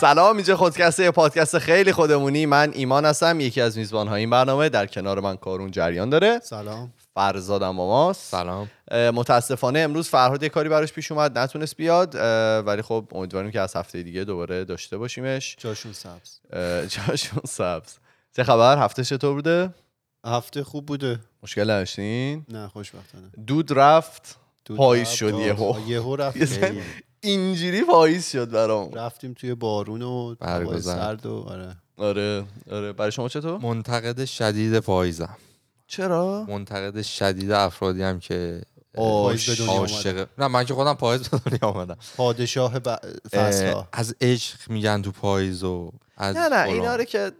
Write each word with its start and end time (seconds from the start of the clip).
سلام 0.00 0.36
اینجا 0.36 0.56
خودکسته 0.56 1.04
یه 1.04 1.10
پادکست 1.10 1.58
خیلی 1.58 1.92
خودمونی. 1.92 2.46
من 2.46 2.72
ایمان 2.74 3.04
هستم 3.04 3.40
یکی 3.40 3.60
از 3.60 3.78
میزبان 3.78 4.08
این 4.08 4.30
برنامه. 4.30 4.68
در 4.68 4.86
کنار 4.86 5.20
من 5.20 5.36
کارون 5.36 5.70
جریان 5.70 6.10
داره. 6.10 6.40
سلام. 6.42 6.92
فرزادم 7.14 7.76
با 7.76 7.86
ماست. 7.86 8.30
سلام. 8.30 8.70
متاسفانه 8.92 9.78
امروز 9.78 10.08
فرهاد 10.08 10.42
یه 10.42 10.48
کاری 10.48 10.68
براش 10.68 10.92
پیش 10.92 11.12
اومد 11.12 11.38
نتونست 11.38 11.76
بیاد 11.76 12.14
ولی 12.66 12.82
خب 12.82 13.04
امیدواریم 13.12 13.50
که 13.50 13.60
از 13.60 13.76
هفته 13.76 14.02
دیگه 14.02 14.24
دوباره 14.24 14.64
داشته 14.64 14.98
باشیمش. 14.98 15.56
جاشون 15.58 15.92
سبز. 15.92 16.38
جاشون 16.88 17.42
سبز. 17.46 17.94
چه 18.36 18.44
خبر؟ 18.44 18.78
هفته 18.78 19.04
چطور 19.04 19.34
بوده؟ 19.34 19.70
هفته 20.26 20.64
خوب 20.64 20.86
بوده. 20.86 21.20
مشکل 21.42 21.62
نداشتین؟ 21.62 22.46
نه 22.48 22.68
خوشبختانه. 22.68 23.30
دود 23.46 23.72
رفت 23.72 24.38
پاییز 24.76 25.08
شد 25.08 25.34
یهو. 25.34 25.74
یهو 25.86 26.16
رفت. 26.16 26.38
اینجوری 27.20 27.82
پاییز 27.82 28.30
شد 28.30 28.50
برام. 28.50 28.92
رفتیم 28.92 29.32
توی 29.32 29.54
بارون 29.54 30.02
و. 30.02 30.34
سرد 30.80 31.26
و 31.26 31.44
آره. 31.48 31.76
آره 31.96 32.44
آره. 32.70 32.92
برای 32.92 33.12
شما 33.12 33.28
چطور؟ 33.28 33.58
منتقد 33.58 34.24
شدید 34.24 34.78
پاییزم 34.78 35.36
چرا؟ 35.86 36.44
منتقد 36.48 37.02
شدید 37.02 37.50
افرادی 37.50 38.02
هم 38.02 38.20
که 38.20 38.62
پاییز 38.94 39.46
به 39.46 39.54
دنیا 39.54 39.72
اومدن. 39.72 39.92
عاشق 39.92 40.28
نه 40.38 40.48
من 40.48 40.64
که 40.64 40.74
خودم 40.74 40.94
پاییز 40.94 41.28
به 41.28 41.38
دنیا 41.38 41.72
آمدم 41.74 41.96
پادشاه 42.16 42.78
ب... 42.78 42.96
فصل 43.32 43.82
از 43.92 44.14
عشق 44.20 44.70
میگن 44.70 45.02
تو 45.02 45.12
پاییز 45.12 45.64
و 45.64 45.92
از 46.16 46.36
نه 46.36 46.48
نه. 46.48 46.62
اینا 46.68 46.96
رو 46.96 47.04
که 47.04 47.32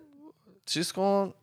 چیز 0.66 0.92
کن. 0.92 1.34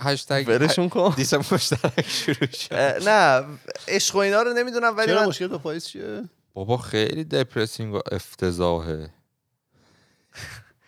هشتگ 0.00 0.44
ولشون 0.48 0.88
کن. 0.88 1.14
دیس 1.16 1.34
مشترک 1.34 2.08
شروع 2.08 2.46
شد. 2.46 2.74
نه 3.08 3.44
عشق 3.88 4.14
و 4.16 4.18
اینا 4.18 4.42
رو 4.42 4.52
نمی‌دونم 4.52 4.96
ولی 4.96 5.06
چرا 5.06 5.20
من 5.20 5.26
مشکل 5.26 5.46
با 5.46 5.58
پاییز 5.58 5.86
چیه؟ 5.86 6.22
بابا 6.54 6.76
خیلی 6.76 7.24
depressing 7.24 7.94
و 7.94 8.00
افتضاحه. 8.12 9.10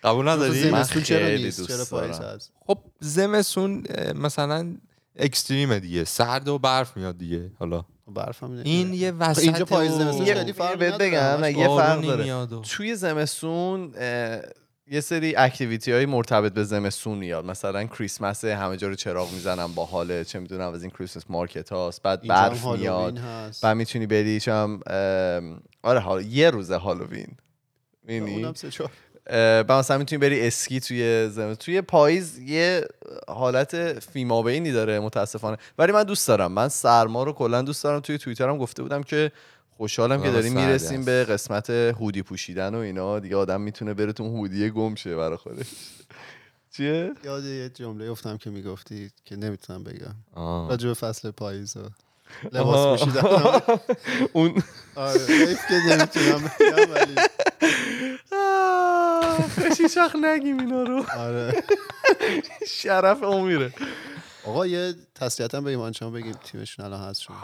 قبول 0.05 0.29
نداری؟ 0.29 0.71
من 0.71 0.83
خیلی 0.83 1.45
دوست 1.51 1.91
دارم. 1.91 2.39
خب 2.67 2.79
زمستون 3.01 3.85
اه، 3.91 4.13
مثلا 4.13 4.77
extreme 5.17 5.73
ه 5.73 5.81
دیگه. 5.81 6.05
سرد 6.05 6.49
و 6.49 6.59
برف 6.59 6.97
میاد 6.97 7.19
دیگه. 7.19 7.53
حالا 7.59 7.85
برف 8.07 8.43
هم 8.43 8.51
این 8.51 8.95
یه 8.95 9.11
وسط 9.11 9.43
اینجا 9.43 9.65
پاییز 9.65 9.93
زمستون 9.93 10.27
یه- 10.27 10.35
خیلی 10.35 10.53
فرق 10.53 10.79
بگم، 10.79 11.59
یه 11.59 11.69
فرق 11.69 12.01
داره. 12.01 12.47
توی 12.63 12.95
زمستون 12.97 13.95
یه 14.87 15.01
سری 15.01 15.37
activity 15.37 15.93
های 15.93 16.07
مرتبط 16.07 16.53
به 16.53 16.65
زمستون 16.65 17.19
میاد. 17.19 17.45
مثلا 17.45 17.85
کریسمس 17.85 18.45
همه 18.45 18.77
جا 18.77 18.89
رو 18.89 18.95
چراغ 18.95 19.33
می‌زنن 19.33 19.67
با 19.67 19.85
حاله 19.85 20.25
چه 20.25 20.39
می‌دونم 20.39 20.73
از 20.73 20.83
این 20.83 20.91
Christmas 20.91 21.25
market 21.29 21.73
هاست. 21.73 22.03
بعد 22.03 22.27
برف 22.27 22.67
میاد. 22.67 23.19
بعد 23.63 23.77
می‌تونی 23.77 24.07
بری 24.07 24.41
چم 24.41 24.81
آره 25.83 25.99
حالا 26.01 26.23
یه 26.23 26.51
روز 26.51 26.71
هالووین 26.71 27.29
می‌بینی؟ 28.03 28.55
بعد 29.27 29.73
مثلا 29.73 29.99
می‌تونی 29.99 30.19
بری 30.19 30.47
اسکی 30.47 30.81
توی 30.81 31.29
زمین 31.29 31.55
توی 31.55 31.81
پاییز 31.81 32.39
یه 32.39 32.87
حالت 33.29 33.99
فیمابینی 33.99 34.73
داره 34.73 35.01
متاسفانه. 35.01 35.57
ولی 35.79 35.93
من 35.93 36.03
دوست 36.03 36.29
دارم. 36.29 36.53
من 36.53 36.69
سرما 36.69 37.23
رو 37.23 37.33
کلا 37.33 37.63
دوست 37.63 37.85
دارم. 37.85 38.01
توی 38.01 38.19
توییترم 38.19 38.59
گفته 38.59 38.83
بودم 38.83 39.03
که 39.03 39.33
خوشحالم 39.77 40.23
که 40.23 40.31
داریم 40.31 40.53
می‌رسیم. 40.53 41.05
به 41.05 41.25
قسمت 41.25 41.71
هودی 41.71 42.23
پوشیدن 42.23 42.75
و 42.75 42.79
اینا 42.79 43.19
دیگه 43.19 43.37
آدم 43.37 43.61
می‌تونه 43.61 43.95
بره 43.95 44.13
تو 44.13 44.25
هودی 44.25 44.71
گم 44.71 44.95
شه 44.95 45.17
برای 45.17 45.37
خودش 45.37 45.67
چیه 46.77 47.13
یاد 47.25 47.45
یه 47.45 47.69
جمله 47.69 48.11
افتم 48.11 48.37
که 48.37 48.51
می‌گفتی 48.51 49.11
که 49.25 49.37
نمی‌تونم 49.37 49.85
بگم. 49.85 50.15
راجع 50.69 50.89
به 50.89 50.95
فصل 50.95 51.31
پاییز 51.31 51.77
و. 51.77 51.81
لباس 52.53 53.01
پوشیدن 53.01 53.23
اون 54.33 54.63
آره 54.97 55.57
که 55.69 55.75
نمی‌تونم 55.75 56.51
بگم 56.61 56.93
ولی 56.93 57.15
نگیم 60.25 60.59
اینا 60.59 60.83
رو 60.83 61.05
آره 61.19 61.63
شرف 62.69 63.23
اون 63.23 63.45
میره 63.49 63.73
آقا 64.47 64.67
یه 64.67 64.95
تسلیت 65.15 65.55
هم 65.55 65.65
به 65.65 65.71
ایمان 65.71 65.93
شما 65.93 66.11
بگیم 66.11 66.33
تیمشون 66.33 66.85
الان 66.85 67.01
هست 67.01 67.21
شما. 67.23 67.37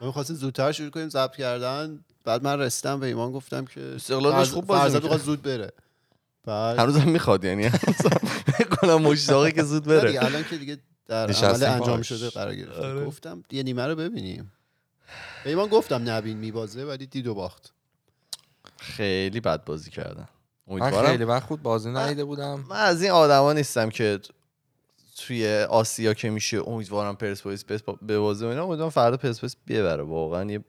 ما 0.00 0.06
می‌خواستیم 0.06 0.36
زودتر 0.36 0.72
شروع 0.72 0.90
کنیم 0.90 1.08
ضبط 1.08 1.36
کردن. 1.36 2.04
بعد 2.24 2.44
من 2.44 2.58
رسیدم 2.60 3.00
به 3.00 3.06
ایمان 3.06 3.32
گفتم 3.32 3.64
که 3.64 3.80
استقلال 3.80 4.32
داشت 4.32 4.50
فرز- 4.50 4.54
خوب 4.54 4.66
بازی. 4.66 4.98
می‌خواد 4.98 5.20
زود 5.20 5.42
بره. 5.42 5.72
بعد 6.44 6.78
هنوزم 6.78 7.08
می‌خواد 7.08 7.44
یعنی 7.44 7.70
کنم 8.70 9.02
مشتاقه 9.02 9.52
که 9.56 9.62
زود 9.62 9.84
بره. 9.84 10.24
الان 10.24 10.44
که 10.44 10.56
دیگه 10.58 10.78
در 11.06 11.30
عمل 11.32 11.64
انجام. 11.64 12.02
شده 12.02 12.30
قرار 12.30 12.54
گرفته 12.54 12.82
آره. 12.86 13.04
گفتم 13.06 13.42
یه 13.50 13.62
نیمه 13.62 13.86
رو 13.86 13.96
ببینیم. 13.96 14.52
به 15.44 15.50
ایمان 15.50 15.68
گفتم 15.68 16.10
نبین 16.10 16.36
میبازه 16.36 16.84
ولی 16.84 17.06
دید 17.06 17.26
و 17.26 17.34
باخت. 17.34 17.72
خیلی 18.78 19.40
بد 19.40 19.64
بازی 19.64 19.90
کردن. 19.90 20.28
من 20.66 20.80
امیدوارم 20.82 21.06
خیلی 21.10 21.24
وقت 21.24 21.42
خود 21.46 21.62
بازی 21.62 21.90
ندیده 21.90 22.24
بودم. 22.24 22.64
من 22.68 22.76
از 22.76 23.02
این 23.02 23.10
آدما 23.10 23.52
نیستم 23.52 23.90
که 23.90 24.20
توی 25.26 25.62
آسیا 25.62 26.14
که 26.14 26.30
میشه 26.30 26.68
امیدوارم 26.68 27.16
پرسپولیس 27.16 27.64
به 28.02 28.18
بازی 28.18 28.44
و 28.44 28.48
اینا 28.48 28.64
امیدوارم 28.64 28.90
فردا 28.90 29.16
پرسپولیس 29.16 29.56
ببره 29.68 30.02
واقعا 30.02 30.50
یه 30.50 30.64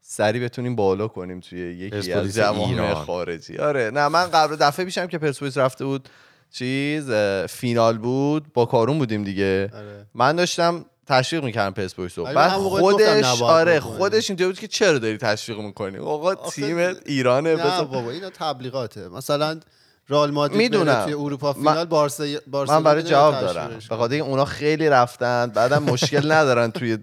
سری 0.00 0.40
بتونیم 0.40 0.76
بالا 0.76 1.08
کنیم 1.08 1.40
توی 1.40 1.58
یکی 1.58 2.12
از 2.12 2.34
جوامع. 2.34 2.94
خارجی. 2.94 3.56
آره. 3.56 3.90
نه 3.94 4.08
من 4.08 4.26
قبل 4.30 4.56
دفعه 4.56 4.84
پیشم 4.84 5.06
که 5.06 5.18
پرسپولیس 5.18 5.58
رفته 5.58 5.84
بود 5.84 6.08
چیز 6.50 7.10
فینال 7.48 7.98
بود 7.98 8.52
با 8.52 8.66
کارون 8.66 8.98
بودیم 8.98 9.24
دیگه. 9.24 9.70
آره. 9.74 10.06
من 10.14 10.36
داشتم 10.36 10.84
تشویق 11.06 11.44
می‌کردم 11.44 11.74
پرسپولیس 11.74 12.18
رو. 12.18 12.24
بعد 12.24 12.50
خودش 12.50 13.42
آره. 13.42 13.80
خودش 13.80 14.30
اینطوری 14.30 14.48
بود 14.50 14.58
که 14.58 14.68
چرا 14.68 14.98
داری 14.98 15.16
تشویق 15.16 15.58
می‌کنی؟ 15.58 15.98
آقا 15.98 16.34
تیم 16.34 16.78
ایرانه 17.06 17.50
نه 17.56 17.64
بذار- 17.64 17.84
بابا 17.84 18.10
اینا 18.10 18.30
تبلیغاته. 18.30 19.08
مثلا 19.08 19.60
رئال 20.08 20.30
مادرید 20.30 20.58
می‌دونم. 20.58 21.04
توی 21.04 21.14
اروپا 21.14 21.52
فینال 21.52 21.86
بارسا 21.86 22.24
بارسا 22.46 22.74
من 22.74 22.84
برای 22.84 23.02
جواب 23.02 23.40
دارم. 23.40 23.78
به 23.88 23.96
خاطر 23.96 24.14
اونا 24.14 24.44
خیلی 24.44 24.88
رفتن 24.88 25.46
بعدم 25.46 25.82
مشکل 25.82 26.32
ندارن 26.32 26.70
توی 26.70 26.98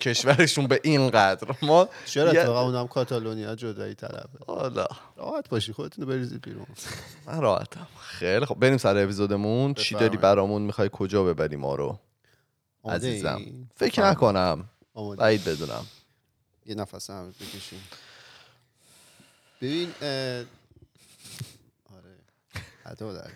کشورشون 0.00 0.66
به 0.66 0.80
این 0.84 1.10
قدر 1.10 1.48
ما 1.62 1.88
چرا 2.04 2.30
اتفاقا 2.30 2.62
اونم 2.62 2.88
کاتالونیا 2.88 3.54
جدایی 3.54 3.94
طلبه؟ 3.94 4.38
حالا. 4.46 4.86
راحت 5.16 5.48
باشی 5.48 5.72
خودتون 5.72 6.04
رو 6.04 6.10
بریزید 6.10 6.42
بیرون. 6.42 6.66
من 7.26 7.40
راحتم. 7.40 7.86
خیلی 7.98 8.46
خب 8.46 8.54
بریم 8.54 8.76
سر 8.76 8.96
اپیزودمون. 8.96 9.74
چی 9.74 9.94
داری. 9.94 10.16
برامون 10.16 10.62
می‌خوای 10.62 10.90
کجا 10.92 11.24
ببری 11.24 11.56
ما 11.56 11.74
رو؟ 11.74 11.98
عزیزم؟ 12.84 13.42
فکر 13.76 14.04
نکنم. 14.10 14.64
بعید 15.18 15.44
بدونم. 15.44 15.86
یه 16.66 16.74
نفس 16.74 17.10
هم 17.10 17.34
بکشیم. 17.40 17.80
ببین 19.62 19.88
ادا 22.84 23.12
در. 23.12 23.30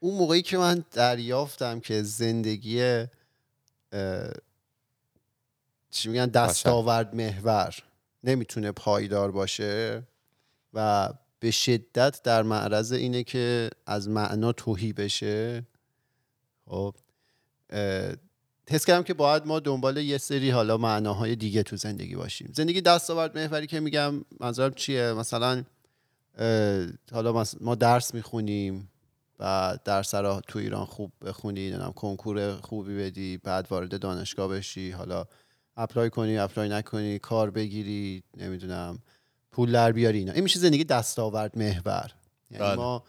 اون 0.00 0.14
موقعی 0.14 0.42
که 0.42 0.58
من 0.58 0.84
دریافتم 0.90 1.80
که 1.80 2.02
زندگی 2.02 3.04
چی 5.90 6.08
میگن 6.08 6.26
دستاورد 6.26 7.14
محور 7.14 7.74
نمی‌تونه 8.24 8.72
پایدار 8.72 9.30
باشه 9.30 10.02
و 10.74 11.08
به 11.40 11.50
شدت 11.50 12.22
در 12.22 12.42
معرض 12.42 12.92
اینه 12.92 13.24
که 13.24 13.70
از 13.86 14.08
معنا 14.08 14.52
توهی 14.52 14.92
بشه. 14.92 15.66
خب 16.66 16.94
حس 18.68 18.84
کردم 18.84 19.02
که 19.02 19.14
باید 19.14 19.46
ما 19.46 19.60
دنبال 19.60 19.96
یه 19.96 20.18
سری 20.18 20.50
حالا 20.50 20.76
معناهای 20.76 21.36
دیگه 21.36 21.62
تو 21.62 21.76
زندگی 21.76 22.14
باشیم. 22.14 22.52
زندگی 22.54 22.80
دستاورد 22.80 23.38
محوری 23.38 23.66
که 23.66 23.80
میگم 23.80 24.24
منظورم 24.40 24.74
چیه؟ 24.74 25.12
مثلا 25.12 25.64
حالا 27.12 27.44
ما 27.60 27.74
درس 27.74 28.14
می‌خونیم 28.14 28.90
و 29.38 29.78
درس 29.84 30.14
رو 30.14 30.40
تو 30.48 30.58
ایران 30.58 30.84
خوب 30.84 31.12
بخونی 31.24 31.70
نمی‌دونم 31.70 31.92
کنکور 31.92 32.56
خوبی 32.56 32.98
بدی 32.98 33.36
بعد 33.36 33.66
وارد 33.70 34.00
دانشگاه 34.00 34.48
بشی 34.48 34.90
حالا 34.90 35.24
apply 35.76 36.10
کنی 36.10 36.38
apply 36.38 36.68
نکنی 36.68 37.18
کار 37.18 37.50
بگیری 37.50 38.22
نمی‌دونم 38.36 38.98
پول 39.52 39.72
در 39.72 39.92
بیاری 39.92 40.18
اینا. 40.18 40.32
این 40.32 40.42
میشه 40.42 40.58
زندگی 40.58 40.84
دستاورد 40.84 41.58
محور. 41.58 42.10
یعنی 42.50 42.64
بله. 42.64 42.76
ما 42.76 43.04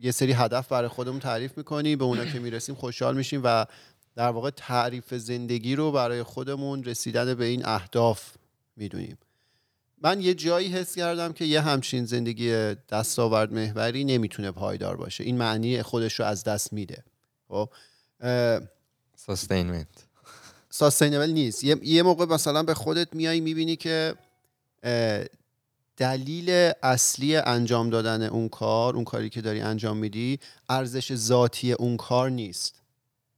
یه 0.00 0.10
سری 0.10 0.32
هدف 0.32 0.68
برای 0.68 0.88
خودمون 0.88 1.20
تعریف 1.20 1.58
می‌کنیم 1.58 1.98
به 1.98 2.04
اونا 2.04 2.24
که 2.24 2.38
می‌رسیم 2.38 2.74
خوشحال 2.74 3.16
میشیم 3.16 3.40
و 3.44 3.66
در 4.16 4.28
واقع 4.28 4.50
تعریف 4.50 5.14
زندگی 5.14 5.76
رو 5.76 5.92
برای 5.92 6.22
خودمون 6.22 6.84
رسیدن 6.84 7.34
به 7.34 7.44
این 7.44 7.66
اهداف 7.66 8.36
می‌دونیم. 8.76 9.18
من 10.02 10.20
یه 10.20 10.34
جایی 10.34 10.68
حس 10.68 10.94
کردم 10.96 11.32
که 11.32 11.44
یه 11.44 11.60
همچین 11.60 12.04
زندگی 12.04 12.74
دستاورد 12.74 13.52
محوری 13.52 14.04
نمی‌تونه 14.04 14.50
پایدار 14.50 14.96
باشه. 14.96 15.24
این 15.24 15.38
معنی 15.38 15.82
خودش 15.82 16.20
رو 16.20 16.26
از 16.26 16.44
دست 16.44 16.72
میده. 16.72 17.04
خب؟ 17.48 17.68
سستینمنت 19.16 19.86
ساستینبل 20.70 21.30
نیست. 21.30 21.64
یه, 21.64 21.76
یه 21.82 22.02
موقع 22.02 22.24
مثلا 22.24 22.62
به 22.62 22.74
خودت 22.74 23.14
میای 23.14 23.40
می‌بینی 23.40 23.76
که 23.76 24.14
دلیل 25.96 26.72
اصلی 26.82 27.36
انجام 27.36 27.90
دادن 27.90 28.22
اون 28.22 28.48
کار 28.48 28.94
اون 28.94 29.04
کاری 29.04 29.30
که 29.30 29.40
داری 29.40 29.60
انجام 29.60 29.96
میدی 29.96 30.38
ارزش 30.68 31.14
ذاتی 31.14 31.72
اون 31.72 31.96
کار 31.96 32.30
نیست. 32.30 32.74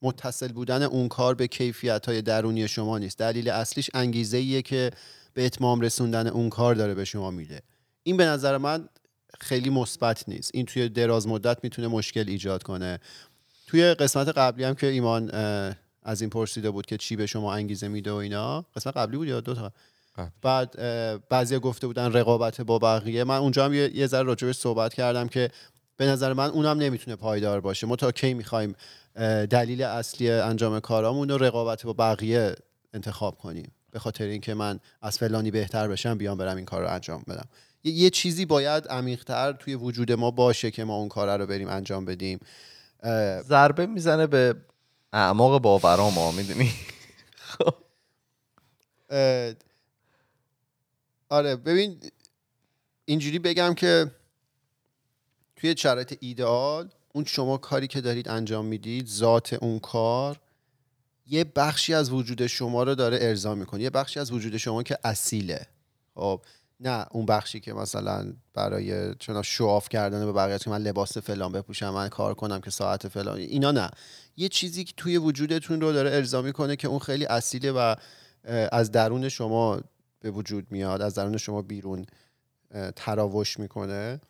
متصل 0.02 0.52
بودن 0.52 0.82
اون 0.82 1.08
کار 1.08 1.34
به 1.34 1.46
کیفیت 1.46 2.06
های 2.06 2.22
درونی 2.22 2.69
شما 2.69 2.99
نیست. 2.99 3.19
دلیل 3.19 3.49
اصلیش 3.50 3.90
انگیزه 3.94 4.37
ایه 4.37 4.62
که 4.62 4.90
به 5.34 5.46
اتمام 5.46 5.81
رسوندن 5.81 6.26
اون 6.26 6.48
کار 6.48 6.75
داره 6.75 6.94
به 6.94 7.04
شما 7.04 7.31
میده. 7.31 7.62
این 8.02 8.16
به 8.16 8.25
نظر 8.25 8.56
من 8.56 8.88
خیلی 9.40 9.70
مثبت 9.70 10.28
نیست. 10.28 10.50
این 10.54 10.66
توی 10.66 10.88
دراز 10.88 11.28
مدت 11.28 11.58
می‌تونه 11.62 11.88
مشکل 11.88 12.25
ایجاد 12.28 12.62
کنه. 12.62 13.00
توی 13.66 13.94
قسمت 13.94 14.28
قبلی 14.28 14.64
هم 14.64 14.75
که 14.75 14.86
ایمان 14.86 15.31
از 16.02 16.20
این 16.20 16.31
پرسیده 16.31 16.70
بود 16.70 16.86
که 16.86 16.96
چی 16.96 17.16
به 17.16 17.26
شما 17.26 17.54
انگیزه 17.54 17.88
میده 17.88 18.12
و 18.12 18.14
اینا. 18.14 18.64
قسمت 18.76 18.96
قبلی 18.96 19.16
بود 19.16 19.28
یا 19.28 19.40
دو 19.40 19.54
تا. 19.54 19.72
بعد 20.42 20.75
اه، 20.78 21.19
بعضیا 21.19 21.58
گفته 21.58 21.87
بودن 21.87 22.12
رقابت 22.12 22.60
با 22.60 22.78
بقیه. 22.78 23.25
من 23.25 23.37
اونجا 23.37 23.64
هم 23.64 23.75
یه, 23.75 23.96
یه 23.96 24.06
ذره 24.06 24.22
راجبش 24.22 24.56
صحبت 24.56 24.94
کردم 24.94 25.28
که 25.28 25.50
به 25.96 26.06
نظر 26.06 26.32
من 26.32 26.50
اونم 26.50 26.78
نمی‌تونه 26.78 27.16
پایدار 27.16 27.60
باشه. 27.60 27.87
ما 27.87 27.96
تا 27.96 28.12
کی 28.12 28.34
می‌خوایم 28.34 28.75
دلیل 29.50 29.82
اصلی 29.82 30.30
انجام 30.30 30.80
کارامون 30.80 31.28
رو 31.28 31.38
رقابت 31.38 31.87
با 31.87 31.92
بقیه 31.92 32.54
انتخاب 32.94 33.38
کنیم. 33.38 33.72
به 33.94 34.00
خاطر 34.00 34.25
اینکه 34.25 34.55
من 34.55 34.81
از 35.02 35.19
فلانی 35.19 35.50
بهتر 35.50 35.88
بشم 35.88 36.19
بیام 36.19 36.38
برم 36.38 36.56
این 36.56 36.64
کار 36.64 36.82
رو 36.82 36.88
انجام 36.88 37.25
بدم. 37.29 37.49
یه, 37.85 38.11
چیزی 38.11 38.44
باید 38.44 38.88
عمیقتر 38.88 39.52
توی 39.52 39.75
وجود 39.75 40.12
ما 40.12 40.31
باشه 40.31 40.70
که 40.70 40.85
ما 40.85 40.96
اون 40.96 41.08
کار 41.08 41.38
رو 41.38 41.46
بریم 41.46 41.69
انجام 41.69 42.05
بدیم. 42.05 42.38
ضربه 43.43 43.87
می‌زنه 43.87 44.26
به 44.26 44.56
اعماق 45.12 45.62
باورام 45.62 46.12
ها 46.12 46.32
می‌دونی؟ 46.32 46.70
اه، 49.11 49.52
آره 51.29 51.56
ببین 51.56 52.00
اینجوری 53.05 53.38
بگم 53.38 53.75
که 53.75 54.11
توی 55.56 55.76
شرایط 55.76 56.17
ایدئال 56.20 56.88
اون 57.12 57.25
شما 57.25 57.56
کاری 57.56 57.87
که 57.87 58.00
دارید 58.00 58.29
انجام 58.29 58.64
می‌دید 58.64 59.06
ذات 59.06 59.52
اون 59.52 59.79
کار 59.79 60.40
یه 61.26 61.44
بخشی 61.44 61.94
از 61.94 62.11
وجود 62.11 62.47
شما 62.47 62.82
رو 62.82 62.94
داره 62.94 63.19
ارضا 63.21 63.55
می‌کنه. 63.55 63.82
یه 63.82 63.91
بخشی 63.91 64.21
از 64.21 64.32
وجود 64.32 64.56
شما 64.56 64.82
که 64.82 64.99
اصیله. 65.05 65.67
خب 66.15 66.41
نه 66.81 67.06
اون 67.11 67.26
بخشی 67.26 67.61
که 67.61 67.73
مثلا 67.73 68.32
برای 68.55 69.15
چون 69.15 69.43
شواف 69.43 69.88
کردن 69.88 70.26
به 70.26 70.32
بقیه 70.32 70.59
که 70.59 70.71
من 70.71 70.82
لباس 70.82 71.19
فلان 71.19 71.53
بپوشم 71.53 71.91
من 71.91 72.09
کار 72.09 72.35
کنم 72.35 72.61
که 72.61 72.71
ساعت 72.71 73.09
فلان 73.09 73.38
اینا 73.38 73.71
نه. 73.71 73.91
یه 74.37 74.49
چیزی 74.49 74.85
که 74.85 74.93
توی 74.97 75.17
وجودتون 75.17 75.81
رو 75.81 75.93
داره 75.93 76.11
ارضا 76.11 76.43
می‌کنه 76.43 76.76
که 76.76 76.88
اون 76.88 76.99
خیلی 76.99 77.26
اصیله 77.26 77.73
و 77.73 77.94
از 78.73 78.93
درون 78.93 79.29
شما 79.29 79.81
به 80.21 80.31
وجود 80.31 80.67
میاد 80.71 81.03
از 81.03 81.15
درون 81.15 81.37
شما 81.37 81.62
بیرون 81.62 82.06
تراوش 82.97 83.59
می‌کنه. 83.59 84.21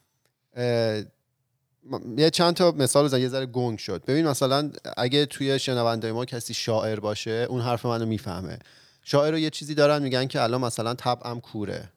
یه 2.17 2.31
چند 2.31 2.55
تا 2.55 2.71
مثال 2.71 3.05
بزن 3.05 3.21
یه 3.21 3.29
ذره 3.29 3.47
گنگ 3.47 3.79
شد. 3.79 4.05
ببین 4.05 4.27
مثلا 4.27 4.71
اگه 4.97 5.27
توی 5.27 5.59
شنونده 5.59 6.13
ما 6.13 6.25
کسی 6.25 6.55
شاعر 6.55 7.01
باشه 7.01 7.47
اون 7.51 7.61
حرف 7.61 7.87
منو 7.87 8.07
می‌فهمه. 8.07 8.59
شاعر 9.03 9.33
رو 9.33 9.39
یه 9.39 9.51
چیزی 9.51 9.75
دارن 9.75 10.03
میگن 10.03 10.27
که 10.27 10.43
الان 10.43 10.61
مثلا 10.61 10.95
طبعم 10.95 11.41
کوره. 11.41 11.89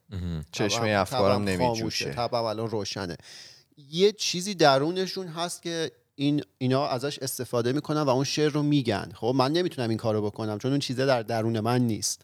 چشمه 0.51 0.89
افکارم 0.89 1.44
نمیجوشه. 1.44 2.13
طبعم 2.13 2.44
الان 2.44 2.69
روشنه. 2.69 3.18
یه 3.92 4.12
چیزی 4.12 4.56
درونشون 4.56 5.28
هست 5.28 5.62
که 5.62 5.92
این 6.16 6.44
اینا 6.57 6.88
ازش 6.88 7.19
استفاده 7.19 7.74
می‌کنن 7.74 8.01
و 8.01 8.10
اون 8.10 8.24
شعر 8.24 8.51
رو 8.51 8.63
میگن. 8.63 9.12
خب 9.16 9.34
من 9.36 9.51
نمی‌تونم 9.51 9.89
این 9.89 9.98
کارو 9.98 10.22
بکنم 10.22 10.57
چون 10.57 10.72
اون 10.72 10.80
چیزه 10.80 11.06
در 11.06 11.22
درون 11.22 11.60
من 11.60 11.81
نیست. 11.81 12.22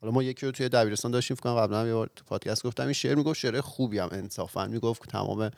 حالا 0.00 0.12
ما 0.12 0.22
یکی 0.22 0.46
رو 0.46 0.52
توی 0.52 0.68
دبیرستان 0.68 1.10
داشتیم 1.10 1.36
فکر 1.36 1.42
کنم 1.44 1.54
قبلا 1.54 1.80
هم 1.80 1.86
یه 1.86 1.94
بار 1.94 2.10
تو 2.16 2.24
پادکست 2.24 2.62
گفتم 2.66 2.82
این 2.82 2.92
شعر 2.92 3.14
می‌گفت 3.14 3.38
شعر 3.38 3.60
خوبی 3.60 3.98
هم 3.98 4.08
انصافا 4.12 4.66
می‌گفت 4.66 5.08
تمام 5.08 5.50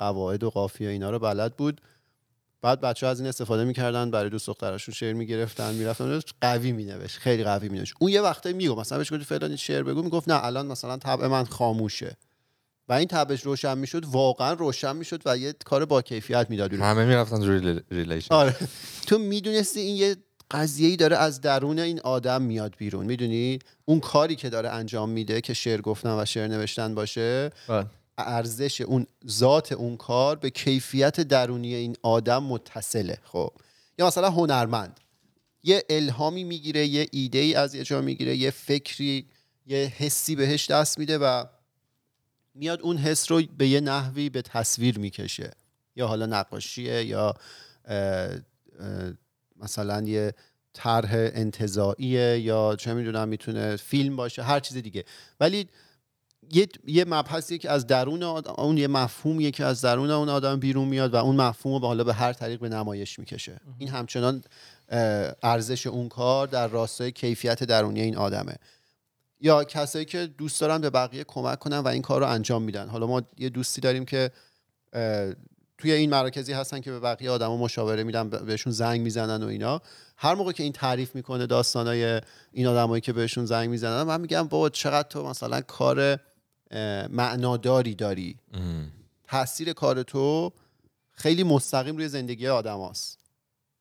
قواعد 0.00 0.44
و 0.44 0.50
قافیه 0.50 0.88
اینا 0.88 1.10
رو 1.10 1.18
بلد 1.18 1.56
بود. 1.56 1.80
بعد 2.62 2.80
بچه 2.80 3.06
از 3.06 3.20
این 3.20 3.28
استفاده 3.28 3.64
می‌کردن 3.64 4.10
برای 4.10 4.30
دوست 4.30 4.46
دخترشون 4.46 4.94
شعر 4.94 5.12
می‌گرفتن 5.12 5.74
می‌رفتن. 5.74 6.20
قوی 6.40 6.72
مینوشت 6.72 7.18
خیلی 7.18 7.44
قوی 7.44 7.68
مینوشت. 7.68 7.94
اون 8.00 8.10
یه 8.10 8.20
وقتایی 8.20 8.54
می‌گفت 8.54 8.80
مثلا 8.80 8.98
بهش 8.98 9.12
گفت 9.12 9.22
فلان 9.22 9.56
شعر 9.56 9.82
بگو 9.82 10.02
می‌گفت 10.02 10.28
نه 10.28 10.44
الان 10.44 10.66
مثلا 10.66 10.96
طبع 10.96 11.26
من 11.26 11.44
خاموشه. 11.44 12.16
و 12.88 12.92
این 12.92 13.08
طبعش 13.08 13.42
روشن 13.42 13.78
می‌شد 13.78 14.04
واقعا 14.04 14.52
روشن 14.52 14.96
می‌شد 14.96 15.22
و 15.26 15.36
یه 15.36 15.54
کار 15.64 15.84
با 15.84 16.02
کیفیت 16.02 16.46
می‌داد. 16.50 16.72
همه 16.72 17.04
می‌رفتن 17.04 17.44
روی 17.46 17.80
relation. 17.90 18.34
آره. 18.34 18.56
تو 19.06 19.18
می‌دونستی 19.18 19.80
این 19.80 19.96
یه 19.96 20.16
قضیه 20.50 20.96
داره 20.96 21.16
از 21.16 21.40
درون 21.40 21.78
این 21.78 22.00
آدم 22.00 22.42
میاد 22.42 22.74
بیرون. 22.78 23.06
می‌دونی؟ 23.06 23.58
اون 23.84 24.00
کاری 24.00 24.36
که 24.36 24.50
داره 24.50 24.68
انجام 24.68 25.10
میده 25.10 25.40
که 25.40 25.54
شعر 25.54 25.80
گفتن 25.80 26.20
و 26.20 26.24
شعر 26.24 26.48
نوشتن 26.48 26.94
باشه 26.94 27.50
بله. 27.68 27.86
ارزش 28.20 28.80
اون 28.80 29.06
ذات 29.28 29.72
اون 29.72 29.96
کار 29.96 30.36
به 30.36 30.50
کیفیت 30.50 31.20
درونی 31.20 31.74
این 31.74 31.96
آدم 32.02 32.42
متصله 32.42 33.18
خب. 33.24 33.52
یا 33.98 34.06
مثلا 34.06 34.30
هنرمند. 34.30 35.00
یه 35.62 35.84
الهامی 35.90 36.44
می‌گیره 36.44 36.86
یه 36.86 37.06
ایده 37.10 37.38
ای 37.38 37.54
از 37.54 37.74
یه 37.74 37.84
جا 37.84 38.00
می‌گیره 38.00 38.36
یه 38.36 38.50
فکری 38.50 39.26
یه 39.66 39.92
حسی 39.96 40.36
بهش 40.36 40.70
دست 40.70 40.98
میده 40.98 41.18
و 41.18 41.44
میاد 42.54 42.80
اون 42.80 42.96
حس 42.96 43.30
رو 43.30 43.42
به 43.58 43.68
یه 43.68 43.80
نحوی 43.80 44.30
به 44.30 44.42
تصویر 44.42 44.98
می‌کشه. 44.98 45.50
یا 45.96 46.06
حالا 46.06 46.26
نقاشیه 46.26 47.04
یا 47.04 47.34
اه، 47.84 47.96
اه، 47.96 49.12
مثلا 49.56 50.02
یه 50.02 50.34
طرح 50.72 51.10
انتظاییه 51.12 52.38
یا 52.38 52.76
چه 52.78 52.94
می‌دونم 52.94 53.28
می‌تونه 53.28 53.76
فیلم 53.76 54.16
باشه 54.16 54.42
هر 54.42 54.60
چیز 54.60 54.76
دیگه. 54.76 55.04
ولی 55.40 55.68
یه 56.52 56.68
یه 56.86 57.04
مبحثی 57.08 57.58
که 57.58 57.70
از 57.70 57.86
درون 57.86 58.22
اون 58.22 58.78
یه 58.78 58.88
مفهومیه 58.88 59.50
که 59.50 59.64
از 59.64 59.80
درون 59.80 60.10
اون 60.10 60.28
آدم 60.28 60.60
بیرون 60.60 60.88
میاد 60.88 61.14
و 61.14 61.16
اون 61.16 61.36
مفهوم 61.36 61.80
رو 61.80 61.86
حالا 61.86 62.04
به 62.04 62.14
هر 62.14 62.32
طریق 62.32 62.60
به 62.60 62.68
نمایش 62.68 63.18
می‌کشه. 63.18 63.60
این 63.78 63.88
همچنان 63.88 64.44
ارزش 65.42 65.86
اون 65.86 66.08
کار 66.08 66.46
در 66.46 66.68
راستای 66.68 67.12
کیفیت 67.12 67.64
درونی 67.64 68.00
این 68.00 68.16
آدمه. 68.16 68.54
یا 69.40 69.64
کسایی 69.64 70.04
که 70.04 70.26
دوست 70.26 70.60
دارن 70.60 70.80
به 70.80 70.90
بقیه 70.90 71.24
کمک 71.24 71.58
کنن 71.58 71.78
و 71.78 71.88
این 71.88 72.02
کار 72.02 72.20
رو 72.20 72.26
انجام 72.26 72.62
میدن. 72.62 72.88
حالا 72.88 73.06
ما 73.06 73.22
یه 73.38 73.48
دوستی 73.48 73.80
داریم 73.80 74.04
که 74.04 74.30
توی 75.78 75.92
این 75.92 76.10
مراکزی 76.10 76.52
هستن 76.52 76.80
که 76.80 76.90
به 76.90 77.00
بقیه 77.00 77.30
آدما 77.30 77.56
مشاوره 77.56 78.02
میدن 78.02 78.28
بهشون 78.28 78.72
زنگ 78.72 79.00
می‌زنن 79.00 79.42
و 79.42 79.46
اینا. 79.46 79.80
هر 80.16 80.34
موقع 80.34 80.52
که 80.52 80.62
این 80.62 80.72
تعریف 80.72 81.14
می‌کنه 81.14 81.46
داستانای 81.46 82.20
این 82.52 82.66
آدمایی 82.66 83.00
که 83.00 83.12
بهشون 83.12 83.46
زنگ 83.46 83.70
می‌زنن 83.70 84.02
من 84.02 84.20
میگم 84.20 84.48
بابا 84.48 84.68
چقدر 84.68 85.08
تو 85.08 85.28
مثلا 85.28 85.60
کار 85.60 86.18
معناداری 87.10 87.94
داری. 87.94 88.36
تاثیر 89.28 89.72
کار 89.72 90.02
تو 90.02 90.52
خیلی 91.12 91.42
مستقیم 91.42 91.96
روی 91.96 92.08
زندگی 92.08 92.48
آدم 92.48 92.80
هست. 92.80 93.20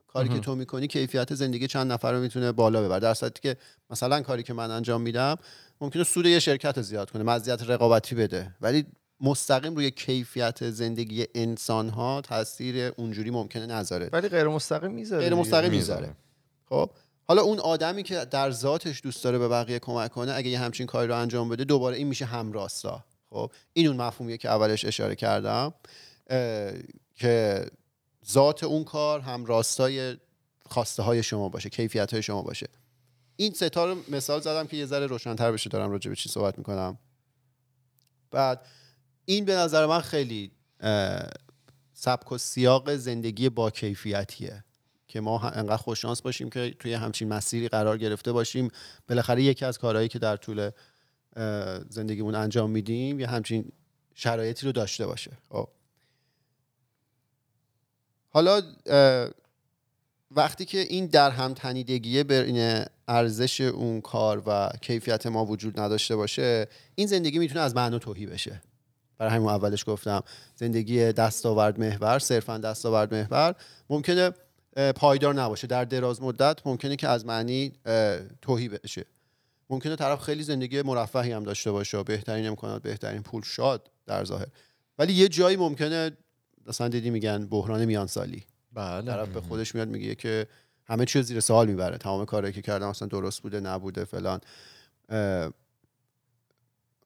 کاری 0.08 0.30
که. 0.30 0.40
تو 0.40 0.56
می‌کنی 0.56 0.88
کیفیت 0.88 1.34
زندگی 1.34 1.68
چند 1.68 1.92
نفر 1.92 2.12
رو 2.12 2.20
می‌تونه 2.20 2.52
بالا 2.52 2.82
ببره 2.82 3.00
در 3.00 3.14
صورتی 3.14 3.42
که 3.42 3.58
مثلا 3.90 4.22
کاری 4.22 4.44
که 4.44 4.54
من 4.54 4.72
انجام 4.72 5.02
میدم 5.02 5.36
ممکنه 5.82 6.04
سود 6.04 6.26
یه 6.26 6.40
شرکت 6.40 6.78
رو 6.78 6.84
زیاد 6.84 7.12
کنه 7.12 7.24
مزیت 7.24 7.70
رقابتی 7.70 8.16
بده 8.16 8.56
ولی 8.62 8.86
مستقیم 9.22 9.76
روی 9.76 9.92
کیفیت 9.92 10.70
زندگی 10.70 11.26
انسان 11.36 11.90
ها 11.90 12.22
تاثیر 12.22 12.94
اونجوری 12.98 13.32
ممکنه 13.32 13.66
نذاره 13.66 14.10
ولی 14.14 14.30
غیر 14.30 14.48
مستقیم 14.48 14.92
می‌ذاره 14.92 15.24
غیر. 15.24 15.34
مستقیم. 15.34 15.72
می‌ذاره 15.72 16.16
خب 16.70 16.92
حالا 17.30 17.42
اون 17.42 17.60
آدمی 17.60 18.04
که 18.04 18.26
در 18.26 18.52
ذاتش 18.52 19.02
دوست 19.04 19.24
داره 19.24 19.38
به 19.38 19.48
بقیه 19.48 19.80
کمک 19.80 20.12
کنه 20.12 20.34
اگه 20.34 20.50
یه 20.50 20.60
همچین 20.60 20.88
کاری 20.88 21.08
رو 21.08 21.16
انجام 21.16 21.50
بده 21.50 21.64
دوباره 21.64 21.98
این 21.98 22.08
میشه 22.08 22.26
همراستا. 22.26 23.06
خب؟ 23.30 23.52
این 23.74 23.88
اون 23.88 23.98
مفهومیه 23.98 24.38
که 24.38 24.50
اولش 24.50 24.86
اشاره 24.86 25.16
کردم 25.16 25.74
که 27.16 27.66
ذات 28.30 28.64
اون 28.64 28.84
کار 28.84 29.20
هم 29.20 29.46
راستای 29.46 30.18
خواسته 30.70 31.04
های 31.04 31.24
شما 31.24 31.50
باشه 31.50 31.70
کیفیت 31.70 32.14
های 32.14 32.24
شما 32.24 32.42
باشه. 32.42 32.68
این 33.36 33.54
ستا 33.54 33.86
رو 33.86 33.98
مثال 34.08 34.42
زدم 34.42 34.68
که 34.68 34.78
یه 34.78 34.86
ذره 34.86 35.08
روشنتر 35.08 35.52
بشه 35.52 35.70
دارم 35.70 35.92
راجع 35.92 36.10
به 36.10 36.16
چی 36.16 36.30
صحبت 36.30 36.58
می‌کنم. 36.58 36.98
بعد 38.32 38.66
این 39.26 39.46
به 39.46 39.56
نظر 39.56 39.86
من 39.86 40.02
خیلی 40.02 40.52
سبک 41.94 42.32
و 42.32 42.38
سیاق 42.38 42.96
زندگی 42.96 43.50
با 43.50 43.72
کیفیتیه. 43.72 44.64
که 45.10 45.22
ما 45.22 45.40
انقدر 45.40 45.78
خوششانس 45.78 46.22
باشیم 46.22 46.50
که 46.50 46.76
توی 46.80 46.94
همچین 46.94 47.28
مسیری 47.28 47.68
قرار 47.68 47.98
گرفته 47.98 48.32
باشیم. 48.32 48.72
بالاخره 49.08 49.44
یکی 49.44 49.66
از 49.66 49.78
کارهایی 49.78 50.08
که 50.08 50.20
در 50.20 50.38
طول 50.38 50.70
زندگیمون 51.90 52.36
انجام 52.36 52.70
میدیم 52.72 53.20
یه 53.20 53.28
همچین 53.28 53.72
شرایطی 54.16 54.66
رو 54.66 54.72
داشته 54.72 55.06
باشه. 55.06 55.32
خب. 55.50 55.68
حالا 58.30 58.62
وقتی 60.32 60.66
که 60.66 60.78
این 60.78 61.06
در 61.06 61.32
هم 61.32 61.54
تنیدگی 61.54 62.24
بین 62.24 62.86
ارزش 63.08 63.62
اون 63.62 64.02
کار 64.02 64.44
و 64.46 64.70
کیفیت 64.82 65.26
ما 65.26 65.46
وجود 65.46 65.80
نداشته 65.80 66.16
باشه 66.16 66.68
این 66.96 67.08
زندگی 67.08 67.40
می‌تونه 67.40 67.60
از 67.60 67.76
معنا 67.76 68.00
توهی 68.00 68.26
بشه. 68.26 68.62
برای 69.18 69.34
همین 69.34 69.50
اولش 69.50 69.86
گفتم 69.88 70.24
زندگی 70.56 71.12
دستاورد 71.12 71.80
محور 71.80 72.20
صرفا 72.20 72.58
دستاورد 72.58 73.14
محور 73.14 73.56
ممکنه 73.90 74.32
پایدار 74.96 75.34
نباشه. 75.34 75.68
در 75.68 75.86
دراز 75.86 76.22
مدت 76.22 76.68
ممکنه 76.68 76.96
که 76.96 77.08
از 77.08 77.26
معنی 77.26 77.74
توهی 78.42 78.70
بشه. 78.70 79.06
ممکنه 79.70 79.96
طرف 79.96 80.22
خیلی 80.22 80.44
زندگی 80.44 80.82
مرفهی 80.82 81.32
هم 81.32 81.44
داشته 81.44 81.72
باشه 81.72 82.04
بهترین 82.04 82.48
امکانات 82.48 82.82
بهترین 82.82 83.24
پول 83.24 83.42
شاد 83.42 83.90
در 84.06 84.26
ظاهر. 84.26 84.48
ولی 85.00 85.14
یه 85.14 85.28
جایی 85.28 85.58
ممکنه 85.58 86.12
مثلا 86.68 86.88
دیدی 86.88 87.10
میگن 87.10 87.46
بحران 87.46 87.86
میان 87.86 88.08
سالی 88.08 88.44
بله. 88.74 89.06
طرف 89.06 89.28
به 89.30 89.42
خودش 89.42 89.76
میاد 89.76 89.88
میگه 89.88 90.16
که 90.16 90.48
همه 90.86 91.06
چیز 91.06 91.26
زیر 91.26 91.40
سوال 91.40 91.68
می‌بره. 91.68 91.98
تمام 91.98 92.26
کاری 92.26 92.52
که 92.52 92.62
کردم 92.62 92.88
اصلا 92.88 93.08
درست 93.08 93.42
بوده 93.42 93.60
نبوده 93.60 94.06
فلان. 94.06 94.42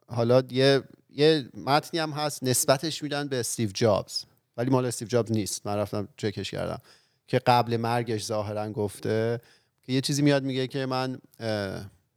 حالا 0.07 0.43
یه 0.51 0.83
یه 1.09 1.49
متنی 1.53 1.99
هم 1.99 2.11
هست 2.11 2.43
نسبتش 2.43 3.03
میدن 3.03 3.27
به 3.27 3.39
استیو 3.39 3.69
جابز. 3.73 4.23
ولی 4.57 4.69
مال 4.69 4.85
استیو 4.85 5.07
جابز 5.07 5.31
نیست. 5.31 5.65
من 5.65 5.75
رفتم 5.75 6.07
چکش 6.17 6.51
کردم. 6.51 6.81
که 7.33 7.39
قبل 7.39 7.77
مرگش 7.77 8.25
ظاهرا 8.25 8.71
گفته 8.71 9.41
که 9.83 9.93
یه 9.93 10.01
چیزی 10.01 10.21
میاد 10.21 10.43
میگه 10.43 10.67
که 10.67 10.85
من 10.85 11.17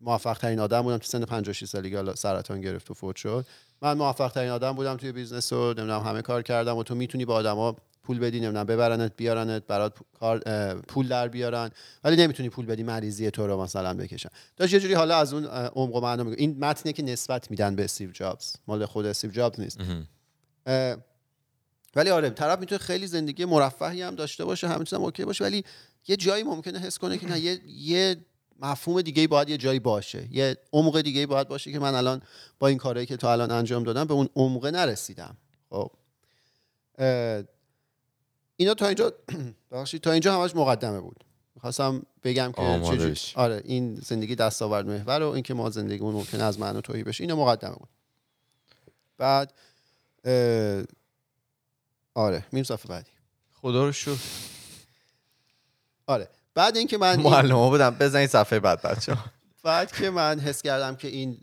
موفق 0.01 0.39
ترین 0.39 0.61
آدم 0.61 0.83
بودم 0.83 0.99
تو 0.99 1.07
سن 1.07 1.25
56 1.25 1.65
سالگی 1.65 1.95
حالا 1.95 2.15
سرطان 2.15 2.61
گرفت 2.61 2.91
و 2.91 2.95
فوت 2.95 3.17
شد. 3.17 3.47
من 3.83 3.99
موفق 3.99 4.33
ترین 4.33 4.51
آدم 4.51 4.73
بودم 4.73 4.97
توی 4.97 5.13
business 5.13 5.53
و 5.53 5.67
نمی‌دونم 5.67 6.01
همه 6.01 6.23
کار 6.23 6.43
کردم 6.43 6.77
و 6.77 6.83
تو 6.83 6.95
می‌تونی 6.95 7.25
به 7.25 7.33
آدما 7.33 7.77
پول 8.03 8.19
بدی 8.19 8.41
نمی‌دونم 8.41 8.65
ببرنت 8.65 9.13
بیارنت 9.17 9.63
برات 9.67 9.93
کار 10.21 10.39
پول 10.75 11.09
در 11.09 11.29
بیارن. 11.29 11.71
ولی 12.05 12.17
نمی‌تونی 12.17 12.49
پول 12.49 12.67
بدی 12.67 12.83
مریضی 12.83 13.31
تو 13.31 13.47
رو 13.47 13.63
مثلا 13.63 13.95
بکشن. 13.95 14.29
داشت 14.57 14.73
یه 14.73 14.81
جوری 14.81 14.95
حالا 14.95 15.17
از 15.17 15.33
اون 15.33 15.45
عمق 15.47 15.95
و 15.95 16.01
معنا 16.01 16.25
میگه. 16.25 16.37
این 16.39 16.59
متنی 16.59 16.93
که 16.93 17.03
نسبت 17.03 17.51
میدن 17.51 17.77
به 17.77 17.85
استیو 17.85 18.11
جابز. 18.11 18.57
مال 18.67 18.87
خود 18.87 19.07
استیو 19.07 19.31
جابز 19.31 19.61
نیست. 19.61 19.79
ولی 21.97 22.11
آره 22.11 22.31
طرف 22.31 22.59
می‌تونه 22.59 22.79
خیلی 22.79 23.07
زندگی 23.07 23.45
مرفهی 23.45 24.03
هم 24.03 24.15
داشته 24.15 24.45
باشه 24.45 24.69
همه 24.69 24.85
چیزم 24.85 25.03
OK 25.03 25.25
باشه 25.25 25.45
ولی 25.45 25.65
یه 26.09 26.17
جایی 26.17 26.43
ممکنه 26.45 26.79
حس 26.79 26.99
کنه 26.99 27.19
که 27.19 27.27
نه 27.27 27.41
یه, 27.41 27.61
یه 27.67 28.17
مفهوم 28.61 29.03
دیگه 29.03 29.29
باید 29.29 29.49
یه 29.49 29.57
جایی 29.57 29.79
باشه 29.79 30.29
یه 30.31 30.57
عمق 30.73 31.01
دیگه 31.01 31.27
باید 31.27 31.49
باشه 31.49 31.73
که 31.73 31.79
من 31.79 31.95
الان 31.95 32.23
با 32.59 32.69
این 32.69 32.79
کارهایی 32.79 33.07
که 33.07 33.17
تا 33.17 33.33
الان 33.33 33.51
انجام 33.51 33.83
دادم 33.83 34.05
به 34.05 34.15
اون 34.15 34.29
عمق 34.37 34.67
نرسیدم. 34.67 35.37
خب. 35.71 35.91
اینا 38.57 38.75
تا 38.75 38.87
اینجا 38.87 39.13
بخشید 39.73 40.01
تا 40.03 40.13
اینجا 40.13 40.41
همش 40.41 40.57
مقدمه 40.57 41.01
بود. 41.01 41.25
می‌خواستم 41.55 42.03
بگم 42.25 42.53
که 42.53 42.63
چجوری- 42.85 43.11
بشی. 43.11 43.37
آره 43.37 43.63
این 43.65 43.95
زندگی 43.95 44.35
دستاورد 44.35 44.87
محور 44.87 45.23
و 45.23 45.29
اینکه 45.29 45.55
ما 45.55 45.71
زندگیمون 45.71 46.15
ممکنه 46.15 46.43
از 46.45 46.61
معنا 46.61 46.81
توهی 46.81 47.03
بشه. 47.03 47.25
اینا 47.25 47.37
مقدمه 47.37 47.75
بود. 47.75 47.89
بعد 49.19 49.53
آره 52.17 52.45
میم 52.53 52.65
صفحه 52.65 52.89
بعدی. 52.89 53.11
خدا 53.53 53.85
رو 53.85 53.93
شکر. 53.93 54.17
آره 56.07 56.29
بعد 56.55 56.77
اینکه 56.77 56.99
من 56.99 57.19
این- 57.19 57.31
معلم 57.31 57.69
بودم 57.71 57.91
بزنید 57.91 58.31
صفحه 58.31 58.61
بعد 58.61 58.83
بچه 58.83 59.17
بعد 59.65 59.93
که 59.93 60.11
من 60.11 60.41
حس 60.41 60.63
کردم 60.63 60.97
که 60.97 61.09
این 61.09 61.39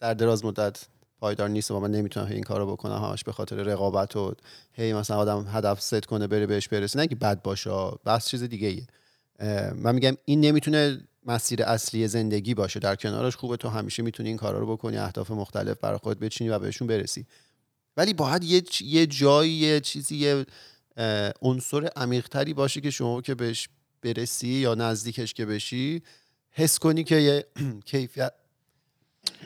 در 0.00 0.14
دراز 0.14 0.44
مدت 0.44 0.84
پایدار 1.20 1.48
نیست 1.48 1.70
و 1.70 1.80
من 1.80 1.90
نمی‌تونم 1.90 2.26
این 2.26 2.42
کارو 2.42 2.72
بکنم 2.72 3.04
همش 3.04 3.24
به 3.24 3.32
خاطر 3.32 3.56
رقابت 3.56 4.16
و 4.16 4.34
هی 4.72 4.92
مثلا 4.92 5.16
آدم 5.16 5.46
هدف 5.52 5.80
ست 5.80 6.06
کنه 6.06 6.26
بره 6.26 6.46
بهش 6.46 6.68
برسه. 6.68 6.98
نه 6.98 7.06
که 7.06 7.14
بد 7.16 7.42
باشه 7.42 7.70
بس 8.06 8.28
چیز 8.28 8.42
دیگه 8.42 8.68
ایه. 8.68 8.86
من 9.74 9.94
میگم 9.94 10.16
این 10.24 10.40
نمی‌تونه 10.40 11.00
مسیر 11.26 11.62
اصلی 11.62 12.08
زندگی 12.08 12.54
باشه. 12.54 12.80
در 12.80 12.96
کنارش 12.96 13.36
خوبه 13.36 13.56
تو 13.56 13.68
همیشه 13.68 14.02
می‌تونی 14.02 14.28
این 14.28 14.38
کارا 14.38 14.58
رو 14.58 14.72
بکنی 14.76 14.98
اهداف 14.98 15.30
مختلف 15.30 15.78
برای 15.78 15.98
خودت 15.98 16.18
بچینی 16.20 16.50
و 16.50 16.58
بهشون 16.58 16.88
برسی. 16.88 17.26
ولی 17.98 18.14
باید 18.14 18.44
یه 18.44 18.60
چ- 18.60 18.82
یه 18.82 19.06
جایی 19.06 19.52
یه 19.52 19.80
چیزی 19.80 20.16
یه 20.16 20.46
عنصر 21.42 21.88
عمیقتری 21.96 22.54
باشه 22.54 22.80
که 22.80 22.90
شما 22.90 23.20
که 23.20 23.34
بهش 23.34 23.68
برسی 24.02 24.48
یا 24.48 24.74
نزدیکش 24.74 25.34
که 25.34 25.46
بشی 25.46 26.02
حس 26.50 26.78
کنی 26.78 27.04
که 27.04 27.16
یه 27.16 27.46
کیفیت 27.90 28.32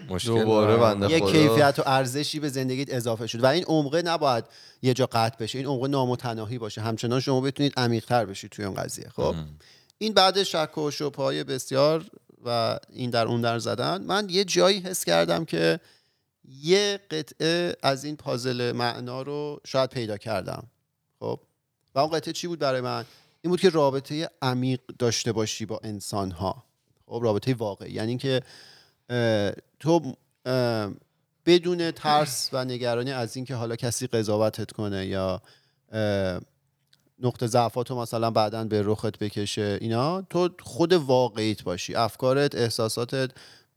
مشکل 0.09 0.39
دوباره. 0.41 0.77
بنده 0.77 1.11
یه. 1.11 1.21
کیفیت 1.21 1.75
و 1.79 1.83
ارزشی 1.87 2.41
به 2.41 2.49
زندگیت 2.49 2.95
اضافه 2.95 3.27
شد 3.27 3.45
و 3.45 3.47
این 3.47 3.65
عمقه 3.65 4.03
نباید 4.03 4.45
یه 4.83 4.95
جا 4.95 5.07
قطع 5.07 5.37
بشه 5.37 5.59
این 5.59 5.67
عمقه 5.67 5.89
نامتناهی 5.89 6.59
باشه 6.59 6.81
همچنان 6.81 7.21
شما 7.21 7.41
بتونید 7.41 7.73
عمیقتر 7.77 8.27
بشید 8.27 8.51
توی 8.51 8.65
اون 8.65 8.75
قضیه 8.75 9.09
خب 9.09 9.35
این 9.99 10.13
بعد 10.13 10.43
شک 10.43 10.79
و 10.79 10.91
شبهای 10.91 11.45
بسیار 11.45 12.05
و 12.45 12.79
این 12.93 13.11
در 13.11 13.27
اون 13.27 13.41
در 13.41 13.59
زدن 13.59 14.03
من 14.03 14.27
یه 14.31 14.45
جایی 14.45 14.79
حس 14.79 15.05
کردم 15.05 15.45
که 15.45 15.81
یه 16.45 17.01
قطعه 17.11 17.77
از 17.83 18.05
این 18.05 18.17
پازل 18.17 18.73
معنا 18.73 19.23
رو 19.23 19.61
شاید 19.67 19.91
پیدا 19.91 20.17
کردم. 20.17 20.67
خب؟ 21.21 21.41
و 21.95 21.99
اون 21.99 22.11
قطعه 22.11 22.33
چی 22.33 22.47
بود 22.47 22.59
برای 22.59 22.81
من؟ 22.81 23.05
این 23.43 23.51
بود 23.51 23.61
که 23.61 23.71
رابطه 23.71 24.31
عمیق 24.43 24.81
داشته 24.99 25.33
باشی 25.33 25.67
با 25.67 25.81
انسان 25.83 26.31
ها 26.31 26.65
خب؟ 27.07 27.21
رابطه 27.23 27.55
واقعی. 27.55 27.93
یعنی 27.93 28.09
اینکه 28.09 28.43
تو 29.81 30.15
بدون 31.47 31.91
ترس 31.91 32.51
و 32.53 32.65
نگرانی 32.65 33.13
از 33.13 33.37
اینکه 33.37 33.55
حالا 33.55 33.77
کسی 33.77 34.07
قضاوتت 34.07 34.73
کنه 34.73 35.07
یا 35.07 35.43
نقطه 37.19 37.47
ضعفاتو 37.47 37.97
مثلا 37.97 38.31
بعدا 38.31 38.65
به 38.65 38.83
رخت 38.85 39.19
بکشه 39.19 39.79
اینا 39.81 40.23
تو 40.23 40.51
خود 40.61 40.93
واقعیت 40.93 41.63
باشی. 41.63 41.95
افکارت 41.95 42.55
احساساتت 42.55 43.31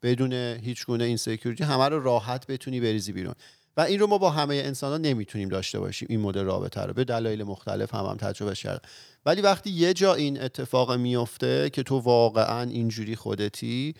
بدون 0.06 0.34
هیچ 0.34 0.86
گونه 0.86 1.04
insecurity 1.04 1.64
همه 1.64 1.90
رو 1.90 2.04
راحت 2.04 2.48
بتونی 2.48 2.80
بریزی 2.80 3.12
بیرون. 3.12 3.36
و 3.78 3.82
این 3.82 4.00
رو 4.00 4.08
ما 4.08 4.18
با 4.18 4.30
همه 4.30 4.56
انسان 4.56 4.92
ها 4.92 4.98
نمی‌تونیم 4.98 5.50
داشته 5.50 5.80
باشیم. 5.80 6.08
این 6.12 6.20
مدل 6.20 6.44
رابطه 6.44 6.82
رو. 6.82 6.94
به 6.94 7.04
دلایل 7.04 7.44
مختلف 7.44 7.96
هم 7.96 8.06
هم 8.06 8.18
تجربه 8.18 8.56
کردم. 8.56 8.90
ولی 9.26 9.42
وقتی 9.42 9.70
یه 9.70 9.94
جا 9.94 10.14
این 10.14 10.42
اتفاق 10.42 10.92
میفته 10.92 11.70
که 11.70 11.84
تو 11.84 12.00
واقعا 12.00 12.70
اینجوری 12.70 13.16
خودتی 13.16 13.96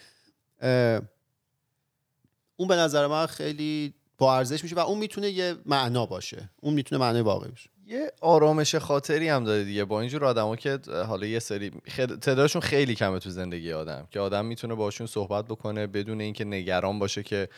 اون 2.58 2.68
به 2.68 2.76
نظر 2.76 3.08
من 3.08 3.26
خیلی 3.26 3.94
با 4.18 4.38
ارزش 4.38 4.64
میشه 4.64 4.76
و 4.76 4.80
اون 4.80 4.98
می‌تونه 4.98 5.30
یه 5.30 5.56
معنا 5.66 6.06
باشه. 6.06 6.50
اون 6.62 6.74
می‌تونه 6.74 7.02
معنای 7.02 7.22
واقعی 7.22 7.50
باشه. 7.50 7.70
یه 7.88 8.12
آرامش 8.22 8.76
خاطری 8.76 9.30
هم 9.30 9.44
داره 9.44 9.64
دیگه. 9.64 9.86
با 9.86 10.02
اینجور 10.02 10.26
آدما 10.26 10.56
که 10.56 10.80
حالا 11.08 11.28
یه 11.28 11.40
سری 11.40 11.72
خیلی- 11.86 12.16
تعدادشون 12.16 12.62
خیلی 12.62 12.96
کمه 12.96 13.20
تو 13.20 13.30
زندگی 13.30 13.74
آدم. 13.74 14.08
که 14.12 14.20
آدم 14.20 14.46
می‌تونه 14.46 14.76
باشون 14.76 15.08
صحبت 15.08 15.46
بکنه 15.46 15.88
بدون 15.88 16.22
اینکه 16.22 16.46
نگران 16.46 17.00
باشه 17.00 17.24
که 17.24 17.50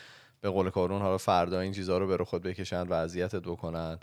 به 0.42 0.50
قول 0.50 0.70
کارون 0.70 1.02
حالا 1.02 1.18
فردا 1.18 1.60
این 1.60 1.72
چیزها 1.74 1.98
رو 1.98 2.08
به 2.08 2.18
رو 2.18 2.26
خود 2.26 2.44
بکشن 2.44 2.82
و 2.82 2.94
اذیتت 2.94 3.42
بکنن 3.42 4.00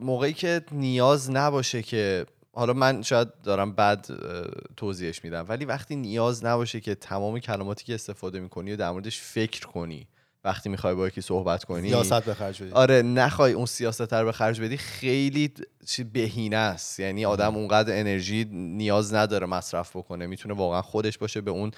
موقعی 0.00 0.32
که 0.32 0.62
نیاز 0.72 1.30
نباشه 1.30 1.82
که 1.82 2.26
حالا 2.52 2.72
من 2.72 3.02
شاید 3.02 3.28
دارم 3.42 3.74
اه، 3.78 3.96
توضیحش 4.76 5.24
میدم 5.24 5.44
ولی 5.48 5.64
وقتی 5.64 5.96
نیاز 5.96 6.44
نباشه 6.44 6.80
که 6.80 6.94
تمام 6.94 7.38
کلماتی 7.38 7.84
که 7.84 7.94
استفاده 7.94 8.40
می‌کنی 8.40 8.72
و 8.72 8.76
در 8.76 8.90
موردش 8.90 9.20
فکر 9.20 9.66
کنی 9.66 10.08
وقتی 10.44 10.68
می‌خوای 10.68 10.94
با 10.94 11.08
یکی 11.08 11.20
صحبت 11.20 11.64
کنی. 11.64 11.88
سیاست 11.88 12.24
به 12.24 12.34
خرج 12.34 12.62
بدی. 12.62 12.72
آره 12.72 13.02
نخوای 13.02 13.52
اون 13.52 13.66
سیاست 13.66 14.12
رو 14.14 14.24
به 14.24 14.32
خرج 14.32 14.60
بدی 14.60 14.76
خیلی 14.76 15.52
چی 15.86 16.04
بهینه 16.04 16.56
است. 16.56 17.00
یعنی 17.00 17.24
آدم 17.24 17.56
اونقدر 17.56 18.00
انرژی 18.00 18.44
نیاز 18.52 19.14
نداره 19.14 19.46
مصرف 19.46 19.96
بکنه. 19.96 20.26
می‌تونه 20.26 20.54
واقعا 20.54 20.82
خودش 20.82 21.18
باشه 21.18 21.40
به 21.40 21.50
اون 21.50 21.70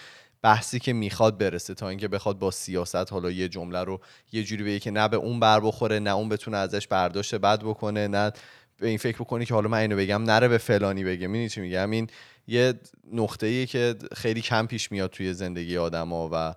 بحثی 0.42 0.78
که 0.78 0.92
می‌خواد 0.92 1.38
برسه 1.38 1.74
تا 1.74 1.88
اینکه 1.88 2.08
بخواد 2.08 2.38
با 2.38 2.50
سیاست 2.50 3.12
حالا 3.12 3.30
یه 3.30 3.48
جمله 3.48 3.84
رو 3.84 4.00
یه 4.32 4.44
جوری 4.44 4.64
بگه 4.64 4.78
که 4.78 4.90
نه 4.90 5.08
به 5.08 5.16
اون 5.16 5.40
بر 5.40 5.60
بخوره 5.60 5.98
نه 5.98 6.10
اون 6.10 6.28
بتونه 6.28 6.56
ازش 6.56 6.86
برداشت 6.86 7.34
بد 7.34 7.60
بکنه 7.62 8.08
نه 8.08 8.32
به 8.78 8.88
این 8.88 8.98
فکر 8.98 9.18
بکنی 9.18 9.44
که 9.44 9.54
حالا 9.54 9.68
من 9.68 9.78
اینو 9.78 9.96
بگم 9.96 10.22
نره 10.22 10.48
به 10.48 10.58
فلانی 10.58 11.04
بگه. 11.04 11.26
می‌دونی 11.26 11.48
چی 11.48 11.60
میگم؟ 11.60 11.90
این 11.90 12.06
یه 12.46 12.74
نقطه 13.12 13.46
ایه 13.46 13.66
که 13.66 13.94
خیلی 14.16 14.40
کم 14.40 14.66
پیش 14.66 14.92
میاد 14.92 15.10
توی 15.10 15.32
زندگی 15.34 15.76
آدما 15.76 16.28
و 16.32 16.54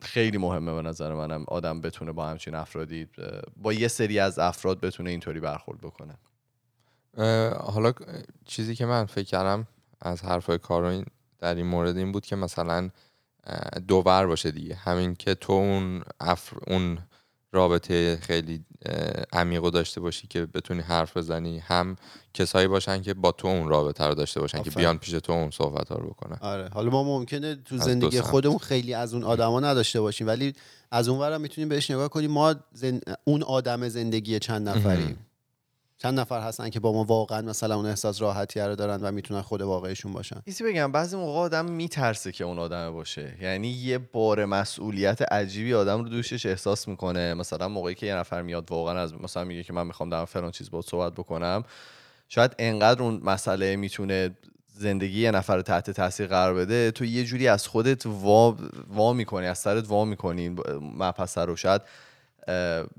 خیلی 0.00 0.38
مهمه 0.38 0.74
به 0.74 0.82
نظر 0.82 1.14
منم 1.14 1.44
آدم 1.48 1.80
بتونه 1.80 2.12
با 2.12 2.26
همچین 2.26 2.54
افرادی 2.54 3.06
با 3.56 3.72
یه 3.72 3.88
سری 3.88 4.18
از 4.18 4.38
افراد 4.38 4.80
بتونه 4.80 5.10
اینطوری 5.10 5.40
برخورد 5.40 5.80
بکنه. 5.80 6.14
حالا 7.56 7.92
چیزی 8.44 8.74
که 8.74 8.86
من 8.86 9.06
فکر 9.06 9.26
کردم 9.26 9.66
از 10.00 10.24
حرفای 10.24 10.58
کارو 10.58 11.04
در 11.38 11.54
این 11.54 11.66
مورد 11.66 11.96
این 11.96 12.12
بود 12.12 12.26
که 12.26 12.36
مثلا 12.36 12.90
دوور 13.88 14.26
باشه 14.26 14.50
دیگه. 14.50 14.74
همین 14.74 15.14
که 15.14 15.34
تو 15.34 15.52
اون 15.52 16.02
اون 16.66 16.98
رابطه 17.52 18.18
خیلی 18.22 18.64
عمیق 19.32 19.62
رو 19.62 19.70
داشته 19.70 20.00
باشی 20.00 20.26
که 20.26 20.46
بتونی 20.46 20.80
حرف 20.80 21.16
بزنی. 21.16 21.58
هم 21.58 21.96
کسایی 22.34 22.68
باشن 22.68 23.02
که 23.02 23.14
با 23.14 23.32
تو 23.32 23.48
اون 23.48 23.68
رابطه 23.68 24.04
رو 24.04 24.14
داشته 24.14 24.40
باشن 24.40 24.58
که 24.58 24.70
آفرین. 24.70 24.74
بیان 24.74 24.98
پیش 24.98 25.10
تو 25.10 25.32
اون 25.32 25.50
صحبت 25.50 25.88
ها 25.88 25.96
رو 25.96 26.08
بکنن. 26.08 26.38
آره. 26.40 26.68
حالا 26.68 26.90
ما 26.90 27.04
ممکنه 27.04 27.54
تو 27.54 27.76
زندگی. 27.76 28.20
خودمون 28.20 28.58
خیلی 28.58 28.94
از 28.94 29.14
اون 29.14 29.24
آدما 29.24 29.60
نداشته 29.60 30.00
باشیم 30.00 30.26
ولی 30.26 30.52
از 30.90 31.08
اون 31.08 31.40
می‌تونیم 31.40 31.68
بهش 31.68 31.90
نگاه 31.90 32.08
کنیم. 32.08 32.30
ما 32.30 32.54
زن... 32.72 33.00
اون 33.24 33.42
آدم 33.42 33.88
زندگی 33.88 34.38
چند 34.38 34.68
نفریم. 34.68 35.26
چند 35.98 36.20
نفر 36.20 36.40
هستن 36.40 36.70
که 36.70 36.80
با 36.80 36.92
ما 36.92 37.04
واقعا 37.04 37.42
مثلا 37.42 37.76
اون 37.76 37.86
احساس 37.86 38.22
راحتی 38.22 38.60
رو 38.60 38.74
دارن 38.74 39.00
و 39.00 39.12
می‌تونن 39.12 39.42
خود 39.42 39.62
واقعیشون 39.62 40.12
باشن؟ 40.12 40.42
چیزی 40.44 40.64
بگم 40.64 40.92
بعضی 40.92 41.16
موقع 41.16 41.38
آدم 41.38 41.64
میترسه 41.70 42.32
که 42.32 42.44
اون 42.44 42.58
آدمه 42.58 42.90
باشه. 42.90 43.36
یعنی 43.40 43.68
یه 43.68 43.98
بار 43.98 44.44
مسئولیت 44.44 45.32
عجیبی 45.32 45.74
آدم 45.74 46.02
رو 46.02 46.08
دوشش 46.08 46.46
احساس 46.46 46.88
می‌کنه. 46.88 47.34
مثلا 47.34 47.68
موقعی 47.68 47.94
که 47.94 48.06
یه 48.06 48.14
نفر 48.14 48.42
میاد 48.42 48.70
واقعا 48.70 49.00
از 49.00 49.14
مثلا 49.14 49.44
میگه 49.44 49.62
که 49.62 49.72
من 49.72 49.86
می‌خوام 49.86 50.10
در 50.10 50.24
فلان 50.24 50.50
چیز 50.50 50.70
با 50.70 50.82
صحبت 50.82 51.12
بکنم 51.12 51.64
شاید 52.28 52.54
انقدر 52.58 53.02
اون 53.02 53.20
مسئله 53.24 53.76
می‌تونه 53.76 54.30
زندگی 54.74 55.20
یه 55.20 55.30
نفر 55.30 55.56
رو 55.56 55.62
تحت 55.62 55.90
تاثیر 55.90 56.26
قرار 56.26 56.54
بده 56.54 56.90
تو 56.90 57.04
یه 57.04 57.24
جوری 57.24 57.48
از 57.48 57.68
خودت 57.68 58.06
وا, 58.06 58.56
وا 58.88 59.12
می‌کنی 59.12 59.46
از 59.46 59.58
سرت 59.58 59.88
وا 59.88 60.04
می‌کنی 60.04 60.56
مپسر 60.98 61.46
رو. 61.46 61.56
شاید 61.56 61.82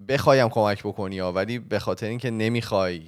بخوایم 0.07 0.49
کمک 0.49 0.83
بکنی 0.83 1.19
ها 1.19 1.33
ولی 1.33 1.59
به 1.59 1.79
خاطر 1.79 2.07
اینکه 2.07 2.29
نمی‌خوای 2.31 3.07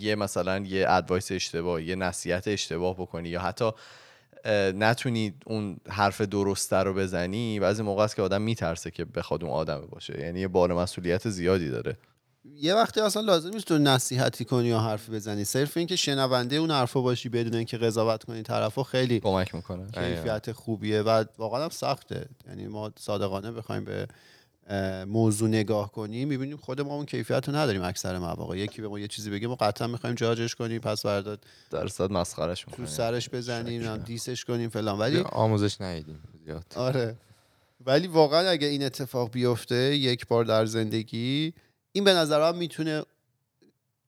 یه 0.00 0.14
مثلا 0.14 0.58
یه 0.58 0.86
ادوایس 0.88 1.32
اشتباه 1.32 1.82
یه 1.82 1.96
نصیحت 1.96 2.48
اشتباه 2.48 2.94
بکنی 2.94 3.28
یا 3.28 3.40
حتی 3.40 3.70
نتونی 4.74 5.34
اون 5.46 5.76
حرف 5.88 6.20
درسته 6.20 6.76
رو 6.76 6.94
بزنی 6.94 7.60
بعضی 7.60 7.82
موقع 7.82 8.04
است 8.04 8.16
که 8.16 8.22
آدم 8.22 8.42
میترسه 8.42 8.90
که 8.90 9.04
بخواد 9.04 9.44
اون 9.44 9.52
آدم 9.52 9.88
باشه. 9.90 10.20
یعنی 10.20 10.40
یه 10.40 10.48
بار 10.48 10.74
مسئولیت 10.74 11.28
زیادی 11.28 11.70
داره. 11.70 11.96
یه 12.56 12.74
وقتی 12.74 13.00
اصلا 13.00 13.22
لازم 13.22 13.50
نیست 13.50 13.66
تو 13.66 13.78
نصیحتی 13.78 14.44
کنی 14.44 14.68
یا 14.68 14.78
حرف 14.78 15.10
بزنی. 15.10 15.44
صرف 15.44 15.76
اینکه 15.76 15.96
شنونده 15.96 16.56
اون 16.56 16.70
حرفا 16.70 17.00
باشی 17.00 17.28
بدون 17.28 17.54
اینکه 17.54 17.78
قضاوت 17.78 18.24
کنی 18.24 18.42
طرفو 18.42 18.82
خیلی 18.82 19.20
کمک 19.20 19.54
می‌کنه. 19.54 19.86
کیفیت 19.86 20.52
خوبیه 20.52 21.02
و 21.02 21.24
واقعا 21.38 21.64
هم 21.64 21.70
سخته. 21.70 22.26
یعنی 22.48 22.66
ما 22.66 22.92
صادقانه 22.98 23.52
بخوایم 23.52 23.84
به 23.84 24.06
موضوع 25.08 25.48
نگاه 25.48 25.92
کنیم 25.92 26.28
می‌بینیم 26.28 26.56
خود 26.56 26.80
ما 26.80 26.94
اون 26.94 27.06
کیفیت 27.06 27.48
رو 27.48 27.56
نداریم 27.56 27.82
اکثر 27.82 28.18
مواقع. 28.18 28.58
یکی 28.58 28.82
به 28.82 28.88
ما 28.88 28.98
یه 28.98 29.08
چیزی 29.08 29.30
بگه 29.30 29.48
ما 29.48 29.54
قطعا 29.54 29.86
می‌خوایم 29.86 30.16
جاجش 30.16 30.54
کنیم 30.54 30.80
پس 30.80 31.06
برداد 31.06 31.44
درصد 31.70 32.12
مسخرش 32.12 32.66
تو 32.76 32.86
سرش 32.86 33.28
بزنیم 33.28 33.82
هم 33.82 33.96
دیسش 33.96 34.44
کنیم 34.44 34.68
فلان. 34.68 34.98
ولی 34.98 35.20
آموزش 35.20 35.80
ندیدیم 35.80 36.18
زیاد. 36.44 36.64
آره. 36.76 37.16
ولی 37.86 38.06
واقعا 38.06 38.48
اگه 38.48 38.66
این 38.66 38.82
اتفاق 38.82 39.30
بیفته 39.30 39.96
یک 39.96 40.26
بار 40.26 40.44
در 40.44 40.66
زندگی 40.66 41.54
این 41.92 42.04
به 42.04 42.14
نظر 42.14 42.52
من 42.52 42.58
می‌تونه 42.58 43.02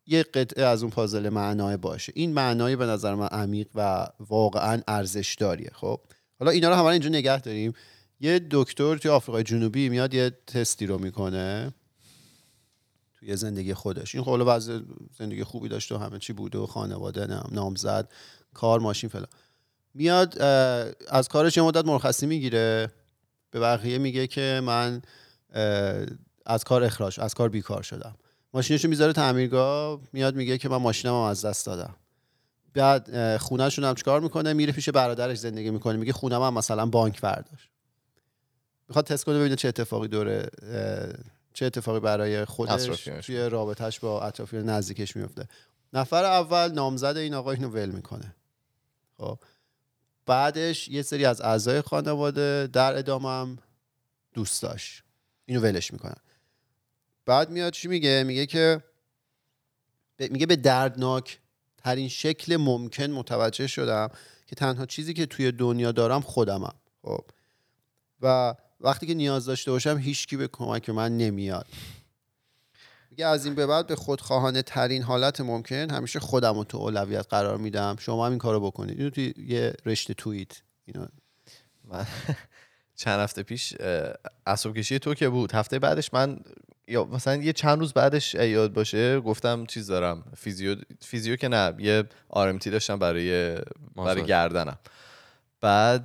یه 0.07 0.23
قطعه 0.23 0.65
از 0.65 0.83
اون 0.83 0.91
پازل 0.91 1.29
معنای 1.29 1.77
باشه. 1.77 2.13
این 2.17 2.33
معنای 2.33 2.77
به 2.77 2.87
نظر 2.87 3.15
من 3.15 3.27
عمیق 3.27 3.69
و 3.75 4.07
واقعا 4.21 4.83
ارزش 4.89 5.37
داریه 5.39 5.71
خب؟ 5.75 6.01
حالا 6.39 6.51
اینا 6.51 6.69
رو 6.69 6.75
همه 6.75 6.85
اینجا 6.85 7.09
نگه 7.09 7.41
داریم. 7.41 7.73
یه 8.23 8.47
دکتر 8.51 8.97
توی 8.97 9.11
آفریقای 9.11 9.43
جنوبی 9.43 9.89
میاد 9.89 10.15
یه 10.15 10.31
تستی 10.47 10.87
رو 10.87 10.99
می‌کنه 10.99 11.73
توی 13.15 13.37
زندگی 13.37 13.75
خودش. 13.75 14.15
این 14.15 14.25
خب 14.25 14.31
حالا 14.31 14.57
وضع 14.57 14.81
زندگی 15.19 15.45
خوبی 15.45 15.69
داشته 15.69 15.95
و 15.95 15.99
همه 15.99 16.19
چی 16.19 16.33
بوده 16.33 16.59
و 16.59 16.67
خانواده 16.67 17.27
نام- 17.27 17.49
نامزد 17.53 18.09
کار 18.55 18.81
ماشین 18.81 19.11
فلان. 19.11 19.27
میاد 19.95 20.39
از 21.09 21.29
کارش 21.29 21.57
یه 21.57 21.63
مدت 21.63 21.85
مرخصی 21.85 22.27
می‌گیره. 22.27 22.93
به 23.51 23.61
بقیه 23.61 23.99
میگه 23.99 24.27
که 24.27 24.61
من 24.65 25.03
از 26.47 26.65
کار 26.65 26.85
اخراج 26.85 27.21
از 27.21 27.35
کار 27.35 27.49
بیکار 27.49 27.83
شدم. 27.83 28.15
ماشینشو 28.55 28.89
می‌ذاره 28.89 29.13
تعمیرگاه 29.13 30.01
میاد 30.13 30.35
میگه 30.35 30.59
که 30.59 30.69
من 30.69 30.77
ماشینم 30.77 31.15
از 31.15 31.45
دست 31.45 31.67
دادم. 31.67 31.95
بعد 32.75 33.37
خونهشون 33.37 33.85
هم 33.85 33.95
چیکار 33.95 34.21
می‌کنه؟ 34.21 34.53
میره 34.53 34.73
پیش 34.73 34.89
برادرش 34.89 35.39
زندگی 35.39 35.71
می‌کنه. 35.71 35.97
میگه 35.97 36.13
خونم 36.13 36.43
هم 36.43 36.55
مثلا 36.55 36.87
بانک 36.87 37.21
برداشت 37.21 37.72
می‌خواد 38.93 39.07
تست 39.07 39.25
کنه 39.25 39.39
ببینه 39.39 39.57
چه 39.57 39.69
اتفاقی 39.69 40.09
دوره 40.09 40.51
چه 41.55 41.67
اتفاقی 41.67 42.01
برای 42.01 42.45
خودش 42.45 43.05
توی 43.05 43.49
رابطهش 43.49 43.99
با 43.99 44.23
اطرافیان 44.23 44.69
نزدیکش 44.69 45.17
میفته 45.17 45.49
نفر 45.93 46.25
اول 46.25 46.73
نامزد 46.73 47.17
این 47.17 47.35
آقا 47.35 47.51
اینو 47.51 47.69
ول 47.69 47.89
می‌کنه. 47.91 48.35
خب. 49.17 49.39
بعدش 50.27 50.89
یه 50.89 51.03
سری 51.03 51.25
از 51.25 51.41
اعضای 51.41 51.81
خانواده 51.81 52.69
در 52.73 52.99
ادامه 52.99 53.29
هم 53.29 53.59
دوست 54.35 54.63
داشت 54.63 55.03
اینو 55.47 55.61
ولش 55.61 55.93
می‌کنن. 55.93 56.21
بعد 57.27 57.51
میاد 57.51 57.73
چی 57.73 57.89
میگه؟ 57.89 58.23
میگه 58.27 58.47
که 58.47 58.83
میگه 60.19 60.47
به 60.47 60.57
دردناک 60.57 61.41
ترین 61.79 62.09
شکل 62.09 62.57
ممکن 62.57 63.11
متوجه 63.11 63.67
شدم 63.67 64.09
که 64.47 64.57
تنها 64.57 64.87
چیزی 64.87 65.15
که 65.15 65.27
توی 65.27 65.53
دنیا 65.53 65.93
دارم 65.93 66.21
خودمم. 66.21 66.75
خب. 67.03 67.25
و 68.21 68.55
وقتی 68.83 69.07
که 69.07 69.15
نیاز 69.15 69.45
داشته 69.45 69.71
باشم 69.71 69.99
هیچکی 69.99 70.37
به 70.37 70.49
کمک 70.49 70.91
من 70.91 71.17
نمیاد. 71.17 71.67
میگه 73.11 73.27
از 73.27 73.45
این 73.47 73.55
به 73.55 73.67
بعد 73.67 73.87
به 73.87 73.97
خودخواهانه 73.97 74.63
ترین 74.63 75.03
حالت 75.03 75.41
ممکن 75.41 75.91
همیشه 75.91 76.21
خودم 76.21 76.55
رو 76.55 76.65
تو 76.65 76.79
اولویت 76.79 77.27
قرار 77.31 77.57
میدم. 77.57 77.97
شما 77.99 78.27
هم 78.27 78.31
این 78.33 78.39
کارو 78.39 78.61
بکنید. 78.61 78.99
اینو 78.99 79.11
توی 79.11 79.35
یه 79.37 79.75
رشته 79.87 80.15
توییت 80.15 80.63
اینو. 80.85 81.07
من 81.85 82.07
چند 82.97 83.21
هفته 83.21 83.43
پیش 83.43 83.75
عصب 84.47 84.75
کشی 84.75 84.99
تو 84.99 85.15
که 85.15 85.29
بود. 85.29 85.53
هفته 85.53 85.79
بعدش 85.79 86.15
من 86.15 86.41
یا 86.89 87.05
مثلا 87.05 87.37
یه 87.37 87.53
چند 87.53 87.79
روز 87.79 87.93
بعدش 87.93 88.35
یاد 88.35 88.73
باشه 88.73 89.21
گفتم 89.21 89.67
چیز 89.67 89.87
دارم 89.87 90.25
فیزیو 90.37 90.77
فیزیو 91.01 91.37
که 91.37 91.49
نه 91.49 91.75
یه 91.79 92.05
آرمتی 92.29 92.71
داشتم 92.71 92.99
برای 92.99 93.59
برای. 93.97 94.25
گردنم. 94.25 94.79
بعد 95.63 96.05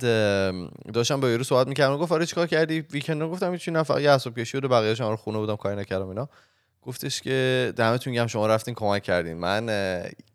داشتم 0.92 1.20
با 1.20 1.28
یارو 1.28 1.44
صحبت 1.44 1.66
می‌کردم. 1.66 1.96
گفت 1.96 2.12
آره 2.12 2.26
چیکار 2.26 2.46
کردی؟ 2.46 2.80
ویکند 2.80 3.22
گفتم 3.22 3.52
هیچی 3.52 3.70
نه 3.70 3.82
فقط 3.82 4.00
یه 4.00 4.10
عصب 4.10 4.34
بود 4.34 4.70
بقیه‌اش 4.70 5.00
هم 5.00 5.08
رو 5.08 5.16
خونه 5.16 5.38
بودم 5.38 5.56
کاری 5.56 5.76
نکردم 5.76 6.08
اینا. 6.08 6.28
گفتش 6.82 7.20
که 7.20 7.72
دمتون 7.76 8.12
گرم 8.12 8.26
شما 8.26 8.46
رفتین 8.46 8.74
کمک 8.74 9.02
کردین. 9.02 9.36
من 9.36 9.68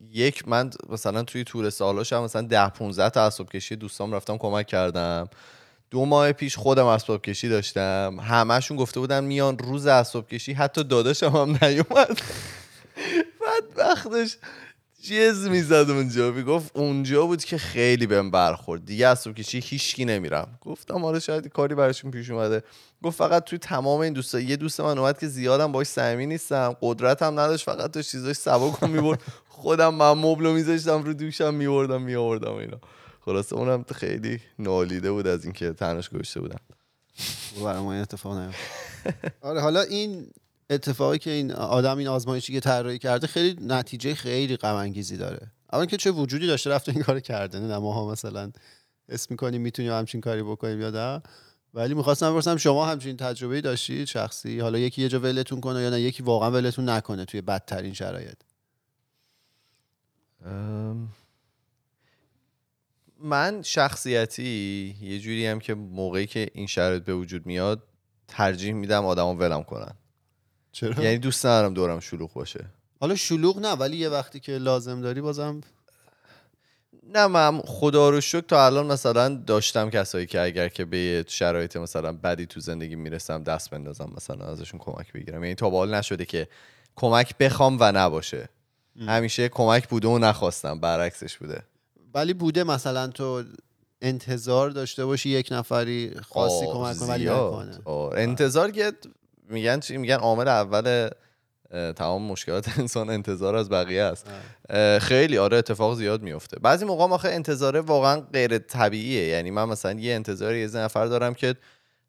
یک 0.09 0.47
من 0.47 0.69
مثلا 0.89 1.23
توی 1.23 1.43
طول 1.43 1.69
سالاشم 1.69 2.23
مثلا 2.23 2.41
ده 2.41 2.69
15 2.69 3.09
تا 3.09 3.21
اسباب 3.25 3.49
کشی 3.49 3.75
دوستام 3.75 4.13
رفتم 4.13 4.37
کمک 4.37 4.67
کردم. 4.67 5.29
دو 5.91 6.05
ماه 6.05 6.31
پیش 6.31 6.57
خودم 6.57 6.85
اسباب 6.85 7.21
کشی 7.21 7.49
داشتم. 7.49 8.17
همهشون 8.21 8.77
گفته 8.77 8.99
بودن 8.99 9.23
میان 9.23 9.57
روز 9.57 9.85
اسباب 9.85 10.27
کشی. 10.27 10.53
حتی 10.53 10.83
داداشم 10.83 11.29
هم 11.29 11.57
نیومد. 11.61 12.21
بعد 13.41 13.63
وقتش 13.77 14.37
چیز 15.03 15.47
می‌زد 15.47 15.89
اونجا. 15.89 16.31
می‌گفت 16.31 16.71
اونجا 16.77 17.25
بود 17.25 17.43
که 17.43 17.57
خیلی 17.57 18.07
بهم 18.07 18.31
برخورد. 18.31 18.85
دیگه 18.85 19.07
اسباب 19.07 19.35
کشی 19.35 19.59
هیچکی 19.59 20.05
نمیرم. 20.05 20.59
گفتم 20.61 21.05
آره 21.05 21.19
شاید 21.19 21.47
کاری 21.47 21.75
براشون 21.75 22.11
پیش 22.11 22.29
اومده. 22.29 22.63
گفت 23.03 23.17
فقط 23.17 23.43
توی 23.43 23.59
تمام 23.59 23.99
این 23.99 24.13
دوستا 24.13 24.39
یه 24.39 24.55
دوست 24.55 24.81
من 24.81 24.97
اومد 24.97 25.19
که 25.19 25.27
زیادم 25.27 25.71
باش 25.71 25.87
صمیمی 25.87 26.25
نیستم. 26.25 26.75
قدرتم 26.81 27.39
نداشت 27.39 27.65
فقط 27.65 27.91
داشت 27.91 28.11
چیزاش 28.11 28.35
سبک 28.35 28.83
می‌برد. 28.83 29.19
خودم 29.49 29.93
من 29.93 30.11
مبلو 30.11 30.53
میذاشتم 30.53 31.03
رو 31.03 31.13
دوشم 31.13 31.53
میوردم 31.53 32.01
میآوردم 32.01 32.53
اینا. 32.53 32.77
خلاصه 33.25 33.55
اونم 33.55 33.85
خیلی 33.95 34.39
نالیده 34.59 35.11
بود 35.11 35.27
از 35.27 35.43
اینکه 35.43 35.73
تنش 35.73 36.09
گذاشته 36.09 36.39
بودم 36.39 36.59
برای 37.63 37.81
ما 37.81 37.93
اتفاق 37.93 38.37
نیفت 38.37 38.59
آره 39.41 39.61
حالا 39.61 39.81
این 39.81 40.27
اتفاقی 40.73 41.17
که 41.17 41.29
این 41.31 41.51
آدم 41.51 41.97
این 41.97 42.07
آزمایشی 42.07 42.53
که 42.53 42.59
طراحی 42.59 42.99
کرده 42.99 43.27
خیلی 43.27 43.57
نتیجه 43.61 44.15
خیلی 44.15 44.57
غم 44.57 44.75
انگیزی 44.75 45.17
داره. 45.17 45.51
اول 45.73 45.85
که 45.85 45.97
چه 45.97 46.11
وجودی 46.11 46.47
داشته 46.47 46.69
رفته 46.69 46.91
این 46.91 47.03
کار 47.03 47.19
کرده. 47.19 47.59
نه 47.59 47.77
ماها 47.77 48.11
مثلا 48.11 48.51
اسم 49.09 49.27
می‌کنیم 49.29 49.61
می‌تونیم 49.61 49.91
همچین 49.91 50.21
کاری 50.21 50.43
بکنیم 50.43 50.81
یا 50.81 50.89
نه. 50.89 51.21
ولی 51.73 51.93
می‌خواستم 51.93 52.31
بپرسم 52.31 52.57
شما 52.57 52.85
همچین 52.85 53.17
تجربه 53.17 53.61
داشتید 53.61 54.07
شخصی؟ 54.07 54.59
حالا 54.59 54.79
یکی 54.79 55.01
یه 55.01 55.09
جا 55.09 55.19
ولتون 55.19 55.61
کنه 55.61 55.81
یا 55.81 55.89
نه؟ 55.89 56.01
یکی 56.01 56.23
واقعا 56.23 56.51
ولتون 56.51 56.89
نکنه 56.89 57.25
توی 57.25 57.41
بدترین 57.41 57.93
شرایط. 57.93 58.37
من 63.19 63.61
شخصیتی 63.61 64.95
یه 65.01 65.19
جوری 65.19 65.47
هم 65.47 65.59
که 65.59 65.73
موقعی 65.73 66.25
که 66.25 66.49
این 66.53 66.67
شرایط 66.67 67.03
به 67.03 67.13
وجود 67.13 67.45
میاد 67.45 67.83
ترجیح 68.27 68.73
میدم 68.73 69.05
آدمو 69.05 69.33
ولم 69.33 69.63
کنن. 69.63 69.95
چرا؟ 70.73 71.03
یعنی 71.03 71.17
دوست 71.17 71.45
ندارم 71.45 71.73
دورم 71.73 71.99
شلوغ 71.99 72.33
باشه. 72.33 72.65
حالا 72.99 73.15
شلوغ 73.15 73.59
نه 73.59 73.71
ولی 73.71 73.97
یه 73.97 74.09
وقتی 74.09 74.39
که 74.39 74.51
لازم 74.57 75.01
داری 75.01 75.21
بازم 75.21 75.61
نه 77.13 77.27
من 77.27 77.61
خدا 77.61 78.09
رو 78.09 78.21
شکر 78.21 78.39
تا 78.41 78.65
الان 78.65 78.85
مثلا 78.85 79.29
داشتم 79.35 79.89
کسایی 79.89 80.25
که 80.25 80.41
اگر 80.41 80.69
که 80.69 80.85
به 80.85 81.25
شرایط 81.27 81.77
مثلا 81.77 82.13
بدی 82.13 82.45
تو 82.45 82.59
زندگی 82.59 82.95
می‌رسم 82.95 83.43
دست 83.43 83.69
بندازم 83.69 84.11
مثلا 84.17 84.45
ازشون 84.45 84.79
کمک 84.79 85.13
بگیرم. 85.13 85.43
یعنی 85.43 85.55
تا 85.55 85.69
به 85.69 85.77
حال 85.77 85.95
نشده 85.95 86.25
که 86.25 86.47
کمک 86.95 87.37
بخوام 87.37 87.77
و 87.79 87.91
نباشه. 87.91 88.49
همیشه 89.07 89.49
کمک 89.49 89.89
بوده 89.89 90.07
و 90.07 90.17
نخواستم 90.17 90.79
برعکسش 90.79 91.37
بوده. 91.37 91.63
ولی 92.13 92.33
بوده 92.33 92.63
مثلا 92.63 93.07
تو 93.07 93.43
انتظار 94.01 94.69
داشته 94.69 95.05
باشی 95.05 95.29
یک 95.29 95.47
نفری 95.51 96.11
خاصی 96.29 96.65
کمک 96.65 96.97
کنه 96.97 97.09
ولی. 97.09 97.25
نکنه. 97.25 97.79
انتظار 98.15 98.71
که 98.71 98.93
میگن 99.49 99.79
چی؟ 99.79 99.97
میگن 99.97 100.15
عامل 100.15 100.47
اول 100.47 101.09
تمام 101.95 102.21
مشکلات 102.21 102.69
انسان 102.79 103.09
انتظار 103.09 103.55
از 103.55 103.69
بقیه 103.69 104.01
است. 104.01 104.27
خیلی 104.99 105.37
آره 105.37 105.57
اتفاق 105.57 105.95
زیاد 105.95 106.21
میفته. 106.21 106.59
بعضی 106.59 106.85
موقع 106.85 107.03
آخه 107.03 107.29
انتظاره 107.29 107.79
واقعا 107.79 108.21
غیر 108.21 108.57
طبیعیه. 108.57 109.27
یعنی 109.27 109.51
من 109.51 109.65
مثلا 109.65 109.99
یه 109.99 110.15
انتظاری 110.15 110.59
یه 110.59 110.77
نفر 110.77 111.05
دارم 111.05 111.33
که 111.33 111.55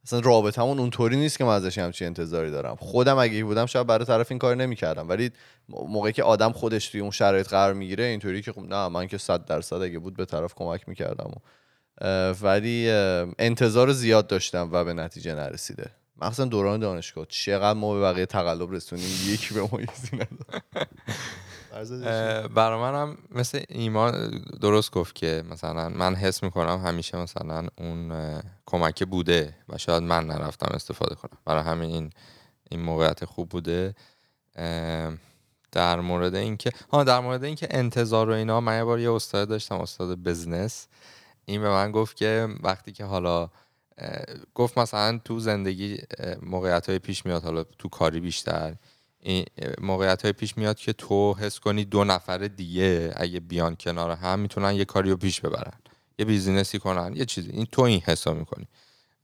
مثلا 0.06 0.20
رابطمون 0.20 0.78
اونطوری 0.78 1.16
نیست 1.16 1.38
که 1.38 1.44
من 1.44 1.54
ازش 1.54 1.78
همچین 1.78 2.06
انتظاری 2.06 2.50
دارم. 2.50 2.76
خودم 2.76 3.18
اگه 3.18 3.44
بودم 3.44 3.66
شاید 3.66 3.86
برای 3.86 4.04
طرف 4.04 4.26
این 4.30 4.38
کار 4.38 4.56
نمی‌کردم. 4.56 5.08
ولی 5.08 5.30
موقعی 5.68 6.12
که 6.12 6.22
آدم 6.22 6.52
خودش 6.52 6.88
توی 6.88 7.00
اون 7.00 7.10
شرایط 7.10 7.48
قرار 7.48 7.74
می‌گیره 7.74 8.04
اینطوری 8.04 8.42
که 8.42 8.52
خب 8.52 8.60
نه 8.60 8.88
من 8.88 9.06
که 9.06 9.18
صد 9.18 9.44
درصد 9.44 9.82
اگه 9.82 9.98
بود 9.98 10.16
به 10.16 10.24
طرف 10.24 10.54
کمک 10.54 10.88
می‌کردم 10.88 11.30
ولی 12.42 12.90
انتظار 13.38 13.92
زیاد 13.92 14.26
داشتم 14.26 14.68
و 14.72 14.84
به 14.84 14.94
نتیجه 14.94 15.34
نرسیده. 15.34 15.90
مخصوصا 16.16 16.44
دوران 16.44 16.80
دانشگاه. 16.80 17.26
چقدر 17.28 17.78
ما 17.78 17.94
به 17.94 18.00
بقیه 18.00 18.26
تقلب 18.26 18.72
رسونیم 18.72 19.08
یکی 19.26 19.54
به 19.54 19.60
ما 19.60 19.68
چیزی 19.94 20.16
نداد 20.16 20.62
اه، 22.06 22.48
برا 22.48 22.80
من 22.80 22.94
هم 23.02 23.18
مثل 23.30 23.62
ایمان 23.68 24.30
درست 24.60 24.90
گفت 24.90 25.14
که 25.14 25.44
مثلا 25.50 25.88
من 25.88 26.14
حس 26.14 26.42
می‌کنم 26.42 26.82
همیشه 26.86 27.18
مثلا 27.18 27.66
اون 27.78 28.12
کمک 28.66 29.04
بوده 29.04 29.54
و 29.68 29.78
شاید 29.78 30.02
من 30.02 30.26
نرفتم 30.26 30.74
استفاده 30.74 31.14
کنم. 31.14 31.38
برای 31.44 31.62
همین 31.62 31.90
این 31.90 32.10
این 32.70 32.80
موقعیت 32.80 33.24
خوب 33.24 33.48
بوده. 33.48 33.94
در 35.72 36.00
مورد 36.00 36.34
اینکه 36.34 36.72
ها 36.92 37.04
در 37.04 37.20
مورد 37.20 37.44
اینکه 37.44 37.68
انتظار 37.70 38.30
و 38.30 38.32
اینا 38.32 38.60
من 38.60 38.76
یه 38.76 38.84
بار 38.84 39.00
یه 39.00 39.12
استاد 39.12 39.48
داشتم 39.48 39.80
استاد 39.80 40.18
بزنس. 40.18 40.86
این 41.44 41.62
به 41.62 41.68
من 41.68 41.92
گفت 41.92 42.16
که 42.16 42.48
وقتی 42.62 42.92
که 42.92 43.04
حالا 43.04 43.50
گفت 44.54 44.78
مثلا 44.78 45.20
تو 45.24 45.40
زندگی 45.40 45.98
موقعیت 46.42 46.88
های 46.88 46.98
پیش 46.98 47.26
میاد 47.26 47.42
حالا 47.42 47.64
تو 47.64 47.88
کاری 47.88 48.20
بیشتر 48.20 48.74
این 49.20 49.44
موقعیت 49.80 50.22
های 50.22 50.32
پیش 50.32 50.58
میاد 50.58 50.76
که 50.76 50.92
تو 50.92 51.34
حس 51.34 51.60
کنی 51.60 51.84
دو 51.84 52.04
نفر 52.04 52.38
دیگه 52.38 53.12
اگه 53.16 53.40
بیان 53.40 53.76
کنار 53.80 54.10
هم 54.10 54.38
می‌تونن 54.38 54.74
یه 54.74 54.84
کاری 54.84 55.10
رو 55.10 55.16
پیش 55.16 55.40
ببرن 55.40 55.78
یه 56.18 56.24
بیزینسی 56.24 56.78
کنن 56.78 57.16
یه 57.16 57.24
چیزی. 57.24 57.50
این 57.50 57.66
تو 57.72 57.82
این 57.82 58.00
حسا 58.00 58.34
می‌کنی. 58.34 58.68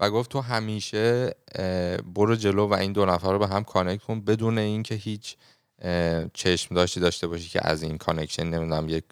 و 0.00 0.11
گفت 0.11 0.30
تو 0.30 0.40
همیشه 0.40 1.35
برو 2.14 2.35
جلو 2.35 2.66
و 2.66 2.74
این 2.74 2.92
دو 2.92 3.06
نفر 3.06 3.33
رو 3.33 3.38
به 3.38 3.46
هم 3.46 3.64
connect 3.64 4.03
کن 4.02 4.20
بدون 4.20 4.59
اینکه 4.59 4.94
هیچ 4.94 5.37
چشم 6.35 6.75
داشتی 6.75 7.01
داشته 7.01 7.27
باشی 7.27 7.49
که 7.49 7.61
از 7.62 7.83
این 7.83 7.99
connection 7.99 8.44
نمی‌دونم 8.45 8.88
یک 8.88 9.05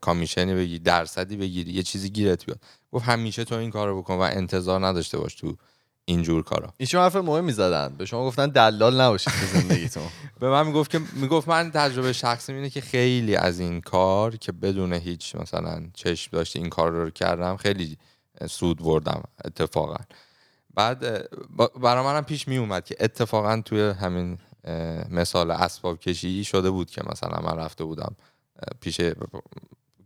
commission 0.00 0.49
ی 0.49 0.54
بگیری 0.54 0.78
درصدی 0.78 1.36
بگیری 1.36 1.72
یه 1.72 1.82
چیزی 1.82 2.10
گیرت 2.10 2.46
بیاد. 2.46 2.60
گفت 2.92 3.04
همیشه 3.04 3.44
تو 3.44 3.54
این 3.54 3.70
کار 3.70 3.88
رو 3.88 4.02
بکن 4.02 4.14
و 4.14 4.20
انتظار 4.20 4.86
نداشته 4.86 5.18
باش 5.18 5.34
تو 5.34 5.56
اینجور 6.04 6.42
کارا. 6.42 6.72
ایشون 6.76 7.00
حرف 7.00 7.16
مهمی 7.16 7.52
زدن؟ 7.52 7.94
به 7.98 8.06
شما 8.06 8.26
گفتن 8.26 8.46
دلال 8.46 9.00
نباشید 9.00 9.32
تو 9.32 9.60
زندگیتون. 9.60 10.02
به 10.40 10.48
من 10.48 10.66
می‌گفت 10.66 10.90
که 10.90 11.00
می‌گفت 11.12 11.48
من 11.48 11.70
تجربه 11.70 12.12
شخصی 12.12 12.52
اینه 12.52 12.70
که 12.70 12.80
خیلی 12.80 13.36
از 13.36 13.60
این 13.60 13.80
کار 13.80 14.36
که 14.36 14.52
بدون 14.52 14.92
هیچ 14.92 15.34
مثلا 15.34 15.82
چشم 15.94 16.30
داشتی 16.32 16.58
این 16.58 16.68
کار 16.68 16.90
رو 16.90 17.10
کردم 17.10 17.56
خیلی 17.56 17.98
سود 18.50 18.78
بردم 18.78 19.22
اتفاقا. 19.44 19.96
بعد 20.74 21.28
برای 21.80 22.04
منم 22.04 22.24
پیش 22.24 22.48
می 22.48 22.56
اومد 22.56 22.84
که 22.84 22.96
اتفاقا 23.00 23.62
توی 23.64 23.80
همین 23.80 24.38
مثال 25.10 25.50
اسباب 25.50 25.98
کشی 25.98 26.44
شده 26.44 26.70
بود 26.70 26.90
که 26.90 27.02
مثلا 27.10 27.40
من 27.42 27.56
رفته 27.56 27.84
بودم 27.84 28.16
پیش 28.80 29.00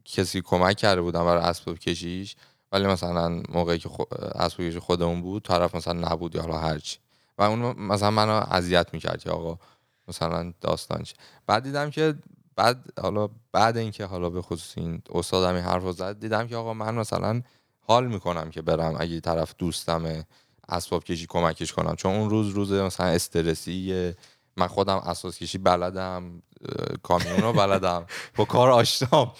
کسی 0.04 0.40
کمک 0.40 0.76
کرده 0.76 1.00
بودم 1.00 1.24
برای 1.24 1.42
اسباب 1.42 1.78
کشیش 1.78 2.36
ولی 2.72 2.86
مثلا 2.86 3.42
موقعی 3.48 3.78
که 3.78 3.90
اسباب 4.34 4.68
کشی 4.68 4.78
خودمون 4.78 5.22
بود 5.22 5.42
طرف 5.42 5.74
مثلا 5.74 6.12
نبود 6.12 6.34
یا 6.34 6.42
هرچی 6.42 6.98
و 7.38 7.42
اون 7.42 7.80
مثلا 7.80 8.10
منو 8.10 8.44
اذیت 8.50 8.94
می‌کرد 8.94 9.22
که 9.22 9.30
آقا 9.30 9.58
مثلا 10.08 10.54
داستان 10.60 11.02
چه 11.02 11.14
بعد 11.46 11.62
دیدم 11.62 11.90
که 11.90 12.14
بعد 12.56 13.00
حالا 13.00 13.28
بعد 13.52 13.76
اینکه 13.76 14.04
حالا 14.04 14.30
به 14.30 14.42
خصوص 14.42 14.78
این 14.78 15.02
استادم 15.10 15.54
این 15.54 15.64
حرف 15.64 15.90
زد 15.92 16.20
دیدم 16.20 16.46
که 16.46 16.56
آقا 16.56 16.74
من 16.74 16.94
مثلا 16.94 17.42
حال 17.80 18.06
می‌کنم 18.06 18.50
که 18.50 18.62
برم 18.62 18.96
اگه 18.98 19.20
طرف 19.20 19.54
دوستمه 19.58 20.24
اسباب 20.68 21.04
کشی 21.04 21.26
کمکش 21.26 21.72
کنم. 21.72 21.96
چون 21.96 22.14
اون 22.14 22.30
روز 22.30 22.48
روز 22.48 22.72
مثلا 22.72 23.06
استرسی 23.06 24.12
من 24.58 24.66
خودم 24.66 24.96
اساس 24.96 25.38
کشی 25.38 25.58
بلدم 25.58 26.42
کامیون 27.02 27.40
رو 27.40 27.52
بلدم 27.52 28.06
با 28.36 28.44
کار 28.44 28.70
آشنام 28.70 29.32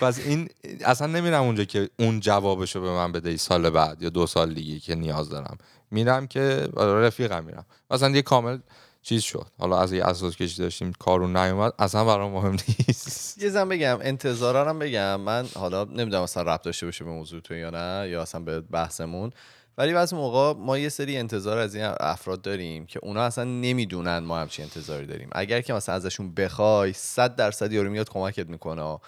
پس 0.00 0.18
این 0.18 0.48
اصلا 0.84 1.06
نمیرم 1.06 1.42
اونجا 1.42 1.64
که 1.64 1.90
اون 1.98 2.20
جوابشو 2.20 2.80
به 2.80 2.90
من 2.90 3.12
بده 3.12 3.36
سال 3.36 3.70
بعد 3.70 4.02
یا 4.02 4.08
دو 4.08 4.26
سال 4.26 4.54
دیگه 4.54 4.80
که 4.80 4.94
نیاز 4.94 5.28
دارم. 5.28 5.58
میرم 5.90 6.26
که 6.26 6.68
رفیقم 6.76 7.44
میرم. 7.44 7.66
مثلا 7.90 8.10
یه 8.10 8.22
کامل 8.22 8.58
چیز 9.02 9.22
شد. 9.22 9.46
حالا 9.58 9.78
از 9.78 9.92
یه 9.92 10.04
اساس 10.04 10.36
کشی 10.36 10.62
داشتیم 10.62 10.92
کارون 10.98 11.36
نیومد 11.36 11.72
اصلا 11.78 12.04
برام 12.04 12.32
مهم 12.32 12.56
نیست. 12.78 13.42
یه 13.42 13.48
زن 13.48 13.68
بگم 13.68 13.98
انتظارم 14.02 14.78
بگم. 14.78 15.20
من 15.20 15.48
حالا 15.54 15.84
نمی‌دونم 15.84 16.22
مثلا 16.22 16.42
ربط 16.42 16.62
داشته 16.62 16.86
باشه 16.86 17.04
به 17.04 17.10
موضوع 17.10 17.40
تو 17.40 17.54
یا 17.54 17.70
نه 17.70 18.08
یا 18.08 18.22
اصلا 18.22 18.40
به 18.40 18.60
بحثمون. 18.60 19.32
ولی 19.78 19.92
بعضی 19.92 20.16
موقع 20.16 20.60
ما 20.60 20.78
یه 20.78 20.88
سری 20.88 21.16
انتظار 21.16 21.58
از 21.58 21.74
این 21.74 21.84
افراد 22.00 22.42
داریم 22.42 22.86
که 22.86 23.00
اونا 23.02 23.22
اصلا 23.22 23.44
نمی‌دونن 23.44 24.18
ما 24.18 24.38
همچین 24.38 24.64
انتظاری 24.64 25.06
داریم. 25.06 25.28
اگر 25.32 25.60
که 25.60 25.72
مثلا 25.72 25.94
ازشون 25.94 26.34
بخوای 26.34 26.92
صد 26.92 27.36
درصد 27.36 27.72
یارو 27.72 27.90
میاد 27.90 28.08
کمکت 28.08 28.48
می‌کنه. 28.48 28.98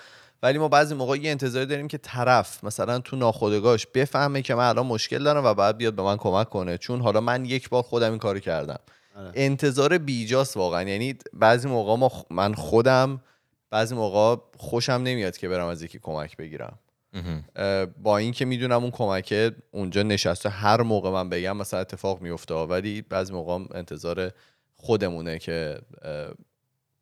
ولی 0.42 0.59
ما 0.59 0.68
بعضی 0.68 0.94
موقع 0.94 1.16
یه 1.16 1.30
انتظاری 1.30 1.66
داریم 1.66 1.88
که 1.88 1.98
طرف 1.98 2.64
مثلا 2.64 2.98
تو 2.98 3.16
ناخودگاهش 3.16 3.87
بفهمه 3.94 4.42
که 4.42 4.54
من 4.54 4.68
الان 4.68 4.87
مشکل 4.87 5.24
دارم 5.24 5.44
و 5.44 5.54
بعد 5.54 5.76
بیاد 5.76 5.94
به 5.94 6.02
من 6.02 6.16
کمک 6.16 6.48
کنه. 6.48 6.78
چون 6.78 7.00
حالا 7.00 7.20
من 7.20 7.44
یک 7.44 7.68
بار 7.68 7.83
خودم 7.83 8.11
این 8.11 8.18
کارو 8.18 8.40
کردم. 8.40 8.78
آره. 9.16 9.30
انتظار 9.35 9.98
بیجاست 9.98 10.56
واقعا. 10.56 10.83
یعنی 10.83 11.14
بعضی 11.33 11.68
موقع 11.68 11.96
ما 11.96 12.12
من 12.30 12.54
خودم 12.54 13.20
بعضی 13.70 13.94
موقع 13.94 14.42
خوشم 14.56 14.92
نمیاد 14.92 15.37
که 15.37 15.48
برم 15.48 15.66
از 15.66 15.83
یکی 15.83 15.98
کمک 16.02 16.37
بگیرم. 16.37 16.78
با 18.03 18.18
اینکه 18.18 18.44
می‌دونم 18.44 18.83
اون 18.83 18.90
کمکه 18.90 19.53
اونجا 19.70 20.03
نشسته 20.03 20.49
هر 20.49 20.83
موقع 20.83 21.11
من 21.11 21.29
بگم 21.29 21.57
مثلا 21.57 21.81
اتفاق 21.81 22.20
میفته 22.20 22.55
ولی 22.55 23.03
بعضی 23.03 23.33
موقع 23.33 23.79
انتظار 23.79 24.33
خودمونه 24.77 25.38
که 25.38 25.79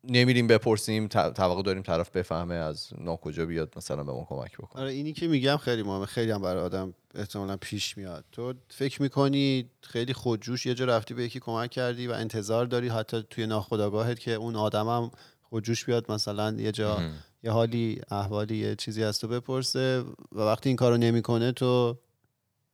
نمیریم 0.03 0.47
بپرسیم 0.47 1.07
توقع 1.07 1.61
داریم 1.61 1.83
طرف 1.83 2.09
بفهمه 2.09 2.55
از 2.55 2.89
ناکجا 2.97 3.45
بیاد 3.45 3.73
مثلا 3.77 4.03
به 4.03 4.11
ما 4.11 4.25
کمک 4.29 4.57
بکنه. 4.57 4.81
آره 4.81 4.91
اینی 4.91 5.13
که 5.13 5.27
میگم 5.27 5.57
خیلی 5.57 5.83
مهمه 5.83 6.05
خیلی 6.05 6.31
هم 6.31 6.41
برای 6.41 6.63
آدم 6.63 6.93
احتمالا 7.15 7.57
پیش 7.57 7.97
میاد. 7.97 8.25
تو 8.31 8.53
فکر 8.69 9.01
می‌کنی 9.01 9.69
خیلی 9.81 10.13
خودجوش 10.13 10.65
یه 10.65 10.73
جا 10.73 10.85
رفتی 10.85 11.13
به 11.13 11.23
یکی 11.23 11.39
کمک 11.39 11.69
کردی 11.69 12.07
و 12.07 12.11
انتظار 12.11 12.65
داری 12.65 12.87
حتی 12.87 13.23
توی 13.29 13.47
ناخداگاهت 13.47 14.19
که 14.19 14.33
اون 14.33 14.55
آدمم 14.55 15.11
خودجوش 15.41 15.85
بیاد 15.85 16.11
مثلا 16.11 16.55
یه 16.57 16.71
جا 16.71 17.01
یه 17.43 17.51
حالی 17.51 18.01
احوالی 18.11 18.57
یه 18.57 18.75
چیزی 18.75 19.03
از 19.03 19.19
تو 19.19 19.27
بپرسه 19.27 20.03
و 20.31 20.39
وقتی 20.39 20.69
این 20.69 20.75
کارو 20.75 20.97
نمی‌کنه 20.97 21.51
تو 21.51 21.97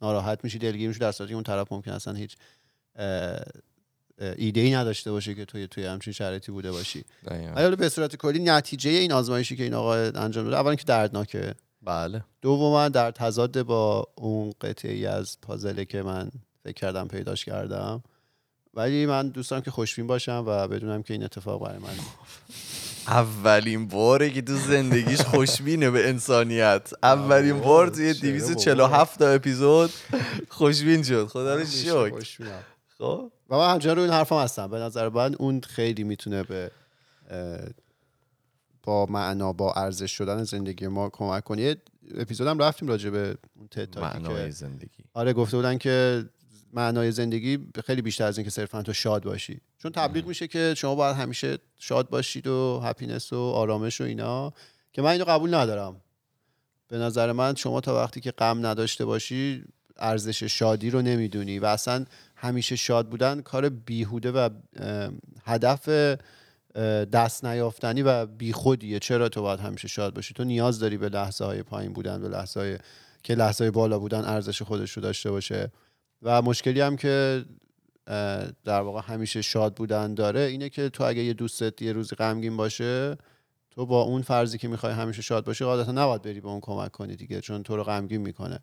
ناراحت 0.02 0.44
میشی 0.44 0.60
دلگیر 0.60 0.88
میشی 0.88 1.00
در 1.00 1.12
صورتی 1.12 1.34
اون 1.34 1.44
طرف 1.44 1.72
ممکن 1.72 1.92
اصلا 1.92 2.14
هیچ 2.14 2.36
ایده 4.38 4.62
ای 4.62 4.74
نداشته 4.74 5.12
باشه 5.12 5.36
که 5.36 5.46
توی 5.46 5.68
توی 5.68 5.86
همچین 5.86 6.14
شرایطی 6.14 6.52
بوده 6.52 6.72
باشی. 6.72 7.06
ولی 7.56 7.76
به 7.76 7.90
صورت 7.90 8.16
کلی 8.16 8.40
نتیجه 8.40 8.90
این 8.90 9.12
آزمایشی 9.12 9.56
که 9.56 9.64
این 9.64 9.74
آقا 9.74 9.94
انجام 9.96 10.44
داده 10.44 10.58
اولا 10.58 10.76
که 10.76 10.84
دردناکه. 10.84 11.56
بله. 11.82 12.24
دوما 12.42 12.90
در 12.90 13.12
تضاد 13.12 13.62
با 13.62 14.08
اون 14.16 14.54
قطعی 14.62 15.06
از 15.06 15.38
پازله 15.42 15.86
که 15.86 16.02
من 16.02 16.32
فکر 16.64 16.74
کردم 16.74 17.08
پیداش 17.08 17.46
کردم. 17.46 18.04
ولی 18.74 19.06
من 19.06 19.30
دوست 19.30 19.50
دارم 19.50 19.64
که 19.64 19.72
خوشبین 19.72 20.08
باشم 20.08 20.44
و 20.48 20.68
بدونم 20.68 21.04
که 21.04 21.14
این 21.14 21.24
اتفاق 21.24 21.62
برای 21.62 21.78
من 21.78 21.90
اولین 23.08 23.88
باره 23.88 24.30
که 24.30 24.42
تو 24.42 24.56
زندگیش 24.56 25.22
خوشبینه 25.22 25.90
به 25.92 26.10
انسانیت. 26.10 26.92
اولین 27.04 27.60
بار 27.60 27.88
توی 27.88 28.14
247 28.14 29.20
تا 29.20 29.28
اپیزود 29.28 29.92
خوشبین 30.50 31.04
شد. 31.04 31.28
خدا 31.28 31.56
رو 31.56 31.66
شکر. 31.66 32.44
خب؟ 32.98 33.32
و 33.50 33.58
من 33.58 33.74
همچنان 33.74 33.96
رو 33.96 34.02
این 34.02 34.12
حرفم 34.12 34.36
هستم. 34.36 34.68
به 34.68 34.78
نظر 34.78 35.10
من 35.10 35.36
اون 35.36 35.62
خیلی 35.62 36.04
می‌تونه 36.04 36.44
به 36.44 36.72
با 38.84 39.06
معنا 39.06 39.54
با 39.54 39.74
ارزش 39.74 40.12
شدن 40.12 40.44
زندگی 40.44 40.88
ما 40.88 41.10
کمک 41.10 41.44
کنه. 41.44 41.76
اپیزودم 42.18 42.60
رفتیم 42.60 42.88
راجع 42.88 43.10
به 43.10 43.38
اون 43.56 43.88
معنای 43.98 44.52
زندگی. 44.52 45.04
آره 45.14 45.34
گفته 45.34 45.58
بودن 45.58 45.78
که 45.78 46.26
معنای 46.76 47.12
زندگی 47.12 47.60
خیلی 47.86 48.02
بیشتر 48.02 48.24
از 48.24 48.38
اینکه 48.38 48.52
صرفا 48.52 48.82
تو 48.82 48.94
شاد 48.94 49.24
باشی. 49.24 49.62
چون 49.78 49.92
تبلیغ 49.92 50.28
میشه 50.28 50.48
که 50.48 50.74
شما 50.78 50.96
باید 50.96 51.16
همیشه 51.16 51.58
شاد 51.80 52.10
باشید 52.10 52.48
و 52.48 52.82
هپینس 52.84 53.34
و 53.34 53.40
آرامش 53.40 54.02
و 54.02 54.04
اینا 54.04 54.54
که 54.94 55.02
من 55.02 55.10
اینو 55.10 55.24
قبول 55.24 55.54
ندارم. 55.54 56.02
به 56.88 56.98
نظر 56.98 57.32
من 57.32 57.56
شما 57.56 57.82
تا 57.82 57.96
وقتی 57.96 58.22
که 58.22 58.32
غم 58.32 58.66
نداشته 58.66 59.06
باشی 59.06 59.64
ارزش 59.98 60.44
شادی 60.44 60.90
رو 60.90 61.02
نمی‌دونی 61.02 61.60
و 61.60 61.66
اصلا 61.66 62.06
همیشه 62.36 62.76
شاد 62.76 63.10
بودن 63.10 63.42
کار 63.42 63.70
بیهوده 63.70 64.32
و 64.32 64.50
هدف 65.46 65.90
دست 67.14 67.46
نیافتنی 67.46 68.02
و 68.02 68.26
بیخودیه. 68.26 69.00
چرا 69.00 69.30
تو 69.30 69.42
باید 69.42 69.60
همیشه 69.60 69.88
شاد 69.88 70.14
باشی؟ 70.14 70.34
تو 70.34 70.44
نیاز 70.44 70.80
داری 70.80 70.98
به 70.98 71.10
لحظه 71.10 71.46
های 71.46 71.64
پایین 71.64 71.94
بودن 71.94 72.22
به 72.22 72.30
لحظه 72.30 72.60
های 72.60 72.78
که 73.24 73.36
لحظه 73.36 73.64
های 73.64 73.72
بالا 73.72 74.00
بودن 74.00 74.26
ارزش 74.26 74.62
خودش 74.62 74.92
رو 74.92 75.02
داشته 75.02 75.32
باشه. 75.32 75.72
و 76.26 76.42
مشکلی 76.42 76.82
هم 76.82 76.96
که 76.96 77.46
در 78.64 78.82
واقع 78.82 79.02
همیشه 79.02 79.42
شاد 79.42 79.76
بودن 79.76 80.14
داره 80.14 80.40
اینه 80.40 80.70
که 80.70 80.90
تو 80.90 81.04
اگه 81.04 81.24
یه 81.24 81.34
دوستت 81.34 81.82
یه 81.82 81.94
روزی 81.94 82.16
غمگین 82.16 82.58
باشه 82.58 83.18
تو 83.72 83.86
با 83.86 84.02
اون 84.02 84.22
فرضی 84.22 84.58
که 84.58 84.68
می‌خوای 84.68 84.94
همیشه 84.94 85.22
شاد 85.22 85.46
باشی 85.46 85.66
قاعدتا 85.66 85.92
نباید 85.92 86.22
بری 86.22 86.42
به 86.42 86.48
اون 86.48 86.60
کمک 86.62 86.92
کنی 86.92 87.16
دیگه 87.16 87.42
چون 87.42 87.64
تو 87.64 87.76
رو 87.76 87.84
غمگین 87.84 88.22
می‌کنه. 88.22 88.60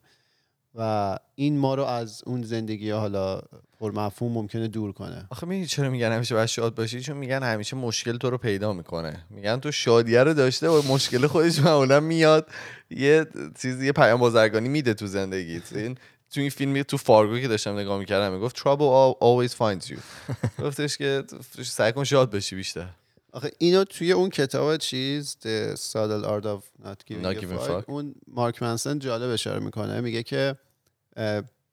و 0.74 1.18
این 1.34 1.58
ما 1.58 1.74
رو 1.74 1.84
از 1.84 2.22
اون 2.26 2.42
زندگی 2.42 2.90
حالا 2.90 3.42
مفهوم 3.80 4.32
ممکنه 4.32 4.68
دور 4.68 4.92
کنه. 4.92 5.26
آخه 5.30 5.46
میگی 5.46 5.66
چرا 5.66 5.90
میگن 5.90 6.12
همیشه 6.12 6.34
باید 6.34 6.46
شاد 6.46 6.74
باشی؟ 6.74 7.00
چون 7.00 7.16
میگن 7.16 7.42
همیشه 7.42 7.76
مشکل 7.76 8.16
تو 8.16 8.30
رو 8.30 8.38
پیدا 8.38 8.72
می‌کنه. 8.72 9.24
میگن 9.30 9.60
تو 9.60 9.72
شادیه 9.72 10.22
رو 10.22 10.34
داشته 10.34 10.68
و 10.68 10.92
مشکل 10.92 11.26
خودش 11.26 11.58
معمولا 11.58 12.00
میاد 12.00 12.48
یه 12.90 13.26
چیزی 13.62 13.86
یه 13.86 13.92
پیام 13.92 14.20
بازرگانی 14.20 14.68
میده 14.68 14.94
تو 14.94 15.06
زندگیت. 15.06 15.72
این 15.72 15.98
تو 16.32 16.40
این 16.40 16.50
فیلمی 16.50 16.84
تو 16.84 16.96
فارگو 16.96 17.38
که 17.38 17.48
داشتم 17.48 17.78
نگاه 17.78 17.98
می‌کردم 17.98 18.32
می‌گفت 18.32 18.56
trouble 18.56 19.14
always 19.20 19.52
finds 19.52 19.90
you. 19.90 19.98
گفتش 20.64 20.98
که 20.98 21.24
سعی 21.64 21.92
کن 21.92 22.04
شاد 22.04 22.30
بشی 22.30 22.56
بیشتر. 22.56 22.88
آخه 23.32 23.50
اینو 23.58 23.84
توی 23.84 24.12
اون 24.12 24.30
کتاب 24.30 24.76
چیز 24.76 25.36
The 25.42 25.76
Subtle 25.78 26.24
Art 26.24 26.44
of 26.44 26.86
Not 26.86 27.12
Giving, 27.12 27.24
a 27.24 27.68
fuck. 27.68 27.84
اون 27.88 28.14
مارک 28.28 28.62
منسن 28.62 28.98
جالب 28.98 29.30
اشاره 29.30 29.60
می‌کنه 29.60 30.00
میگه 30.00 30.22
که 30.22 30.56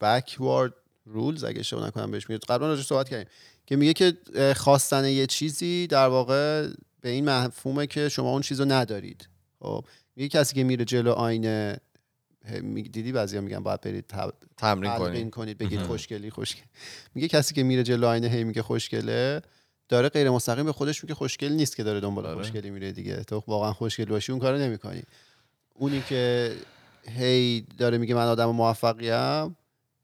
backward 0.04 0.72
rules 1.14 1.44
اگه 1.44 1.60
اشتباه 1.60 1.88
نکنم 1.88 2.12
بهش 2.12 2.30
میاد 2.30 2.42
قبلا 2.44 2.68
راجع 2.68 2.84
صحبت 2.84 3.10
کردیم 3.10 3.28
که 3.66 3.76
میگه 3.76 3.94
که 3.94 4.18
خواستن 4.56 5.06
یه 5.06 5.28
چیزی 5.28 5.88
در 5.88 6.08
واقع 6.08 6.68
به 7.02 7.10
این 7.10 7.30
مفهومه 7.30 7.88
که 7.88 8.10
شما 8.10 8.32
اون 8.32 8.42
چیزو 8.42 8.66
ندارید. 8.66 9.28
خب 9.60 9.86
میگه 10.16 10.30
کسی 10.30 10.56
که 10.56 10.64
میره 10.64 10.86
جلو 10.86 11.12
آینه 11.12 11.80
دیدی 12.92 13.12
بعضیا 13.12 13.42
میگن 13.42 13.60
باید 13.60 13.82
برید 13.82 14.06
تب- 14.08 14.34
تمرین 14.58 14.92
تلقین 14.92 15.30
کنی 15.30 15.30
کنید 15.30 15.58
بگید. 15.58 15.82
خوشگلی 15.82 16.30
خوشگل 16.30 16.62
میگه 17.16 17.28
کسی 17.28 17.54
که 17.54 17.64
میره 17.64 17.84
جلو 17.84 18.08
آینه 18.08 18.28
هی 18.28 18.44
میگه 18.44 18.62
خوشگله 18.62 19.42
داره 19.90 20.10
غیر 20.10 20.30
مستقیم 20.30 20.66
به 20.66 20.72
خودش 20.72 21.04
میگه 21.04 21.16
خوشگل 21.16 21.52
نیست 21.52 21.76
که 21.76 21.84
داره 21.84 22.00
دنبال 22.00 22.26
آره. 22.26 22.36
خوشگلی 22.36 22.70
میره 22.70 22.92
دیگه 22.92 23.24
تو 23.24 23.44
واقعا 23.48 23.74
خوشگل 23.74 24.06
باشی 24.06 24.32
اون 24.32 24.42
کارو 24.42 24.58
نمی‌کنی 24.58 25.04
اونی 25.76 26.02
که 26.10 26.52
هی 27.18 27.68
داره 27.78 27.98
میگه 27.98 28.16
من 28.16 28.26
آدم 28.28 28.46
موفقیم 28.52 29.56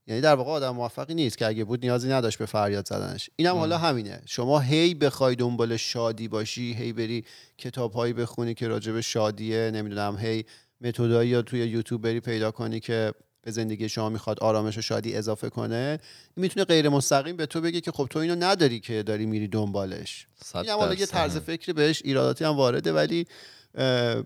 یعنی 0.07 0.21
در 0.21 0.35
واقع 0.35 0.51
آدم 0.51 0.69
موفقی 0.69 1.13
نیست 1.13 1.37
که 1.37 1.45
اگه 1.45 1.63
بود 1.63 1.79
نیازی 1.85 2.09
نداشت 2.09 2.37
به 2.37 2.45
فریاد 2.45 2.87
زدنش 2.87 3.29
اینم 3.35 3.51
ام. 3.53 3.57
حالا 3.59 3.77
همینه 3.77 4.21
شما 4.25 4.59
هی 4.59 4.93
بخوای 4.93 5.35
دنبال 5.35 5.77
شادی 5.77 6.27
باشی 6.27 6.73
هی 6.73 6.93
بری 6.93 7.25
کتابهایی 7.57 8.13
بخونی 8.13 8.53
که 8.53 8.67
راجع 8.67 8.91
به 8.91 9.01
شادیه 9.01 9.71
نمی‌دونم 9.73 10.17
هی 10.17 10.45
متدایی 10.81 11.29
یا 11.29 11.41
توی 11.41 11.59
یوتیوب 11.59 12.01
بری 12.01 12.19
پیدا 12.19 12.51
کنی 12.51 12.79
که 12.79 13.13
به 13.41 13.51
زندگی 13.51 13.89
شما 13.89 14.09
می‌خواد 14.09 14.39
آرامش 14.39 14.77
و 14.77 14.81
شادی 14.81 15.15
اضافه 15.15 15.49
کنه 15.49 15.99
این 16.37 16.41
می‌تونه 16.43 16.65
غیر 16.65 16.89
مستقیم 16.89 17.35
به 17.35 17.45
تو 17.45 17.61
بگه 17.61 17.81
که 17.81 17.91
خب 17.91 18.07
تو 18.09 18.19
اینو 18.19 18.35
نداری 18.35 18.79
که 18.79 19.03
داری 19.03 19.25
میری 19.25 19.47
دنبالش. 19.47 20.27
این 20.55 20.69
هم 20.69 20.77
حالا 20.77 20.93
یه. 20.93 21.05
طرز 21.05 21.37
فکری 21.37 21.73
بهش 21.73 22.01
ایراداتی 22.05 22.43
هم 22.45 22.51
وارده 22.51 22.93
ولی 22.93 23.27
اه، 23.75 23.85
اه، 23.85 24.23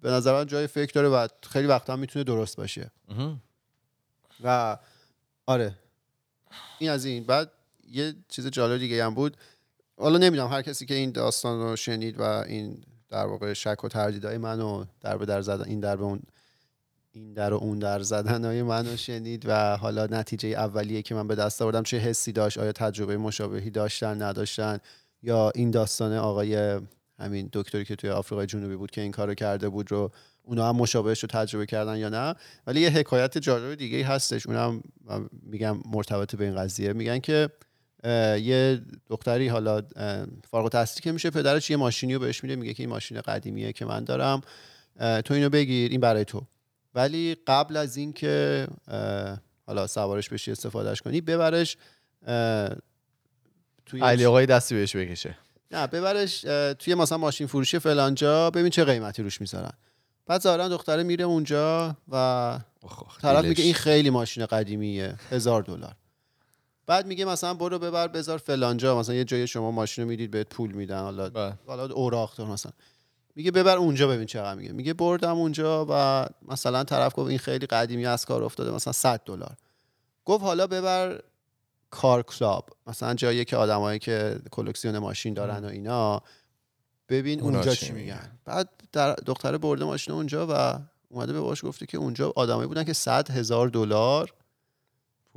به 0.00 0.10
نظر 0.10 0.32
من 0.32 0.46
جای 0.46 0.66
فکر 0.66 0.92
داره 0.92 1.08
و 1.08 1.28
خیلی 1.50 1.66
وقتا 1.66 1.92
هم 1.92 1.98
می‌تونه 1.98 2.24
درست 2.24 2.56
باشه. 2.56 2.90
و 4.44 4.78
آره. 5.46 5.74
این 6.78 6.90
از 6.90 7.04
این. 7.04 7.24
بعد 7.24 7.52
یه 7.90 8.14
چیز 8.28 8.46
جالب 8.46 8.78
دیگه 8.78 9.04
هم 9.04 9.14
بود. 9.14 9.36
حالا 9.98 10.18
نمی‌دونم 10.18 10.50
هر 10.50 10.62
کسی 10.62 10.86
که 10.86 10.94
این 10.94 11.10
داستان 11.10 11.60
رو 11.60 11.76
شنید 11.76 12.18
و 12.18 12.22
این 12.22 12.84
در 13.08 13.26
واقع 13.26 13.52
شک 13.52 13.84
و 13.84 13.88
تردیدهای 13.88 14.38
منو 14.38 14.84
در 15.00 15.16
به 15.16 15.26
در 15.26 15.42
زدن 15.42 15.64
این 15.64 15.80
در 15.80 15.96
به 15.96 16.02
اون 16.02 16.22
این 17.16 17.32
در 17.32 17.54
و 17.54 17.56
اون 17.56 17.78
در 17.78 18.02
زدن 18.02 18.44
های 18.44 18.62
منو 18.62 18.96
شنید 18.96 19.44
و 19.46 19.76
حالا 19.76 20.06
نتیجه 20.06 20.48
اولیه 20.48 21.02
که 21.02 21.14
من 21.14 21.28
به 21.28 21.34
دست 21.34 21.62
آوردم 21.62 21.82
چه 21.82 21.98
حسی 21.98 22.32
داشت؟ 22.32 22.58
آیا 22.58 22.72
تجربه 22.72 23.16
مشابهی 23.16 23.70
داشتن 23.70 24.22
نداشتن؟ 24.22 24.78
یا 25.22 25.52
این 25.54 25.70
داستان 25.70 26.12
آقای 26.12 26.80
همین 27.18 27.48
دکتری 27.52 27.84
که 27.84 27.96
توی 27.96 28.10
آفریقای 28.10 28.46
جنوبی 28.46 28.76
بود 28.76 28.90
که 28.90 29.00
این 29.00 29.12
کارو 29.12 29.34
کرده 29.34 29.68
بود 29.68 29.92
رو 29.92 30.10
اونا 30.42 30.68
هم 30.68 30.76
مشابهش 30.76 31.22
رو 31.22 31.28
تجربه 31.28 31.66
کردن 31.66 31.96
یا 31.96 32.08
نه؟ 32.08 32.34
ولی 32.66 32.80
یه 32.80 32.90
حکایت 32.90 33.38
جالب 33.38 33.74
دیگه 33.74 33.96
ای 33.96 34.02
هستش. 34.02 34.46
اونم 34.46 34.82
میگم 35.42 35.78
مرتبط 35.92 36.36
به 36.36 36.44
این 36.44 36.56
قضیه. 36.56 36.92
میگن 36.92 37.18
که 37.18 37.48
یه 38.04 38.82
دختری 39.08 39.48
حالا 39.48 39.82
فارغ 40.50 40.64
التحصیلی 40.64 41.02
که 41.02 41.12
میشه 41.12 41.30
پدرش 41.30 41.70
یه 41.70 41.76
ماشینی 41.76 42.14
رو 42.14 42.20
بهش 42.20 42.44
میده 42.44 42.56
میگه 42.56 42.74
که 42.74 42.82
این 42.82 42.90
ماشین 42.90 43.20
قدیمیه 43.20 43.72
که 43.72 43.84
من 43.84 44.04
دارم. 44.04 44.40
تو 45.24 45.34
اینو 45.34 45.50
بگیر 45.50 45.90
این 45.90 46.00
برای 46.00 46.24
تو. 46.24 46.42
ولی 46.94 47.36
قبل 47.46 47.76
از 47.76 47.96
اینکه 47.96 48.66
حالا 49.66 49.86
سوارش 49.86 50.28
بشی 50.28 50.52
استفادهش 50.52 51.02
کنی 51.02 51.20
ببرش 51.20 51.76
توی 53.86 54.00
علی 54.02 54.24
آقای 54.24 54.46
دستی 54.46 54.74
بهش 54.74 54.96
بکشه. 54.96 55.36
نه 55.70 55.86
ببرش 55.86 56.40
توی 56.78 56.94
مثلا 56.94 57.18
ماشین 57.18 57.46
فروشی 57.46 57.78
فلانجا 57.78 58.50
ببین 58.50 58.70
چه 58.70 58.84
قیمتی 58.84 59.22
روش 59.22 59.40
می‌ذارن. 59.40 59.72
بعد 60.26 60.40
ظاهرا 60.40 60.68
دختره 60.68 61.02
میره 61.02 61.24
اونجا 61.24 61.96
و 62.08 62.58
طرف 63.22 63.44
میگه 63.44 63.64
این 63.64 63.74
خیلی 63.74 64.10
ماشین 64.10 64.46
قدیمیه 64.46 65.14
هزار 65.30 65.62
دلار. 65.62 65.94
بعد 66.86 67.06
میگه 67.06 67.24
مثلا 67.24 67.54
برو 67.54 67.78
ببر 67.78 68.08
بذار 68.08 68.38
فلانجا 68.38 68.98
مثلا 68.98 69.14
یه 69.14 69.24
جای 69.24 69.46
شما 69.46 69.70
ماشین 69.70 70.04
رو 70.04 70.10
می‌دید 70.10 70.30
بهت 70.30 70.48
پول 70.48 70.72
میدن 70.72 71.00
حالا 71.00 71.30
بله. 71.30 71.54
حالا 71.66 71.94
اوراق 71.94 72.34
تو 72.34 72.46
مثلا. 72.46 72.72
میگه 73.34 73.50
ببر 73.50 73.76
اونجا 73.76 74.08
ببین 74.08 74.26
چقدر 74.26 74.54
میگه. 74.54 74.72
میگه 74.72 74.94
بردم 74.94 75.36
اونجا 75.36 75.86
و 75.90 76.26
مثلا 76.48 76.84
طرف 76.84 77.12
گفت 77.16 77.28
این 77.28 77.38
خیلی 77.38 77.66
قدیمی 77.66 78.06
از 78.06 78.24
کار 78.24 78.42
افتاده 78.42 78.70
مثلا 78.70 78.92
100 78.92 79.20
دلار. 79.24 79.56
گفت 80.24 80.44
حالا 80.44 80.66
ببر 80.66 81.20
کار 81.90 82.22
کلاب 82.22 82.70
مثلا 82.86 83.14
جایی 83.14 83.44
که 83.44 83.56
آدمایی 83.56 83.98
که 83.98 84.40
کلکسیون 84.50 84.98
ماشین 84.98 85.34
دارن 85.34 85.64
و 85.64 85.68
اینا 85.68 86.22
ببین 87.08 87.40
اونجا 87.40 87.74
چی؟ 87.74 87.92
میگن. 87.92 88.30
بعد 88.44 88.68
در 88.92 89.12
دختره 89.14 89.58
برده 89.58 89.84
ماشین 89.84 90.14
اونجا 90.14 90.46
و 90.50 90.78
اومده 91.08 91.32
به 91.32 91.40
باش 91.40 91.64
گفته 91.64 91.86
که 91.86 91.98
اونجا 91.98 92.32
آدمایی 92.36 92.68
بودن 92.68 92.84
که 92.84 92.92
100 92.92 93.30
هزار 93.30 93.68
دلار 93.68 94.32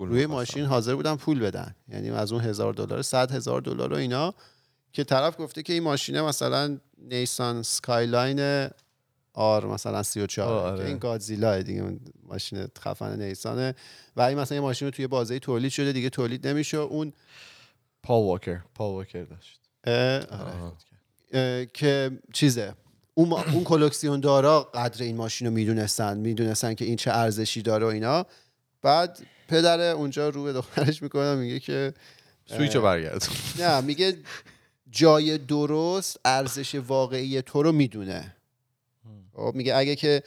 روی 0.06 0.26
ماشین 0.26 0.66
حاضر 0.66 0.96
بودن 0.96 1.16
پول 1.16 1.40
بدن. 1.40 1.76
یعنی 1.88 2.10
از 2.10 2.32
اون 2.32 2.42
هزار 2.42 2.74
دلار 2.74 3.02
صد 3.02 3.32
هزار 3.32 3.62
دلار 3.62 3.94
و 3.94 3.96
اینا 3.96 4.34
که 4.94 5.04
طرف 5.04 5.40
گفته 5.40 5.64
که 5.64 5.74
این 5.74 5.84
ماشینه 5.84 6.22
مثلا 6.22 6.78
نیسان 6.98 7.64
Skyline 7.64 8.70
R 9.34 9.66
مثلا 9.66 10.04
34 10.04 10.54
آه، 10.54 10.64
آره. 10.64 10.78
که 10.78 10.86
این 10.86 10.98
Godzilla 10.98 11.62
دیگه 11.62 12.00
ماشین 12.24 12.68
خفن 12.80 13.22
نیسانه. 13.22 13.76
و 14.16 14.22
این 14.22 14.38
مثلا 14.38 14.56
یه 14.56 14.62
ماشین 14.62 14.88
رو 14.88 14.92
توی 14.92 15.08
بازه 15.08 15.40
تولید 15.40 15.72
شده 15.72 15.92
دیگه 15.92 16.10
تولید 16.10 16.48
نمیشه. 16.48 16.78
اون 16.78 17.14
پال 18.04 18.24
واکر. 18.24 18.60
پال 18.76 18.92
واکر 18.92 19.24
داشت. 19.24 19.60
اه، 21.34 21.66
که 21.66 22.20
چیزه. 22.34 22.74
اون, 23.14 23.34
اون 23.34 23.64
کلکسیون 23.64 24.20
دارا 24.20 24.64
قدر 24.64 25.04
این 25.04 25.16
ماشین 25.16 25.48
رو 25.48 25.54
می‌دونستن. 25.54 26.18
می‌دونستن 26.18 26.74
که 26.74 26.86
این 26.86 26.96
چه 26.96 27.12
ارزشی 27.12 27.62
داره 27.62 27.86
و 27.86 27.90
اینا. 27.90 28.26
بعد 28.82 29.20
پدر 29.50 29.80
اونجا 29.80 30.30
رو 30.30 30.44
به 30.44 30.54
دخترش 30.54 31.04
می‌کنه 31.04 31.36
میگه 31.36 31.60
که 31.60 31.94
سویچ 32.46 32.76
رو 32.76 32.82
برگرد. 32.82 33.28
نه 33.60 33.82
میگه 33.82 34.18
جای 34.92 35.38
درست 35.38 36.20
ارزش 36.26 36.76
واقعی 36.76 37.42
تو 37.42 37.64
رو 37.64 37.72
می‌دونه. 37.72 38.36
خب 39.34 39.52
میگه 39.56 39.76
اگه 39.76 39.96
که 39.96 40.24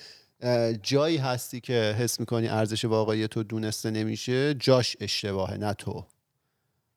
جایی 0.83 1.17
هستی 1.17 1.61
که 1.61 1.97
حس 1.99 2.21
می‌کنی 2.21 2.49
ارزش 2.49 2.85
واقعی 2.85 3.29
تو 3.29 3.43
دونسته 3.43 3.91
نمیشه 3.91 4.55
جاش 4.55 4.97
اشتباهه 5.01 5.57
نه 5.57 5.75
تو. 5.75 6.07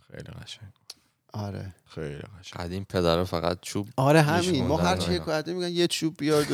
خیلی 0.07 0.23
قشنگ. 0.43 0.69
آره. 1.33 1.75
خیلی 1.95 2.15
قشنگ. 2.15 2.63
قدیم 2.63 2.85
پدر 2.89 3.23
فقط 3.23 3.57
چوب 3.61 3.89
آره 3.97 4.21
همین. 4.21 4.65
ما 4.65 4.77
هر 4.77 4.97
چی 4.97 5.09
میگن 5.53 5.69
یه 5.69 5.87
چوب 5.87 6.17
بیار 6.17 6.47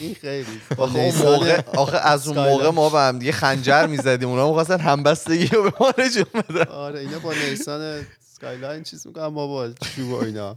این 0.00 0.14
خیلی. 0.14 0.60
آخه 0.78 0.98
اون 0.98 1.14
موقع 1.14 1.62
آخه 1.76 1.96
از 1.96 2.28
اون. 2.28 2.48
موقع 2.48 2.70
ما 2.70 2.90
به 2.90 2.98
هم 2.98 3.18
دیگه 3.18 3.32
خنجر 3.32 3.86
می‌زدیم. 3.86 4.28
اونا 4.28 4.48
می‌خواستن 4.48 4.80
همبستگی 4.80 5.46
رو 5.46 5.62
به 5.62 5.72
ما 5.80 5.92
نشون 5.98 6.24
بدن. 6.34 6.72
آره 6.72 7.00
اینا 7.00 7.18
با 7.18 7.32
نیسان 7.32 8.06
سکایلاین 8.20 8.82
چیز 8.82 9.06
می‌کنن 9.06 9.26
ما 9.26 9.46
با 9.46 9.70
چوب 9.96 10.14
اینا. 10.14 10.56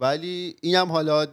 ولی 0.00 0.56
اینم 0.62 0.92
حالا 0.92 1.26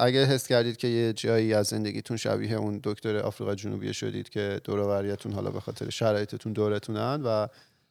اگه 0.00 0.24
حس 0.24 0.46
کردید 0.46 0.76
که 0.76 0.88
یه 0.88 1.12
جایی 1.12 1.54
از 1.54 1.66
زندگیتون 1.66 2.16
شبیه 2.16 2.52
اون 2.52 2.80
دکتر 2.84 3.16
آفریقا 3.16 3.54
جنوبی 3.54 3.94
شدید 3.94 4.28
که 4.28 4.60
دور 4.64 5.16
حالا 5.34 5.50
به 5.50 5.60
خاطر 5.60 5.90
شرایطتون 5.90 6.52
دورتونن 6.52 7.22
و 7.24 7.46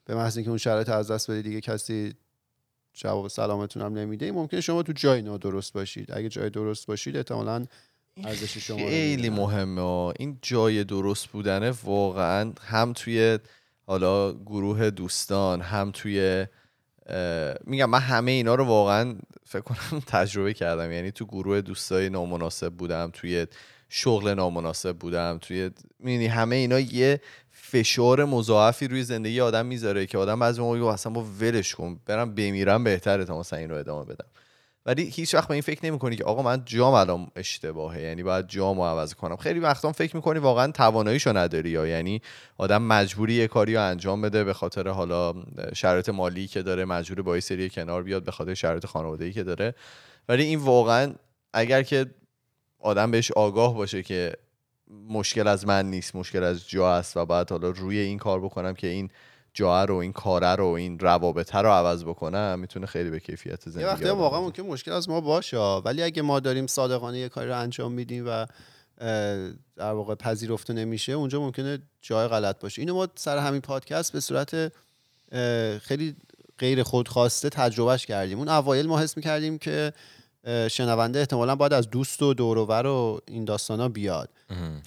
به 0.05 0.15
محض 0.15 0.37
اینکه 0.37 0.49
اون 0.49 0.57
شرایط 0.57 0.89
از 0.89 1.11
دست 1.11 1.31
بدید 1.31 1.43
دیگه 1.43 1.61
کسی 1.61 2.13
جواب 2.93 3.27
سلامتون 3.27 3.83
هم 3.83 3.93
نمیده 3.93 4.31
ممکنه 4.31 4.61
شما 4.61 4.83
تو 4.83 4.93
جای 4.93 5.21
نادرست 5.21 5.73
باشید. 5.73 6.11
اگه 6.13 6.29
جای 6.29 6.49
درست 6.49 6.87
باشید 6.87 7.17
احتمالاً 7.17 7.65
ارزش 8.23 8.57
شما 8.57 8.77
خیلی. 8.77 9.29
مهمه 9.29 9.81
ها. 9.81 10.13
این 10.19 10.37
جای 10.41 10.83
درست 10.83 11.27
بودنه 11.27 11.71
واقعا 11.83 12.51
هم 12.61 12.93
توی 12.93 13.39
حالا 13.87 14.33
گروه 14.33 14.89
دوستان 14.89 15.61
هم 15.61 15.91
توی 15.93 16.45
میگم 17.63 17.89
من 17.89 17.99
همه 17.99 18.31
اینا 18.31 18.55
رو 18.55 18.63
واقعا 18.65 19.15
فکر 19.45 19.61
کنم 19.61 19.99
تجربه 20.07 20.53
کردم 20.53 20.91
یعنی 20.91 21.11
تو 21.11 21.25
گروه 21.25 21.61
دوستای 21.61 22.09
نامناسب 22.09 22.73
بودم 22.73 23.09
توی 23.13 23.47
شغل 23.89 24.33
نامناسب 24.33 24.97
بودم 24.97 25.37
توی 25.41 25.71
می‌دونی 25.99 26.27
همه 26.27 26.55
اینا 26.55 26.79
یه 26.79 27.21
فشار 27.51 28.25
مضاعفی 28.25 28.87
روی 28.87 29.03
زندگی 29.03 29.41
آدم 29.41 29.65
می‌ذاره 29.65 30.05
که 30.05 30.17
آدم 30.17 30.39
بعضی 30.39 30.61
موقع 30.61 30.77
میگه 30.77 30.87
اصلا 30.87 31.11
با 31.11 31.23
ولش 31.23 31.75
کن 31.75 31.99
برم 32.05 32.35
بمیرم 32.35 32.83
بهتره 32.83 33.25
تا 33.25 33.39
مثلا 33.39 33.59
این 33.59 33.69
رو 33.69 33.75
ادامه 33.75 34.05
بدم 34.05 34.27
ولی 34.87 35.03
هیچ 35.03 35.35
وقت 35.35 35.47
به 35.47 35.53
این 35.53 35.61
فکر 35.61 35.85
نمی‌کنی 35.85 36.15
که 36.15 36.23
آقا 36.23 36.41
من 36.41 36.61
جام 36.65 36.93
الان 36.93 37.27
اشتباهه 37.35 38.01
یعنی 38.01 38.23
باید 38.23 38.47
جامو 38.47 38.85
عوض 38.85 39.13
کنم. 39.13 39.35
خیلی 39.35 39.59
وقتا 39.59 39.91
فکر 39.91 40.15
می‌کنی 40.15 40.39
واقعا 40.39 40.71
تواناییشو 40.71 41.37
نداری 41.37 41.69
یا 41.69 41.87
یعنی 41.87 42.21
آدم 42.57 42.81
مجبوری 42.81 43.33
یه 43.33 43.47
کاری 43.47 43.75
رو 43.75 43.81
انجام 43.81 44.21
بده 44.21 44.43
به 44.43 44.53
خاطر 44.53 44.87
حالا 44.87 45.33
شرایط 45.75 46.09
مالی 46.09 46.47
که 46.47 46.61
داره 46.61 46.85
مجبور 46.85 47.21
با 47.21 47.39
سری 47.39 47.69
کنار 47.69 48.03
بیاد 48.03 48.23
به 48.23 48.31
خاطر 48.31 48.53
شرایط 48.53 48.85
خانوادگی 48.85 49.33
که 49.33 49.43
داره. 49.43 49.75
ولی 50.29 50.43
این 50.43 50.59
واقعا 50.59 51.13
اگر 51.53 51.83
که 51.83 52.05
آدم 52.79 53.11
بهش 53.11 53.31
آگاه 53.31 53.75
باشه 53.75 54.03
که 54.03 54.33
مشکل 55.09 55.47
از 55.47 55.67
من 55.67 55.85
نیست 55.89 56.15
مشکل 56.15 56.43
از 56.43 56.69
جا 56.69 56.93
است 56.93 57.17
و 57.17 57.25
بعد 57.25 57.51
حالا 57.51 57.69
روی 57.69 57.99
این 57.99 58.17
کار 58.17 58.41
بکنم 58.41 58.73
که 58.73 58.87
این 58.87 59.09
جا 59.57 59.85
رو 59.85 59.95
این 59.95 60.13
کاره 60.13 60.55
رو 60.55 60.65
این 60.65 60.99
روابطه 60.99 61.57
رو 61.57 61.69
عوض 61.69 62.03
بکنم 62.03 62.59
می‌تونه 62.59 62.85
خیلی 62.85 63.09
به 63.09 63.19
کیفیت 63.19 63.69
زندگی 63.69 63.81
یه 63.81 63.87
وقتی 63.87 64.05
واقعا. 64.05 64.41
ممکن 64.41 64.63
مشکل 64.63 64.91
از 64.91 65.09
ما 65.09 65.21
باشه 65.21 65.57
ولی 65.57 66.03
اگه 66.03 66.21
ما 66.21 66.39
داریم 66.39 66.67
صادقانه 66.67 67.19
یه 67.19 67.29
کاری 67.29 67.47
رو 67.47 67.59
انجام 67.59 67.91
میدیم 67.91 68.23
و 68.27 68.45
در 69.75 69.91
واقع 69.91 70.15
پذیرفته 70.15 70.73
نمیشه 70.73 71.11
اونجا 71.11 71.39
ممکنه 71.39 71.79
جای 72.01 72.27
غلط 72.27 72.59
باشه 72.59 72.81
اینو 72.81 72.93
ما 72.93 73.07
سر 73.15 73.37
همین 73.37 73.61
پادکست 73.61 74.13
به 74.13 74.19
صورت 74.19 74.73
خیلی 75.81 76.15
غیر 76.59 76.83
خودخواسته 76.83 77.49
تجربهش 77.49 78.05
کردیم 78.05 78.37
اون 78.37 78.49
اوایل 78.49 78.87
ما 78.87 78.99
حس 78.99 79.17
می‌کردیم 79.17 79.57
که 79.57 79.93
شنونده 80.71 81.19
احتمالا 81.19 81.55
باید 81.55 81.73
از 81.73 81.89
دوست 81.89 82.21
و 82.21 82.33
دوروور 82.33 82.85
و 82.85 83.21
این 83.27 83.45
داستانا 83.45 83.89
بیاد. 83.89 84.29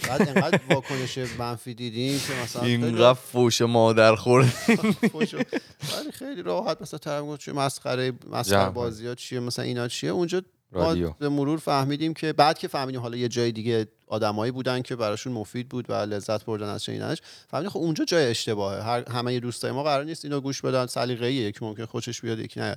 بعد 0.08 0.28
انقدر 0.28 0.60
واکنش 0.70 1.18
منفی 1.38 1.74
دیدیم 1.74 2.20
که 2.26 2.32
مثلا 2.42 2.62
اینقدر 2.62 3.14
فوش 3.14 3.62
مادر 3.62 4.14
خورد. 4.14 4.52
ولی 5.92 6.12
خیلی 6.12 6.42
راحت 6.42 6.82
مثلا 6.82 6.98
طرف 6.98 7.22
گفت 7.22 7.40
چه 7.40 7.52
مسخره 7.52 8.12
مسخره. 8.30 8.70
بازی 8.70 9.06
ها 9.06 9.14
چیه 9.14 9.40
مثلا 9.40 9.64
اینا 9.64 9.88
چیه. 9.88 10.10
اونجا 10.10 10.42
ما 10.72 10.94
به 11.18 11.28
مرور 11.28 11.58
فهمیدیم 11.58 12.14
که 12.14 12.32
بعد 12.32 12.58
که 12.58 12.68
فهمیدیم 12.68 13.00
حالا 13.00 13.16
یه 13.16 13.28
جای 13.28 13.52
دیگه 13.52 13.86
آدمایی 14.06 14.52
بودن 14.52 14.82
که 14.82 14.96
براشون 14.96 15.32
مفید 15.32 15.68
بود 15.68 15.90
و 15.90 15.92
لذت 15.92 16.44
بردن 16.44 16.68
از 16.68 16.84
شنیدنش 16.84 17.22
فهمیدیم 17.48 17.70
خب 17.70 17.78
اونجا 17.78 18.04
جای 18.04 18.26
اشتباهه. 18.26 18.82
هر 18.82 19.10
همه 19.10 19.40
دوستای 19.40 19.70
ما 19.70 19.82
قرار 19.82 20.04
نیست 20.04 20.24
اینو 20.24 20.40
گوش 20.40 20.62
بدن. 20.62 20.86
سلیقه‌ای 20.86 21.34
یکی 21.34 21.64
ممکن 21.64 21.84
خوشش 21.84 22.20
بیاد 22.20 22.38
یکی 22.38 22.60
نه 22.60 22.76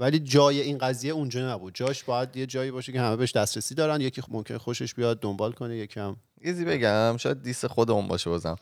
ولی 0.00 0.18
جای 0.18 0.60
این 0.60 0.78
قضیه 0.78 1.12
اونجا 1.12 1.54
نبود. 1.54 1.74
جاش 1.74 2.04
باید 2.04 2.36
یه 2.36 2.46
جایی 2.46 2.70
باشه 2.70 2.92
که 2.92 3.00
همه 3.00 3.16
بهش 3.16 3.32
دسترسی 3.32 3.74
دارن. 3.74 4.00
یکی 4.00 4.22
ممکن 4.28 4.58
خوشش 4.58 4.94
بیاد 4.94 5.20
دنبال 5.20 5.52
کنه 5.52 5.76
یکی 5.76 6.00
هم 6.00 6.16
یزی 6.40 6.64
بگم 6.64 7.16
شاید 7.16 7.42
دیست 7.42 7.66
خودمون 7.66 8.08
باشه 8.08 8.30
بازم. 8.30 8.56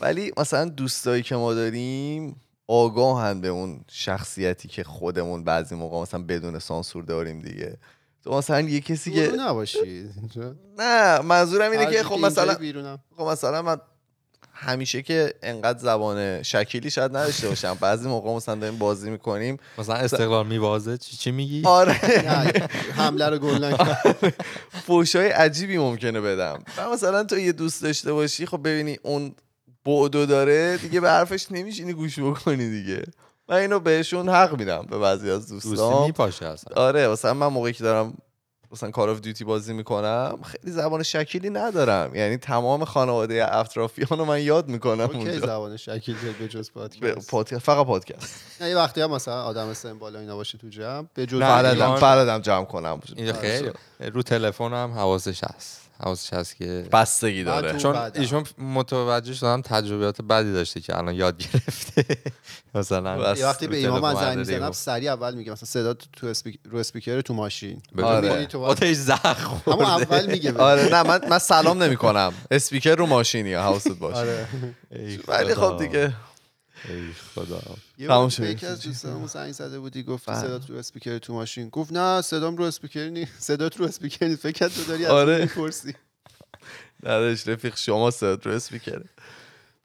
ولی 0.00 0.32
مثلا 0.36 0.64
دوستایی 0.64 1.22
که 1.22 1.36
ما 1.36 1.54
داریم 1.54 2.40
آگاهن 2.66 3.40
به 3.40 3.48
اون 3.48 3.84
شخصیتی 3.88 4.68
که 4.68 4.84
خودمون 4.84 5.44
بعضی 5.44 5.74
موقع 5.74 6.02
مثلا 6.02 6.22
بدون 6.22 6.58
سانسور 6.58 7.04
داریم 7.04 7.42
دیگه. 7.42 7.78
تو 8.24 8.38
مثلا 8.38 8.60
یه 8.60 8.80
کسی 8.80 9.10
که 9.10 9.32
نباشی. 9.38 10.08
نه 10.78 11.20
منظورم 11.20 11.70
اینه 11.70 11.86
که 11.86 12.02
خب 12.02 12.18
مثلا 12.18 12.56
خب 13.16 13.22
مثلا 13.22 13.62
من 13.62 13.76
همیشه 14.62 15.02
که 15.02 15.34
انقدر 15.42 15.78
زبان 15.78 16.42
شکیلی 16.42 16.90
شاید 16.90 17.16
نداشته 17.16 17.48
باشم. 17.48 17.76
بعضی 17.80 18.08
موقع 18.08 18.30
مثلا 18.30 18.54
داریم 18.54 18.78
بازی 18.78 19.10
می‌کنیم. 19.10 19.56
مثلا 19.78 19.94
استقلال 19.94 20.46
میوازه 20.46 20.98
چی 20.98 21.16
چی 21.16 21.30
میگی؟ 21.30 21.62
آره. 21.64 22.00
نه، 22.04 22.68
حمله 22.96 23.28
رو 23.28 23.38
گل 23.38 23.64
نکن. 23.64 23.96
فوشای 24.86 25.28
عجیبی 25.28 25.78
ممکنه 25.78 26.20
بدم. 26.20 26.64
مثلا 26.92 27.24
تو 27.24 27.38
یه 27.38 27.52
دوست 27.52 27.82
داشته 27.82 28.12
باشی 28.12 28.46
خب 28.46 28.60
ببینی 28.64 28.98
اون 29.02 29.34
بعدو 29.86 30.26
داره 30.26 30.76
دیگه 30.76 31.00
به 31.00 31.10
حرفش 31.10 31.46
نمیشینی 31.50 31.92
گوش 31.92 32.18
بکنی 32.18 32.70
دیگه. 32.70 33.02
من 33.48 33.56
اینو 33.56 33.80
بهشون 33.80 34.28
حق 34.28 34.58
میدم 34.58 34.86
به 34.90 34.98
بعضی 34.98 35.30
از 35.30 35.48
دوستی 35.48 35.68
دوستان 35.68 36.02
میپاشه 36.02 36.46
اصلا. 36.46 36.82
آره 36.82 37.08
مثلا 37.08 37.34
من 37.34 37.46
موقعی 37.46 37.72
که 37.72 37.84
دارم 37.84 38.14
مثلا 38.72 38.90
Call 38.90 39.10
of 39.10 39.20
Duty 39.20 39.44
بازی 39.44 39.72
می‌کنم 39.72 40.38
خیلی 40.44 40.72
زبان 40.72 41.02
شکیلی 41.02 41.50
ندارم. 41.50 42.14
یعنی 42.14 42.36
تمام 42.36 42.84
خانواده 42.84 43.56
اطرافیان 43.56 44.18
رو 44.18 44.24
من 44.24 44.42
یاد 44.42 44.68
می‌کنم 44.68 45.00
اوکی 45.00 45.16
اونجا. 45.16 45.46
زبان 45.46 45.76
شکیل 45.76 46.16
بیاد 46.16 46.34
به 46.34 46.48
جز 46.48 46.70
پادکست. 46.72 47.58
فقط 47.58 47.86
پادکست. 47.86 48.44
نه 48.60 48.68
یه 48.68 48.76
وقتی 48.76 49.00
هم 49.00 49.10
مثلا 49.10 49.42
آدم 49.42 49.74
سن 49.74 49.98
بالا 49.98 50.18
اینا 50.18 50.36
باشه 50.36 50.58
تو 50.58 50.68
جمع 50.68 51.06
به 51.14 51.26
جز 51.26 51.40
بلدم 51.40 52.38
جمع 52.38 52.64
کنم. 52.64 53.00
اینجا 53.16 53.32
خیلی. 53.32 53.70
رو 54.00 54.22
تلفن 54.22 54.72
هم 54.72 54.92
حواسش 54.92 55.44
هست. 55.44 55.89
حواسش 56.02 56.32
هست 56.32 56.56
که 56.56 56.84
بستگی 56.92 57.44
داره 57.44 57.78
چون. 57.78 57.96
ایشون 58.14 58.44
متوجه 58.58 59.34
شدم 59.34 59.62
تجربیات 59.62 60.22
بدی 60.22 60.52
داشته 60.52 60.80
که 60.80 60.98
الان 60.98 61.14
یاد 61.14 61.36
گرفته 61.38 62.04
مثلا. 62.74 63.36
یه 63.36 63.46
وقتی 63.46 63.66
رو 63.66 63.72
به 63.72 64.00
من 64.00 64.12
تلفن 64.14 64.24
زنگ 64.24 64.38
می‌زنم. 64.38 64.72
سریع 64.72 65.12
اول 65.12 65.34
میگه 65.34 65.52
مثلا 65.52 65.66
صدا 65.66 65.94
تو 65.94 66.26
اسپیک... 66.26 66.58
رو 66.70 66.78
اسپیکر 66.78 67.20
تو 67.20 67.34
ماشین 67.34 67.82
آره. 68.02 68.48
آتش 68.54 68.96
زخم 68.96 69.60
خورده 69.64 69.88
اول 69.88 70.26
میگه. 70.26 70.52
آره 70.58 70.88
نه 70.92 71.02
من 71.02 71.20
من 71.30 71.38
سلام 71.38 71.82
نمی 71.82 71.96
کنم 71.96 72.32
اسپیکر 72.50 72.94
رو 72.94 73.06
ماشینی 73.06 73.54
حواست 73.54 73.88
باشه 73.88 74.18
آره 74.18 74.46
ولی. 75.28 75.54
خب 75.54 75.76
دیگه 75.78 76.12
ای 76.88 77.12
خدا. 77.34 77.62
یه 77.98 78.08
تموم 78.08 78.28
شد. 78.28 78.42
یکی 78.42 78.66
از 78.66 78.80
دوستانمون 78.82 79.26
زنگ 79.26 79.52
زده 79.52 79.78
بودی 79.80 80.02
گفت 80.02 80.26
بله. 80.30 80.40
صدا 80.40 80.58
تو 80.58 80.74
اسپیکر 80.74 81.18
تو 81.18 81.32
ماشین. 81.32 81.68
گفت 81.68 81.92
نه 81.92 82.20
صدام 82.22 82.56
رو 82.56 82.64
اسپیکر 82.64 83.08
نیست 83.08 83.32
صدات 83.38 83.76
رو 83.76 83.84
اسپیکر 83.84 84.26
نیست 84.26 84.42
فکر 84.42 84.52
کرد 84.58 84.72
تو 84.72 84.84
داری 84.84 85.04
از 85.04 85.10
آره. 85.10 85.38
می‌پرسی. 85.38 85.94
نداشت 87.02 87.48
رفیق 87.48 87.76
شما 87.76 88.10
صدات 88.10 88.46
رو 88.46 88.52
اسپیکر 88.52 89.02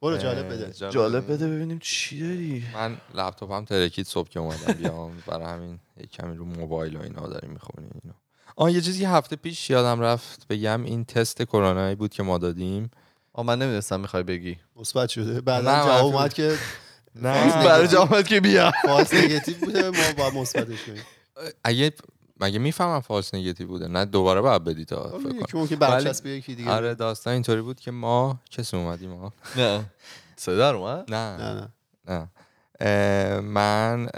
برو 0.02 0.16
جالب 0.16 0.52
بده. 0.52 0.72
جالب. 0.90 1.32
بده 1.32 1.48
ببینیم 1.48 1.78
چی 1.82 2.20
داری. 2.20 2.64
من 2.74 2.96
لپتاپم 3.14 3.64
ترکید 3.64 4.06
صبح 4.06 4.28
که 4.28 4.40
اومدم 4.40 4.72
بیام. 4.72 5.22
برای 5.26 5.44
همین 5.46 5.78
کمی 6.12 6.36
رو 6.36 6.44
موبایل 6.44 6.96
و 6.96 7.02
اینا 7.02 7.26
داریم 7.28 7.50
می‌خونیم 7.50 7.90
اینو 8.02 8.14
آه 8.56 8.72
یه 8.72 8.80
چیزی 8.80 9.04
هفته 9.04 9.36
پیش 9.36 9.70
یادم 9.70 10.00
رفت 10.00 10.46
بگم 10.48 10.84
این 10.84 11.04
تست 11.04 11.42
کرونایی 11.42 11.94
بود 11.94 12.12
که 12.12 12.22
ما 12.22 12.38
دادیم. 12.38 12.90
آ 13.32 13.42
من 13.42 13.58
نمی‌دونستم 13.58 14.00
می‌خوای 14.00 14.22
بگی. 14.22 14.58
مثبت 14.76 15.08
شده. 15.08 15.40
بعدا 15.40 15.84
جواب 15.84 16.04
اومد 16.14 16.34
که 16.34 16.58
نه. 17.22 17.64
برای 17.64 17.88
جامعت 17.88 18.28
که 18.28 18.40
بیا 18.40 18.72
فالس 18.84 19.14
نگاتیو 19.14 19.56
بوده 19.56 19.90
ما 19.90 20.12
با 20.18 20.40
مثبتش 20.40 20.84
کنیم. 20.86 21.02
اگه 21.64 21.92
مگه 22.40 22.58
می‌فهمم 22.58 23.00
فالس 23.00 23.34
نگاتیو 23.34 23.66
بوده؟ 23.66 23.88
نه 23.88 24.04
دوباره 24.04 24.40
باید 24.40 24.64
بدی 24.64 24.84
تا 24.84 25.18
فکر 25.18 25.28
کنم. 25.28 25.40
یکی 25.40 25.58
ممکن 25.58 25.76
برچسب 25.76 26.26
یکی 26.26 26.54
دیگه. 26.54 26.70
آره 26.70 26.94
داستان 26.94 27.32
اینطوری 27.32 27.60
بود 27.60 27.80
که 27.80 27.90
ما 27.90 28.40
کسی 28.50 28.76
اومدیم 28.76 29.10
ما 29.10 29.32
نه. 29.56 29.84
صدا 30.36 30.70
رو 30.70 31.04
نه. 31.08 31.36
نه 31.36 31.68
نه. 32.08 32.28
من 33.40 34.08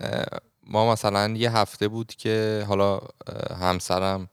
ما 0.67 0.93
مثلا 0.93 1.29
یه 1.37 1.57
هفته 1.57 1.89
بود 1.89 2.15
که 2.15 2.65
حالا 2.69 3.01
همسرم 3.61 4.29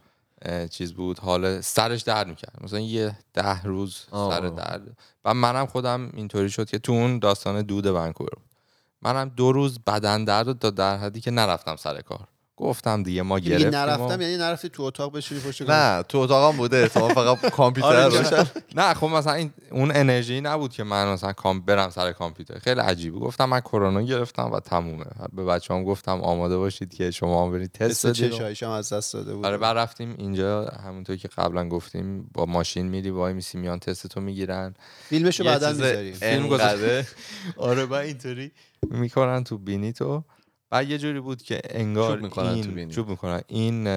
چیز 0.72 0.94
بود 0.94 1.20
حال 1.20 1.62
سرش 1.62 2.02
درد 2.02 2.28
می‌کرد. 2.28 2.64
مثلا 2.64 2.80
یه 2.80 3.18
ده 3.34 3.64
روز. 3.64 4.06
سر 4.12 4.40
درد. 4.40 4.98
و 5.26 5.34
منم 5.34 5.66
خودم 5.66 6.12
اینطوری 6.14 6.50
شد 6.50 6.70
که 6.70 6.80
تو 6.80 6.92
اون 6.92 7.20
داستان 7.20 7.62
دود 7.62 7.86
ونکوور 7.86 8.30
بود. 8.30 8.55
منم 9.02 9.32
دو 9.36 9.52
روز 9.52 9.80
بدن 9.88 10.24
درد 10.24 10.46
داد 10.46 10.60
تا 10.60 10.70
در 10.70 10.98
حدی 10.98 11.22
که 11.22 11.32
نرفتم 11.32 11.76
سر 11.76 12.02
کار. 12.02 12.28
گفتم 12.58 13.04
دیگه 13.04 13.22
ما 13.22 13.40
گرفتیم 13.40 13.68
نرفتم 13.76 14.20
و- 14.20 14.22
یعنی 14.22 14.38
نرفتی 14.38 14.70
تو 14.70 14.84
اتاق 14.84 15.12
بشینی 15.16 15.42
پشت 15.42 15.62
نه 15.70 16.04
تو 16.04 16.18
اتاقم 16.18 16.58
بوده 16.58 16.78
احتمال 16.78 17.14
فقط 17.14 17.50
کامپیوتر 17.52 17.96
آره 17.96 18.18
روشن 18.18 18.44
نه 18.76 18.94
خب 18.94 19.08
مثلا 19.08 19.34
این 19.34 19.54
اون 19.72 19.92
انرژی 19.96 20.42
نبود 20.42 20.72
که 20.74 20.84
من 20.84 21.14
مثلا 21.14 21.34
کام 21.34 21.62
برم 21.62 21.90
سر 21.90 22.12
کامپیوتر. 22.12 22.60
خیلی 22.60 22.80
عجیبه. 22.80 23.20
گفتم 23.20 23.46
من 23.46 23.60
کرونا 23.60 24.02
گرفتم 24.02 24.52
و 24.52 24.60
تمومه. 24.60 25.06
به 25.34 25.46
بچه 25.46 25.74
هم 25.74 25.84
گفتم 25.84 26.22
آماده 26.22 26.58
باشید 26.58 26.94
که 26.94 27.12
شما 27.12 27.46
هم 27.46 27.52
برید 27.52 27.72
تست 27.72 28.08
بدید 28.08 28.32
و- 28.32 28.36
چشایشم 28.36 28.70
از 28.70 28.94
دست 28.94 29.14
داده 29.14 29.36
بود. 29.36 29.46
آره 29.46 29.58
بعد 29.58 29.78
رفتیم 29.78 30.16
اینجا. 30.18 30.66
همونطور 30.66 31.16
که 31.16 31.28
قبلا 31.28 31.70
گفتیم 31.70 32.30
با 32.34 32.46
ماشین 32.46 32.88
میری 32.88 33.10
وای 33.10 33.34
میسی 33.34 33.58
میان 33.58 33.80
تست 33.80 34.08
تو 34.08 34.22
می‌گیرن. 34.22 34.74
فیلمشو 35.10 35.44
بعدا 35.44 35.70
می‌ذاریم 35.72 36.14
فیلم 36.14 36.44
انقدر 36.52 37.06
آره 37.58 37.86
با 37.86 38.00
اینطوری. 38.00 38.52
می‌کنن 38.90 39.44
تو 39.44 39.58
بینی 39.58 39.94
تو. 39.94 40.24
بعد 40.70 40.90
یه 40.90 40.98
جوری 40.98 41.20
بود 41.20 41.42
که 41.42 41.62
انگار 41.70 42.16
چوب 42.16 42.24
می‌کنن 42.24 42.48
این 42.50 42.64
تو 42.64 42.72
بینی. 42.72 42.94
چوب 42.94 43.10
می‌کنن 43.10 43.42
این 43.48 43.88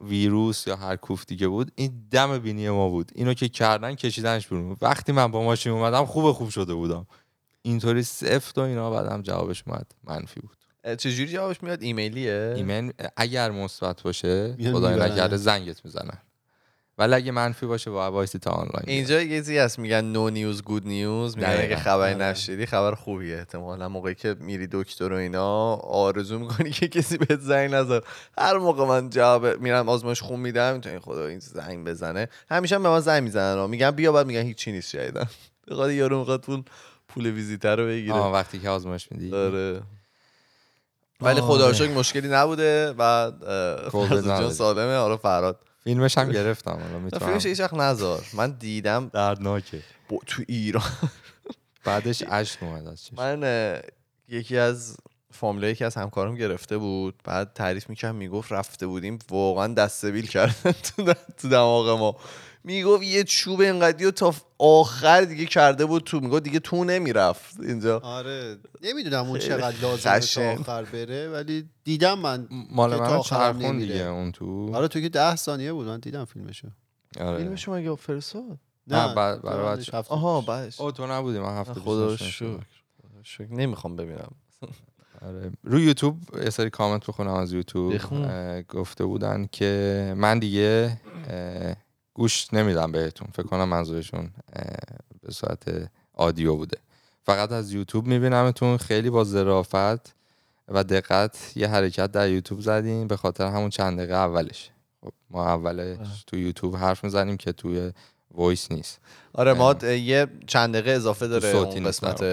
ویروس 0.00 0.66
یا 0.66 0.76
هر 0.76 0.96
کوفتی 0.96 1.36
که 1.36 1.48
بود 1.48 1.72
این 1.74 2.06
دم 2.10 2.38
بینی 2.38 2.70
ما 2.70 2.88
بود. 2.88 3.12
اینو 3.14 3.34
که 3.34 3.48
کردن 3.48 3.94
کشیدنش 3.94 4.48
بیرون 4.48 4.76
وقتی 4.80 5.12
من 5.12 5.30
با 5.30 5.42
ماشین 5.42 5.72
اومدم 5.72 6.04
خوب 6.04 6.32
خوب 6.32 6.50
شده 6.50 6.74
بودم. 6.74 7.06
اینطوری 7.62 8.02
سفت 8.02 8.58
و 8.58 8.60
اینا 8.60 8.90
بعدم 8.90 9.22
جوابش 9.22 9.64
اومد 9.66 9.92
منفی 10.04 10.40
بود. 10.40 10.56
چجوری 10.96 11.32
جوابش 11.32 11.62
میاد؟ 11.62 11.82
ایمیلیه؟ 11.82 12.52
ایمن 12.56 12.92
اگر 13.16 13.50
مثبت 13.50 14.02
باشه 14.02 14.56
خدای. 14.72 15.00
نکرده 15.00 15.36
زنگت 15.36 15.84
می‌زنن 15.84 16.18
ولی 17.00 17.14
اگه 17.14 17.32
منفی 17.32 17.66
باشه 17.66 17.90
با 17.90 18.10
وایسی 18.10 18.38
تا 18.38 18.50
آنلاین. 18.50 18.84
اینجا 18.86 19.20
یه 19.20 19.28
چیزی 19.38 19.58
هست 19.58 19.78
میگن 19.78 20.00
نو 20.00 20.30
نیوز 20.30 20.62
گود 20.62 20.86
نیوز 20.86 21.36
میگن. 21.36 21.56
اگه 21.58 21.76
خبری 21.76 22.14
آره. 22.14 22.24
نشدی 22.24 22.66
خبر 22.66 22.94
خوبیه 22.94 23.36
احتمالا. 23.36 23.88
موقعی 23.88 24.14
که 24.14 24.36
میری 24.40 24.68
دکتر 24.72 25.12
و 25.12 25.16
اینا 25.16 25.74
آرزو 25.74 26.38
می‌کنی 26.38 26.70
که 26.70 26.88
کسی 26.88 27.18
بهت 27.18 27.40
زنگ 27.40 27.74
نزد. 27.74 28.02
هر 28.38 28.58
موقع 28.58 28.84
من 28.84 29.10
جواب 29.10 29.46
میرم 29.46 29.88
آزمایش 29.88 30.22
خون 30.22 30.40
میدم 30.40 30.74
می‌تونی 30.74 30.98
خدا 30.98 31.26
این 31.26 31.38
زنگ 31.38 31.84
بزنه. 31.86 32.28
همیشه 32.50 32.74
هم 32.74 32.82
به 32.82 32.88
من 32.88 33.00
زنگ 33.00 33.22
می‌زنن 33.22 33.70
میگن 33.70 33.90
بیا 33.90 34.12
بعد 34.12 34.26
میگن 34.26 34.42
هیچی 34.42 34.72
نیست 34.72 34.90
شایدن 34.90 35.26
بخاطر 35.68 35.92
یارو 35.92 36.18
می‌خواد 36.18 36.40
پول 36.40 36.62
پول 37.08 37.26
ویزیتر 37.26 37.76
رو 37.76 37.86
بگیره. 37.86 38.14
آه 38.14 38.32
وقتی 38.32 38.58
که 38.58 38.68
آزمایش 38.68 39.12
میدی. 39.12 39.34
آره. 39.34 39.80
ولی 41.20 41.40
آره. 41.40 41.40
خدا 41.40 41.72
شکر 41.72 41.90
مشکلی 41.90 42.28
نبوده. 42.28 42.94
کووید 43.90 44.08
فرزاد 44.08 44.40
جان. 44.40 44.52
سالمه. 44.52 44.94
آره 44.96 45.16
فراد. 45.16 45.60
فیلمش 45.84 46.18
هم 46.18 46.30
گرفتم 46.38 46.70
حالا 46.70 46.98
می‌تونم. 46.98 47.26
فیلمش 47.26 47.46
هیچ 47.46 47.60
وقت 47.60 47.74
نذار. 47.74 48.26
من 48.34 48.50
دیدم 48.50 49.08
دردناکه. 49.12 49.82
با- 50.08 50.18
تو 50.26 50.42
ایران. 50.48 50.90
بعدش 51.84 52.22
اشک 52.30 52.62
اومد 52.62 52.86
از 52.86 53.04
چشم. 53.04 53.16
من 53.16 53.80
یکی 54.28 54.56
از 54.58 54.96
فامیلایی 55.32 55.74
که 55.74 55.86
از 55.86 55.94
همکارم 55.94 56.34
گرفته 56.34 56.78
بود 56.78 57.14
بعد 57.24 57.52
تعریف 57.54 57.88
می‌کرد 57.90 58.14
می‌گفت 58.14 58.52
رفته 58.52 58.86
بودیم 58.86 59.18
واقعا 59.30 59.74
دستبیل 59.74 60.26
کردن 60.26 60.72
تو 61.36 61.48
دماغ 61.48 61.88
ما. 61.98 62.16
می‌گفت 62.64 63.02
یه 63.02 63.24
چوب 63.24 63.60
اینقدی 63.60 64.04
و 64.04 64.10
تا 64.10 64.34
آخر 64.58 65.20
دیگه 65.20 65.46
کرده 65.46 65.84
بود 65.86 66.02
تو 66.04 66.20
می‌گفت 66.20 66.42
دیگه 66.42 66.58
تو 66.58 66.84
نمی‌رفت 66.84 67.60
اینجا 67.60 67.98
آره 68.00 68.56
نمی‌دونم 68.82 69.26
اون 69.26 69.38
چقدر 69.38 69.76
لازمه 69.82 70.20
تا. 70.20 70.60
آخر 70.60 70.84
بره 70.84 71.28
ولی 71.28 71.68
دیدم 71.84 72.18
من 72.18 72.48
مال 72.70 72.96
من 73.00 73.20
چرخون. 73.20 73.78
دیگه 73.78 73.94
اون 74.06 74.32
تو 74.32 74.74
آره 74.76 74.88
تو 74.88 75.00
که 75.00 75.08
ده 75.08 75.36
ثانیه 75.36 75.72
بود 75.72 75.86
من 75.86 76.00
دیدم 76.00 76.24
فیلمشو 76.24 76.68
آره. 77.20 77.38
فیلم 77.38 77.56
شما 77.56 77.74
مگه 77.76 77.96
فرستاد 77.96 78.58
نه، 78.86 79.14
بعد- 79.14 79.42
برای 79.42 79.76
بچه. 79.76 79.96
آها. 79.96 80.40
بعدش 80.40 80.80
او 80.80 80.92
تو 80.92 81.06
نبودی 81.06 81.38
من 81.38 81.58
هفته 81.58 81.74
خدا 81.74 82.16
شکر. 82.16 83.46
نمی‌خوام 83.50 83.96
ببینم 83.96 84.30
آره. 85.22 85.52
رو 85.64 85.80
یوتیوب 85.80 86.16
یه 86.44 86.50
سری 86.50 86.70
کامنت 86.70 87.06
بخونم 87.06 87.34
از 87.34 87.52
یوتیوب 87.52 87.96
گفته 88.68 89.04
بودن 89.04 89.46
که 89.52 90.14
من 90.16 90.38
دیگه 90.38 91.00
گوش 92.20 92.54
نمیدم 92.54 92.92
بهتون. 92.92 93.28
فکر 93.32 93.46
کنم 93.46 93.68
منظورشون 93.68 94.30
به 95.22 95.32
صورت 95.32 95.90
آدیو 96.14 96.56
بوده. 96.56 96.78
فقط 97.22 97.52
از 97.52 97.72
یوتیوب 97.72 98.06
میبینمتون. 98.06 98.76
خیلی 98.76 99.10
با 99.10 99.24
ظرافت 99.24 100.14
و 100.68 100.84
دقت 100.84 101.52
یه 101.56 101.68
حرکت 101.68 102.12
در 102.12 102.28
یوتیوب 102.28 102.60
زدیم. 102.60 103.06
به 103.06 103.16
خاطر 103.16 103.46
همون 103.46 103.70
چند 103.70 103.98
دقیقه 103.98 104.14
اولش. 104.14 104.70
خب 105.00 105.12
ما 105.30 105.46
اولش 105.46 106.24
تو 106.26 106.36
یوتیوب 106.36 106.76
حرف 106.76 107.04
می‌زنیم 107.04 107.36
که 107.36 107.52
توی 107.52 107.92
وایس 108.30 108.72
نیست. 108.72 109.00
آره 109.32 109.52
ما 109.52 109.74
یه 109.84 110.26
چند 110.46 110.74
دقیقه 110.74 110.90
اضافه 110.90 111.28
داره 111.28 111.52
صوتی 111.52 111.78
اون 111.78 111.88
قسمت 111.88 112.24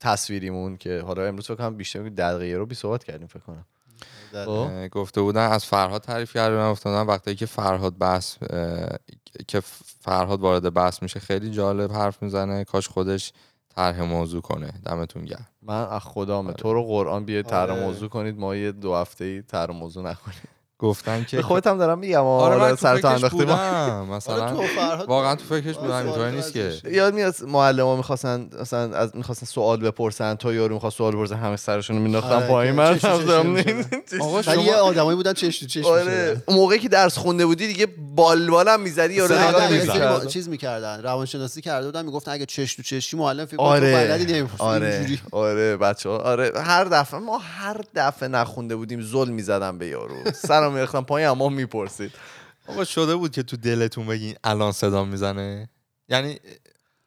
تصویریمون 0.00 0.76
که 0.76 1.00
حالا 1.00 1.26
امروز 1.26 1.46
فکر 1.46 1.54
کنم 1.54 1.76
بیشتر 1.76 2.08
دقیقه 2.08 2.58
رو 2.58 2.66
بی 2.66 2.74
صحبت 2.74 3.04
کردیم 3.04 3.26
فکر 3.26 3.42
کنم. 3.42 3.66
گفته 4.90 5.20
بودن 5.20 5.50
از 5.50 5.64
فرهاد 5.64 6.02
تعریف 6.02 6.32
کرده 6.32 6.74
بودن 6.74 7.02
وقتی 7.02 7.34
که 7.34 7.46
فرهاد 7.46 7.98
بحث 7.98 8.36
اه، 8.50 8.88
که 9.48 9.60
فرهاد 10.00 10.40
وارد 10.40 10.74
بحث 10.74 11.02
میشه 11.02 11.20
خیلی 11.20 11.50
جالب 11.50 11.92
حرف 11.92 12.22
می‌زنه. 12.22 12.64
کاش 12.64 12.88
خودش 12.88 13.32
طرح 13.76 14.02
موضوع 14.02 14.40
کنه. 14.40 14.72
دمتون 14.84 15.24
گرم. 15.24 15.48
من 15.62 15.88
از 15.88 16.02
خدامه 16.02 16.52
تو 16.52 16.72
رو 16.72 16.84
قرآن 16.84 17.24
بیاید 17.24 17.46
طرح 17.46 17.70
آره. 17.70 17.80
موضوع 17.80 18.08
کنید 18.08 18.38
ما 18.38 18.56
یه 18.56 18.72
دو 18.72 18.94
هفته 18.94 19.24
ای 19.24 19.42
طرح 19.42 19.70
موضوع 19.70 20.02
نکنیم. 20.10 20.42
گفتن 20.78 21.24
که 21.24 21.42
خودت 21.42 21.66
هم 21.66 21.78
دارم 21.78 21.98
میگم 21.98 22.24
آره 22.24 22.56
من 22.56 22.62
آره 22.62 22.70
تو 22.70 22.76
سر 22.76 22.98
تو 22.98 23.08
آره 23.52 24.04
مثلا 24.04 24.50
تو 24.50 24.62
فرهاد 24.62 25.08
واقعا 25.08 25.34
تو 25.34 25.44
فکرش 25.44 25.76
آره، 25.76 25.86
بودم 25.86 26.06
اینطوری 26.06 26.36
نیست 26.36 26.52
که. 26.52 26.72
یاد 26.90 27.14
میاد 27.14 27.34
معلم 27.46 27.86
ها 27.86 27.96
می‌خواستن 27.96 28.48
مثلا 28.60 28.96
از 28.96 29.16
می‌خواستن 29.16 29.46
سوال 29.46 29.80
بپرسن 29.80 30.34
تا 30.34 30.52
یارو 30.52 30.74
می‌خواست 30.74 30.96
سوال 30.96 31.12
بپرسه 31.12 31.36
همه 31.36 31.56
سرشون 31.56 31.96
رو 31.96 32.02
مینداختن 32.02 32.32
آره، 32.32 32.46
پایین. 32.48 32.74
من 32.74 32.98
تو 32.98 33.08
هم. 33.08 33.56
آقا 34.20 34.34
ولی 34.34 34.42
شما 34.42 34.62
یه 34.62 34.74
آدمایی 34.74 35.16
بودن 35.16 35.32
چش 35.32 35.58
تو 35.58 35.66
چش 35.66 35.84
آره. 35.84 36.42
موقعی 36.48 36.78
که 36.78 36.88
درس 36.88 37.18
خونده 37.18 37.46
بودی 37.46 37.66
دیگه 37.66 37.86
بالبالم 38.14 38.80
می‌زدی 38.80 39.14
یارو 39.14 39.34
نگاه 39.34 40.26
چیز 40.26 40.48
می‌کردن. 40.48 41.02
روانشناسی 41.02 41.60
کرده 41.60 41.86
بودن 41.86 42.04
می‌گفتن 42.04 42.32
اگه 42.32 42.46
چش 42.46 42.74
تو 42.74 42.82
چشی 42.82 43.16
معلم 43.16 43.44
فکر 43.44 43.56
کنه 43.56 43.66
تو 43.66 43.72
آره. 43.72 44.48
آره. 44.58 44.94
اینجوری. 44.94 45.20
آره 45.32 45.76
بچه 45.76 46.08
آره 46.08 46.52
هر 46.56 46.84
دفعه 46.84 47.20
ما 47.20 47.38
هر 47.38 47.80
دفعه 47.94 48.28
نخونده 48.28 48.76
بودیم 48.76 49.02
ظلم 49.02 49.32
می‌زدم 49.34 49.78
به 49.78 49.86
یارو. 49.86 50.14
سرم 50.68 50.74
میرختم 50.74 51.02
پایین 51.04 51.28
اما 51.28 51.48
می‌پرسید. 51.48 52.12
آقا 52.66 52.84
شده 52.84 53.16
بود 53.16 53.32
که 53.32 53.42
تو 53.42 53.56
دلتون 53.56 54.06
بگین 54.06 54.36
الان 54.44 54.72
صدا 54.72 55.04
می‌زنه؟ 55.04 55.68
یعنی 56.08 56.38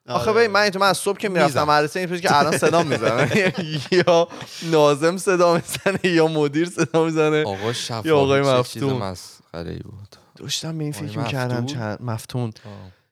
آخه 0.08 0.32
آره. 0.32 0.40
ببین 0.40 0.52
من 0.52 0.62
اینطور 0.62 0.82
من 0.82 0.88
از 0.88 0.98
صبح 0.98 1.18
که 1.18 1.30
می‌رفتم. 1.30 1.64
مدرسه 1.64 2.00
اینطوری 2.00 2.22
که 2.22 2.38
الان 2.38 2.58
صدا 2.58 2.84
می‌زنه؟ 2.84 3.54
یا 4.08 4.28
نازم 4.64 5.18
صدا 5.18 5.54
می‌زنه 5.56 6.12
یا 6.12 6.28
مدیر 6.28 6.70
صدا 6.70 7.06
می‌زنه؟ 7.06 7.44
آقا 7.44 7.74
شفاهی 7.74 8.10
یه 8.10 8.14
آقای 8.14 8.42
مفتون. 8.42 9.16
بود. 9.84 10.16
داشتم 10.36 10.78
به 10.78 10.84
این 10.84 10.94
فکر 10.94 11.20
می‌کردم 11.20 11.64
مفتون؟ 11.64 11.66
چند 11.66 12.02
مفتون. 12.02 12.54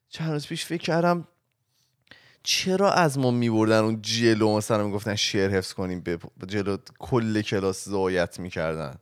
چند 0.10 0.32
روز 0.32 0.48
پیش 0.48 0.66
فکر 0.66 0.82
کردم 0.84 1.28
چرا 2.44 2.92
از 2.92 3.18
ما 3.18 3.32
میبردن 3.32 3.80
اون 3.80 4.02
جلو؟ 4.02 4.58
مثلا 4.58 4.88
می‌گفتن 4.88 5.16
شعر 5.16 5.50
حفظ 5.50 5.74
کنیم 5.74 6.02
به 6.02 6.20
جلو 6.48 6.78
کل 7.00 7.42
کلاس 7.42 7.86
زایت 7.86 8.40
می‌کردن. 8.40 8.96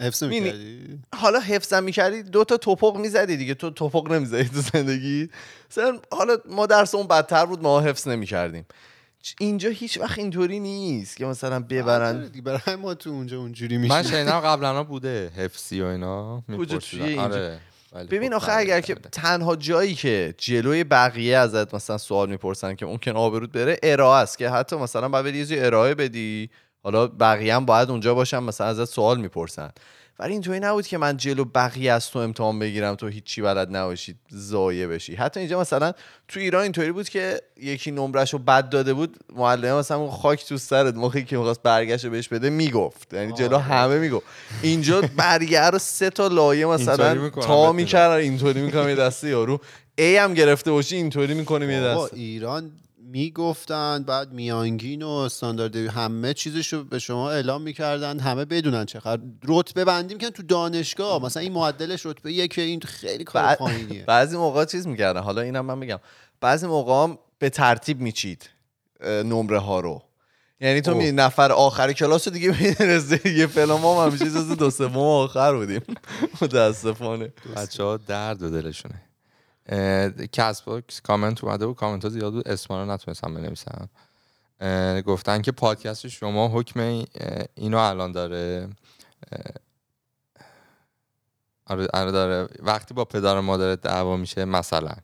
حفظ؟ 0.00 0.22
می‌کردی؟ 0.22 0.98
حالا 1.14 1.40
حفظم 1.40 1.84
می‌کردی 1.84 2.22
دو 2.22 2.44
تا 2.44 2.56
توپق 2.56 2.96
می‌زدی 2.96 3.36
دیگه. 3.36 3.54
تو 3.54 3.70
توپق 3.70 4.12
نمی‌زدی 4.12 4.48
تو 4.48 4.60
زندگی. 4.60 5.28
مثلا 5.70 5.98
حالا 6.10 6.36
ما 6.50 6.66
درس 6.66 6.94
اون 6.94 7.06
بدتر 7.06 7.46
بود 7.46 7.62
ما 7.62 7.80
حفظ 7.80 8.08
نمی‌کردیم. 8.08 8.66
اینجا 9.40 9.70
هیچ 9.70 9.98
وقت 9.98 10.18
اینطوری 10.18 10.60
نیست 10.60 11.16
که 11.16 11.26
مثلا 11.26 11.60
ببرن. 11.60 12.30
برای 12.44 12.76
ما 12.76 12.94
تو 12.94 13.10
اونجا 13.10 13.38
اونجوری 13.38 13.78
من 13.78 13.98
میشه 13.98 14.10
شنیدم 14.10 14.40
قبلا 14.40 14.84
بوده 14.84 15.30
حفظی 15.36 15.80
و 15.80 15.84
اینا؟ 15.84 16.42
آره. 17.18 17.60
ببین 18.10 18.30
خب 18.30 18.36
آخه 18.36 18.52
اگر 18.52 18.80
که. 18.80 18.94
تنها 18.94 19.56
جایی 19.56 19.94
که 19.94 20.34
جلوی 20.38 20.84
بقیه 20.84 21.36
ازت 21.36 21.74
مثلا 21.74 21.98
سوال 21.98 22.30
می‌پرسن 22.30 22.74
که 22.74 22.86
ممکن 22.86 23.10
آبرود 23.10 23.52
بره 23.52 23.78
ارائه 23.82 24.22
است 24.22 24.38
که 24.38 24.50
حتی 24.50 24.76
مثلا 24.76 25.08
باید 25.08 25.26
یه 25.26 25.32
چیزی 25.32 25.58
ارائه 25.58 25.94
بدی. 25.94 26.50
حالا 26.82 27.06
بقیه 27.06 27.54
هم 27.54 27.64
باید 27.64 27.90
اونجا 27.90 28.14
باشن 28.14 28.38
مثلا 28.38 28.66
ازت 28.66 28.84
سوال 28.84 29.20
می‌پرسن. 29.20 29.70
ولی 30.18 30.32
اینطوری 30.32 30.60
نبود 30.60 30.86
که 30.86 30.98
من 30.98 31.16
جلو 31.16 31.44
بقیه 31.44 31.92
از 31.92 32.10
تو 32.10 32.18
امتحان 32.18 32.58
بگیرم 32.58 32.94
تو 32.94 33.08
هیچی 33.08 33.42
بلد 33.42 33.76
نباشی 33.76 34.14
ضایع 34.34 34.86
بشی. 34.86 35.14
حتی 35.14 35.40
اینجا 35.40 35.60
مثلا 35.60 35.92
تو 36.28 36.40
ایران 36.40 36.62
اینطوری 36.62 36.92
بود 36.92 37.08
که 37.08 37.40
یکی 37.56 37.90
نمرش 37.90 38.32
رو 38.32 38.38
بد 38.38 38.68
داده 38.68 38.94
بود 38.94 39.16
معلم 39.36 39.78
مثلا 39.78 40.10
خاک 40.10 40.44
تو 40.44 40.58
سرت 40.58 40.94
موقعی 40.94 41.24
که 41.24 41.36
می‌خواست 41.36 41.62
برگشت 41.62 42.06
بهش 42.06 42.28
بده 42.28 42.50
می‌گفت. 42.50 43.14
یعنی 43.14 43.32
جلو 43.32 43.58
همه 43.58 43.98
می‌گفت. 43.98 44.26
اینجا 44.62 45.00
برگه 45.16 45.66
رو 45.66 45.78
سه 45.78 46.10
تا 46.10 46.26
لایه 46.26 46.66
مثلا 46.66 47.30
تا 47.30 47.72
بهت 47.72 47.74
می‌کردن 47.74 48.14
اینطوری 48.14 48.60
می‌کنم 48.60 48.88
یه 48.88 48.94
دسته 48.94 49.28
یارو. 49.28 49.60
ای 49.98 50.16
هم 50.16 50.34
گرفته 50.34 50.70
باشی 50.70 50.96
اینطوری 50.96 51.34
می‌کنیم 51.34 51.70
یه 51.70 51.80
دسته. 51.80 52.16
ایران 52.16 52.72
می‌گفتن 53.10 54.02
بعد 54.02 54.32
میانگین 54.32 55.02
و 55.02 55.08
استاندارد 55.08 55.76
همه 55.76 56.34
چیزشو 56.34 56.84
به 56.84 56.98
شما 56.98 57.30
اعلام 57.30 57.62
می‌کردن 57.62 58.18
همه 58.18 58.44
بدونن 58.44 58.84
چقدر 58.84 59.22
رتبه 59.48 59.84
بندیم 59.84 60.18
که 60.18 60.30
تو 60.30 60.42
دانشگاه. 60.42 61.22
مثلا 61.22 61.42
این 61.42 61.52
معدلش 61.52 62.06
رتبه 62.06 62.32
یکه 62.32 62.62
این 62.62 62.80
خیلی 62.80 63.24
کار 63.24 63.54
پایینیه. 63.54 64.04
بعضی 64.14 64.36
موقع 64.36 64.64
چیز 64.64 64.86
می‌کردن. 64.86 65.20
حالا 65.20 65.40
اینم 65.40 65.66
من 65.66 65.80
بگم. 65.80 65.98
بعضی 66.40 66.66
موقع 66.66 66.92
هم 66.92 67.18
به 67.38 67.50
ترتیب 67.50 68.00
میچید 68.00 68.50
نمره 69.04 69.58
ها 69.58 69.80
رو. 69.80 70.02
یعنی 70.60 70.80
تو. 70.80 70.94
می 70.94 71.12
نفر 71.12 71.52
آخر 71.52 71.92
کلاس 71.92 72.28
رو 72.28 72.34
دیگه 72.34 72.48
می‌رسه 72.80 73.28
یه 73.38 73.46
فلان 73.46 73.80
ما 73.80 74.02
هم 74.02 74.08
همیشه 74.08 74.24
جز 74.24 74.48
دو 74.48 74.70
سوم 74.70 74.98
آخر 74.98 75.54
بودیم. 75.54 75.82
متاسفانه. 76.42 77.32
بچه 77.56 77.82
ها 77.82 77.96
درد 77.96 78.38
به 78.38 78.50
دلشونه. 78.50 79.02
Castbox 80.32 81.00
کامنت 81.00 81.44
اومده 81.44 81.66
بود 81.66 81.76
کامنت 81.76 82.04
ها 82.04 82.10
زیاد 82.10 82.32
بود. 82.32 82.48
اسما 82.48 82.82
رو 82.82 82.90
نتونستم 82.90 83.34
بنویسم 83.34 83.88
گفتن 85.06 85.42
که 85.42 85.52
پادکست 85.52 86.08
شما 86.08 86.48
حکم 86.48 87.04
اینو 87.54 87.78
الان 87.78 88.12
داره 88.12 88.68
آره 91.66 91.86
آره 91.94 92.10
داره. 92.10 92.48
وقتی 92.60 92.94
با 92.94 93.04
پدر 93.04 93.36
و 93.36 93.42
مادرت 93.42 93.80
دعوا 93.80 94.16
میشه 94.16 94.44
مثلا. 94.44 94.94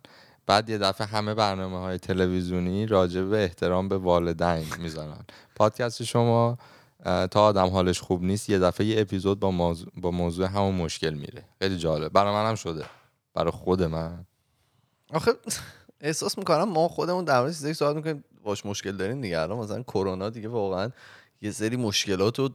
بعد 0.47 0.71
یه 0.71 0.79
دفعه 0.79 1.07
همه 1.07 1.35
برنامه 1.35 1.79
های 1.79 1.99
تلویزیونی 1.99 2.87
راجع 2.87 3.23
به 3.23 3.43
احترام 3.43 3.89
به 3.89 3.99
والدین 3.99 4.67
می‌ذارن. 4.79 5.25
پادکست 5.55 6.03
شما 6.03 6.59
تا 7.05 7.45
آدم 7.45 7.67
حالش 7.67 8.01
خوب 8.01 8.23
نیست 8.23 8.51
یه 8.51 8.59
دفعه 8.59 8.87
یه 8.87 9.01
اپیزود 9.01 9.41
با 9.41 9.51
موضوع, 9.51 9.93
با 9.97 10.11
موضوع 10.11 10.47
همون 10.47 10.75
مشکل 10.75 11.15
میره. 11.15 11.45
خیلی 11.59 11.79
جالب. 11.79 12.13
برای 12.13 12.33
منم 12.33 12.55
شده. 12.55 12.85
برای 13.35 13.51
خود 13.51 13.83
من. 13.83 14.27
آخه 15.13 15.33
احساس 16.01 16.39
می‌کنم 16.39 16.65
ما 16.65 16.89
خودمون 16.89 17.25
در 17.25 17.41
مورد 17.41 17.53
چیزایی 17.53 17.75
صحبت 17.75 17.97
می‌کنیم. 17.97 18.25
باش 18.43 18.67
مشکل 18.67 18.97
داریم 18.97 19.21
دیگه. 19.21 19.41
الان 19.41 19.59
مثلا 19.59 19.83
کرونا 19.83 20.31
دیگه 20.31 20.49
واقعا 20.49 20.91
یه 21.43 21.51
سری 21.51 21.77
مشکلات 21.77 22.39
رو 22.39 22.51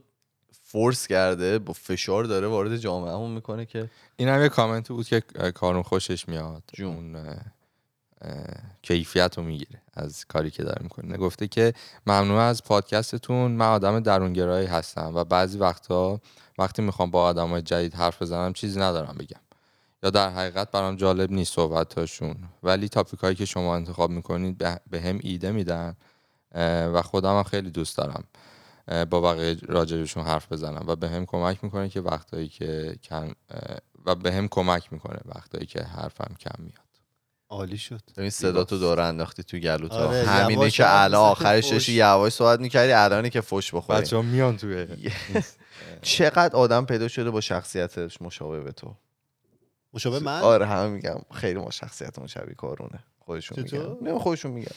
فورس 0.62 1.06
کرده 1.06 1.58
با 1.58 1.72
فشار 1.72 2.24
داره 2.24 2.46
وارد 2.46 2.76
جامعهمون 2.76 3.30
می‌کنه 3.30 3.66
که 3.66 3.90
این 4.16 4.28
هم 4.28 4.42
یه 4.42 4.48
کامنتی 4.48 4.92
بود 4.92 5.06
که 5.06 5.20
کارون 5.54 5.82
خوشش 5.82 6.28
میاد. 6.28 6.62
جون. 6.72 6.96
اون 6.96 7.16
اه، 7.16 8.44
کیفیت 8.82 9.38
رو 9.38 9.44
می‌گیره 9.44 9.82
از 9.94 10.24
کاری 10.24 10.50
که 10.50 10.62
داره 10.62 10.82
می‌کنه. 10.82 11.16
گفته 11.16 11.48
که 11.48 11.74
ممنون 12.06 12.38
از 12.38 12.64
پادکستتون. 12.64 13.50
من 13.50 13.66
آدم 13.66 14.00
درونگرایی 14.00 14.66
هستم 14.66 15.12
و 15.14 15.24
بعضی 15.24 15.58
وقتا 15.58 16.20
وقتی 16.58 16.82
می‌خوام 16.82 17.10
با 17.10 17.22
آدم 17.22 17.48
های 17.48 17.62
جدید 17.62 17.94
حرف 17.94 18.22
بزنم 18.22 18.52
چیزی 18.52 18.80
ندارم 18.80 19.16
بگم. 19.18 19.40
یا 20.02 20.10
در 20.10 20.30
حقیقت 20.30 20.70
برام 20.70 20.96
جالب 20.96 21.30
نیست 21.30 21.54
صحبتاشون. 21.54 22.36
ولی 22.62 22.88
تاپیک 22.88 23.20
هایی 23.20 23.34
که 23.34 23.44
شما 23.44 23.76
انتخاب 23.76 24.10
می‌کنید 24.10 24.58
به 24.90 25.00
هم 25.00 25.18
ایده 25.22 25.52
میدن 25.52 25.96
و 26.94 27.02
خودم 27.02 27.36
هم 27.36 27.42
خیلی 27.42 27.70
دوست 27.70 27.96
دارم 27.96 28.24
با 29.10 29.20
بقیه 29.20 29.56
راجبشون 29.62 30.24
حرف 30.24 30.52
بزنم 30.52 30.84
و 30.86 30.96
به 30.96 31.08
هم 31.08 31.26
کمک 31.26 31.64
می‌کنه 31.64 31.88
که 31.88 32.00
وقتایی 32.00 32.48
که 32.48 32.96
کم 33.02 33.32
و 34.06 34.14
به 34.14 34.32
هم 34.32 34.48
کمک 34.48 34.92
می‌کنه 34.92 35.18
وقتایی 35.24 35.66
که 35.66 35.82
حرفم 35.82 36.34
کم 36.40 36.62
میاد. 36.64 36.76
عالی 37.48 37.78
شد. 37.78 38.00
ببین 38.16 38.30
صدا 38.30 38.64
تو 38.64 38.78
دور 38.78 39.00
انداختی 39.00 39.42
تو 39.42 39.58
گلوتا 39.58 40.08
آره، 40.08 40.24
همینه 40.24 40.70
که 40.70 40.84
الان 41.02 41.30
آخرش. 41.30 41.68
داشتی 41.72 41.92
یواش 41.92 42.32
صحبت 42.32 42.60
می‌کردی 42.60 42.92
الانی 42.92 43.30
که 43.30 43.40
فش 43.40 43.74
بخوری 43.74 44.00
بچه 44.00 44.16
ها 44.16 44.22
میان 44.22 44.56
توی 44.56 44.86
چقدر 46.02 46.56
آدم 46.56 46.86
پیدا 46.86 47.08
شده 47.08 47.30
با 47.30 47.40
شخصیتش 47.40 48.22
مشابه 48.22 48.60
به 48.60 48.72
تو؟ 48.72 48.94
مشابه 49.94 50.18
من؟ 50.20 50.40
آره 50.40 50.66
همه 50.66 50.88
میگم. 50.88 51.16
خیلی 51.34 51.58
ما 51.58 51.70
شخصیتمون 51.70 52.26
شبیه 52.26 52.54
کارونه. 52.54 52.98
خودشون؟ 53.18 53.62
میگن. 53.62 53.96
نه 54.02 54.18
خودشون 54.18 54.50
میگن. 54.50 54.72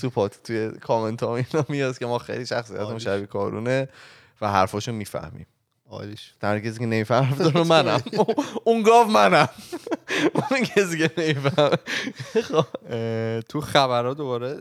تو 0.00 0.10
پات 0.10 0.38
توی 0.44 0.70
کامنت 0.70 1.22
ها 1.22 1.36
اینا 1.36 1.64
میاد 1.68 1.98
که 1.98 2.06
ما 2.06 2.18
خیلی 2.18 2.46
شخصیتمون. 2.46 2.98
شبیه 2.98 3.26
کارونه 3.26 3.88
و 4.40 4.50
حرفاشو 4.52 4.92
می‌فهمیم. 4.92 5.46
شد 6.00 6.16
تنها 6.40 6.60
کسی 6.60 6.78
که 6.78 6.86
نمیفهم 6.86 7.22
حرف 7.24 7.38
داره 7.38 7.62
منم. 7.62 8.02
اون 8.64 8.82
گاو 8.82 9.06
منم. 9.06 9.48
اون 10.50 10.64
کسی 10.64 10.98
که 10.98 11.10
نمیفهم 11.18 11.78
اه، 12.90 13.40
تو 13.42 13.60
خبرها 13.60 14.14
دوباره 14.14 14.56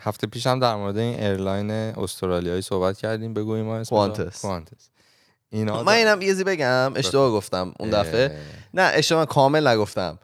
هفته 0.00 0.26
پیش 0.26 0.46
هم 0.46 0.58
در 0.58 0.74
مورد 0.74 0.98
این 0.98 1.20
airline 1.22 1.70
استرالیایی 1.70 2.62
صحبت 2.62 2.98
کردیم. 2.98 3.34
بگوییم 3.34 3.64
ما 3.64 3.76
اسمش. 3.76 3.88
Qantas 4.42 4.90
اینا 5.50 5.82
من 5.82 5.92
اینم 5.92 6.22
یه 6.22 6.28
چیزی 6.28 6.44
بگم. 6.44 6.92
اشتباه 6.96 7.32
گفتم 7.32 7.74
اون 7.80 7.90
دفعه. 7.90 8.38
نه 8.74 8.82
اشتباه 8.82 9.26
کامل 9.26 9.66
نگفتم. 9.66 10.18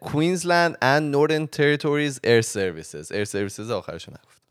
Queensland 0.00 0.74
and 0.74 1.14
Northern 1.14 1.56
Territories 1.56 2.14
Air 2.26 2.42
Services. 2.42 3.06
Air 3.12 3.28
Services 3.30 3.70
آخرشو 3.70 4.12
نگفت. 4.12 4.42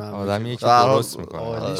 آدمیه 0.00 0.56
که 0.56 0.66
درست 0.66 1.18
می‌کنه. 1.18 1.40
آره. 1.40 1.78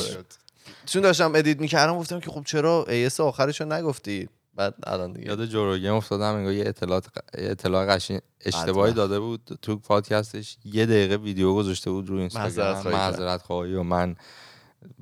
چون 0.87 1.03
داشتم 1.03 1.35
edit 1.35 1.61
می‌کردم 1.61 1.99
گفتم 1.99 2.21
که 2.21 2.31
خب 2.31 2.45
چرا 2.47 2.87
AS 2.89 3.21
آخرشو 3.21 3.65
نگفتی؟ 3.65 4.29
بعد 4.55 4.75
الان 4.87 5.13
دیگه. 5.13 5.27
یاد 5.27 5.47
جو 5.47 5.63
روگن 5.63 5.95
افتادم 5.95 6.35
انگار 6.35 6.53
یه 6.53 6.69
اطلاعات 6.69 7.07
یه 7.39 7.51
اطلاع 7.51 7.87
قشنگ 7.87 8.21
اشتباهی 8.45 8.93
بدبخت. 8.93 8.97
داده 8.97 9.21
بود. 9.21 9.59
تو 9.63 9.77
پادکستش 9.77 10.57
یه 10.65 10.87
دقیقه 10.87 11.17
ویدیو 11.17 11.55
گذاشته 11.55 11.91
بود 11.91 12.09
روی 12.09 12.21
اینستاگرام. 12.21 12.89
معذرت 12.89 13.43
خواهی 13.43 13.75
و 13.75 13.83
من 13.83 14.17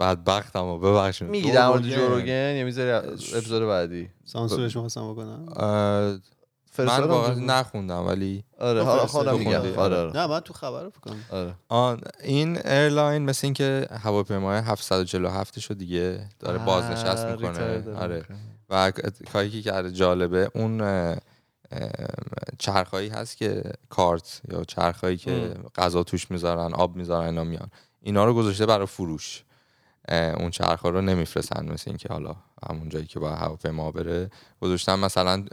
بدبختم 0.01 0.65
و 0.65 0.79
ببخشید. 0.79 1.29
میگی 1.29 1.51
در 1.51 1.69
مورد 1.69 1.83
جو 1.83 1.97
جو 1.97 2.17
روگن 2.17 2.57
یا 2.57 2.65
می‌ذاری 2.65 2.91
اپیزود 3.35 3.69
بعدی. 3.69 4.09
سانسورش 4.25 4.77
می‌خواستم 4.77 5.13
بکنم. 5.13 5.47
من 6.79 7.01
واقعا 7.05 7.35
نخوندم 7.35 8.07
ولی 8.07 8.45
آره 8.59 8.83
حالا 8.83 9.07
فرستادی. 9.07 9.31
خودم 9.31 9.39
میگم. 9.39 9.79
آره 9.79 9.97
آره. 9.97 10.17
نه 10.17 10.27
من 10.27 10.41
تو 10.41 10.53
خبر 10.53 10.89
بکنم 10.89 11.25
آره. 11.31 11.55
آن 11.69 12.01
این 12.25 12.67
airline 12.67 13.23
مثل 13.23 13.47
اینکه 13.47 13.87
هواپیمای 13.91 14.59
747 14.59 15.59
شو 15.59 15.75
دیگه 15.75 16.29
داره 16.39 16.59
بازنشست 16.59 17.27
می‌کنه. 17.27 17.85
آره. 17.97 18.25
و 18.71 18.93
کاری 19.33 19.51
که 19.51 19.63
کرده 19.63 19.93
جالبه 19.93 20.51
اون 20.55 20.83
چرخهایی 22.59 23.09
هست 23.09 23.37
که 23.37 23.63
cart 23.89 24.41
یا 24.53 24.65
چرخهایی 24.65 25.17
که. 25.17 25.55
غذا 25.77 26.03
توش 26.03 26.31
می‌ذارن 26.31 26.75
آب 26.75 26.97
می‌ذارن 26.97 27.27
اینا 27.27 27.45
میان. 27.45 27.71
اینا 28.01 28.25
رو 28.25 28.35
گذاشته 28.35 28.67
برای 28.67 28.87
فروش. 28.87 29.45
اون 30.09 30.51
چرخ 30.51 30.85
رو 30.85 31.01
نمیفرستن 31.01 31.73
مثل 31.73 31.91
اینکه 31.91 32.09
حالا 32.09 32.37
همون 32.71 32.89
جایی 32.89 33.07
که 33.07 33.19
با 33.19 33.31
هواپیما 33.31 33.91
بره. 33.91 34.31
گذاشتن 34.61 34.99
مثلا 34.99 35.45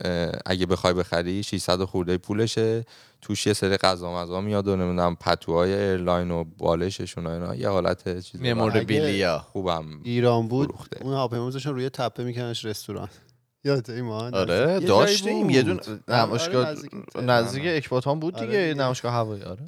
اگه 0.45 0.65
بخوای 0.65 0.93
بخری 0.93 1.43
600 1.43 1.83
خورده 1.83 2.17
پولشه. 2.17 2.85
توش 3.21 3.47
یه 3.47 3.53
سری 3.53 3.77
غذا 3.77 4.23
مزا 4.23 4.41
میاد 4.41 4.67
و 4.67 4.75
نمی‌دونم 4.75 5.15
پتوهای 5.15 5.73
airline 5.73 6.31
و 6.31 6.43
بالششون 6.43 7.27
و 7.27 7.29
اینا. 7.29 7.55
یه 7.55 7.69
حالت 7.69 8.19
چیز 8.19 8.41
memorabilia 8.41 9.39
خوبم 9.39 9.85
ایران 10.03 10.47
بود 10.47 10.67
فروخته. 10.67 11.03
اون 11.03 11.13
هواپیما 11.13 11.45
می‌ذاشتن 11.45 11.69
روی 11.69 11.89
تپه 11.89 12.23
میکننش 12.23 12.65
رستوران. 12.65 13.09
یادت 13.63 13.89
ایمان 13.89 14.33
آره 14.33 14.79
داشتیم. 14.79 15.49
یه 15.49 15.61
دونه 15.61 15.79
آره، 16.07 16.21
نمایشگاه 16.21 16.75
نزدیک 17.21 17.63
اکباتان 17.65 18.19
بود 18.19 18.35
آره. 18.35 18.45
دیگه 18.45 18.59
دیگه. 18.59 18.73
نمایشگاه 18.73 19.13
هوایی 19.13 19.43
آره. 19.43 19.67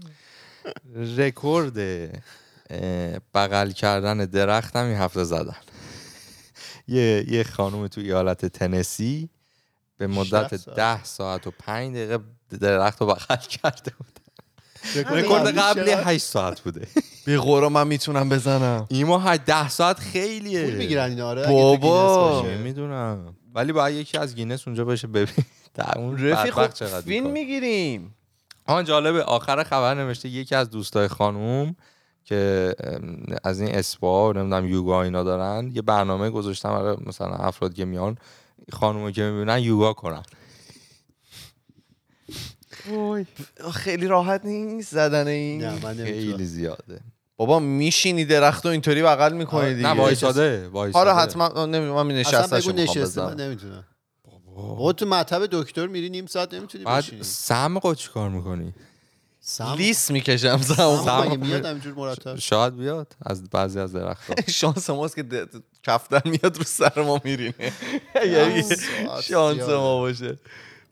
رکورد 1.18 1.78
بغل 3.34 3.72
کردن 3.72 4.18
درخت 4.18 4.76
هم 4.76 4.86
این 4.86 4.98
هفته 4.98 5.24
زدن. 5.24 5.56
یه 6.88 7.26
یه 7.28 7.44
خانم 7.44 7.88
تو 7.88 8.02
ایالت 8.02 8.46
تنسی 8.46 9.30
به 9.98 10.08
18 10.08 10.20
مدت. 10.20 10.70
ده 10.70 11.04
ساعت 11.04 11.48
و 11.48 11.52
پنج 11.60 11.96
دقیقه 11.96 12.20
درخت 12.60 13.02
رو 13.02 13.08
بغل 13.08 13.36
کرده 13.36 13.92
بود. 13.98 14.20
رکورد 14.96 15.48
قبلی 15.48 15.62
قبلی 15.62 15.92
چقدر؟ 15.92 16.14
8 16.14 16.24
ساعت 16.26 16.62
بوده. 16.62 16.88
به 17.26 17.38
قرآن 17.38 17.70
من 17.70 17.88
می‌تونم 17.88 18.30
بزنم. 18.30 18.86
ایما 18.90 19.18
های 19.18 19.40
ده 19.46 19.70
ساعت 19.70 20.00
خیلیه. 20.00 20.64
پول 20.66 20.76
می‌گیرن 20.76 21.10
اینا 21.10 21.28
آره 21.28 21.48
بابا. 21.48 22.42
نمی‌دونم 22.48 23.36
ولی 23.56 23.72
باید 23.72 23.96
یکی 23.96 24.18
از 24.18 24.36
گینس 24.36 24.68
اونجا 24.68 24.86
باشه 24.86 25.08
ببین. 25.08 25.46
در 25.76 25.98
اون 25.98 26.28
رفیق 26.28 26.56
بدبخت 26.56 26.74
چقدر 26.74 27.02
فیلم 27.02 27.24
بیکار. 27.24 27.32
می‌گیریم. 27.34 28.16
آن 28.66 28.86
جالبه. 28.86 29.24
آخر 29.24 29.64
خبر 29.64 29.94
نوشته 29.96 30.30
یکی 30.30 30.56
از 30.56 30.70
دوستای 30.70 31.08
خانوم 31.08 31.76
که 32.30 32.76
از 33.44 33.62
این 33.62 33.76
اسپا 33.76 34.30
و 34.30 34.34
نمی‌دونم 34.34 34.68
یوگا 34.68 35.04
اینا 35.04 35.24
دارن 35.24 35.72
یه 35.74 35.82
برنامه 35.82 36.30
گذاشتن 36.30 36.70
برای 36.70 36.98
مثلا 37.06 37.36
افراد 37.36 37.74
که 37.74 37.86
میان 37.86 38.18
خانومو 38.72 39.12
که 39.12 39.24
می‌بینن 39.24 39.60
یوگا 39.60 39.94
کنن. 39.94 40.24
خیلی 43.74 44.08
راحت 44.08 44.46
نیست 44.46 44.92
زدن 44.92 45.28
این؟ 45.28 45.80
خیلی 45.96 46.46
زیاده. 46.46 47.00
بابا 47.38 47.60
میشینی 47.60 48.26
درخت 48.26 48.66
و 48.66 48.70
اینطوری 48.70 49.04
بغل 49.04 49.34
می‌کنی 49.34 49.74
دیگه. 49.74 49.88
نه 49.88 50.02
وایساده 50.02 50.70
حالا 50.94 51.16
حتما 51.16 51.66
نمی‌دونم 51.66 51.94
من 51.94 52.08
بگو 52.08 52.14
نشسته 52.14 52.72
من 52.72 52.86
بزنم 53.04 53.42
نمی‌تونم. 53.42 53.86
بابا. 54.56 54.94
تو 54.94 55.06
مطب 55.06 55.46
دکتر 55.52 55.88
میری 55.88 56.10
نیم 56.10 56.26
ساعت 56.26 56.54
نمی‌تونی 56.54 56.84
بعد 56.84 57.04
بشینی. 57.04 57.24
سم 57.24 57.80
چی 57.96 58.10
کار 58.10 58.30
می‌کنی؟ 58.30 58.74
سم 59.50 59.74
لیس 59.78 60.12
می‌کشم 60.12 60.58
سم 60.58 61.22
مگه 61.22 61.38
میاد 61.38 61.66
همینجور 61.66 61.94
مرتب؟ 61.94 62.40
شاید 62.40 62.78
بیاد 62.78 63.16
از 63.26 63.50
بعضی 63.50 63.80
از 63.80 63.94
درختها. 63.94 64.36
شانس 64.52 64.90
ماست 64.90 65.16
که 65.16 65.48
کفتن 65.84 66.22
میاد 66.26 66.58
رو 66.58 66.64
سر 66.64 67.02
ما 67.02 67.22
میرینه. 67.24 67.54
یعنی 68.34 68.64
شانس. 69.24 69.70
ما 69.70 70.00
باشه. 70.00 70.40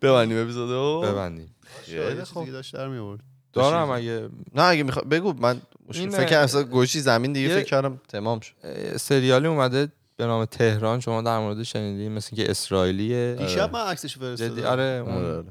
ببندیم 0.01 0.37
اپیزودو 0.41 1.01
ببندیم. 1.01 1.55
خیلی 1.85 2.23
خوب. 2.23 2.49
میورد 2.75 3.19
دارم 3.53 3.89
اگه 3.89 4.29
نه 4.55 4.63
اگه 4.63 4.83
می‌خوای 4.83 5.05
بگو 5.05 5.33
من 5.33 5.61
فکر 5.91 6.25
کردم 6.25 6.43
اصلا 6.43 6.63
گوشی 6.63 6.99
زمین 6.99 7.33
دیگه 7.33 7.49
فکر 7.49 7.69
کردم 7.69 8.01
تمام 8.07 8.39
شد. 8.39 8.53
سریالی 8.97 9.47
اومده 9.47 9.87
به 10.15 10.25
نام 10.25 10.45
تهران 10.45 10.99
شما 10.99 11.21
در 11.21 11.39
مورد 11.39 11.63
شنیدی 11.63 12.09
مثل 12.09 12.35
که 12.35 12.51
اسرائیلیه. 12.51 13.35
دیشب 13.39 13.73
من 13.73 13.81
عکسش 13.81 14.17
فرستادم. 14.17 14.65
آره. 14.65 15.43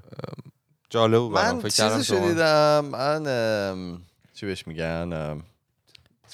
جالب 0.91 1.19
بود 1.19 1.33
من 1.35 1.59
فکر 1.61 1.69
کردم 1.69 1.97
چیزشو 1.97 2.15
شما 2.17 2.29
دیدم 2.29 2.85
من 2.85 3.99
چی 4.35 4.47
بهش 4.47 4.67
میگن 4.67 5.43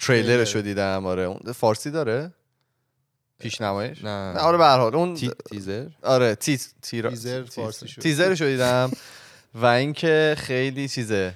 تریلرشو 0.01 0.61
دیدم 0.61 1.07
آره 1.07 1.23
اون 1.23 1.53
فارسی 1.53 1.91
داره؟ 1.91 2.33
پیشنمایش؟ 3.39 4.05
نه. 4.05 4.33
نه 4.33 4.39
آره 4.41 4.59
به 4.59 4.65
هر 4.65 4.79
حال 4.79 4.95
اون 4.95 5.15
تی- 5.15 5.31
تیزر؟ 5.51 5.87
آره 6.03 6.35
تی 6.35 6.61
تیرا 6.83 7.11
تیزر 7.11 7.43
تیز- 7.45 7.55
فارسی 7.55 7.89
شد. 7.89 8.03
تیزرشو 8.03 8.45
دیدم. 8.45 8.91
و 9.55 9.67
اینکه 9.67 10.35
خیلی 10.39 10.89
چیزه 10.89 11.35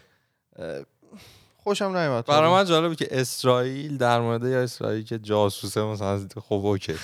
خوشم 1.56 1.96
نیومد. 1.96 2.24
برای 2.24 2.50
من 2.50 2.64
جالبه 2.64 2.94
که 2.96 3.08
اسرائیل 3.10 3.96
در 3.98 4.20
مورد 4.20 4.44
یا 4.44 4.62
اسرائیل 4.62 5.04
که 5.04 5.18
جاسوسه 5.18 5.82
مثلا 5.82 6.26
خب 6.48 6.52
اوکی. 6.66 6.94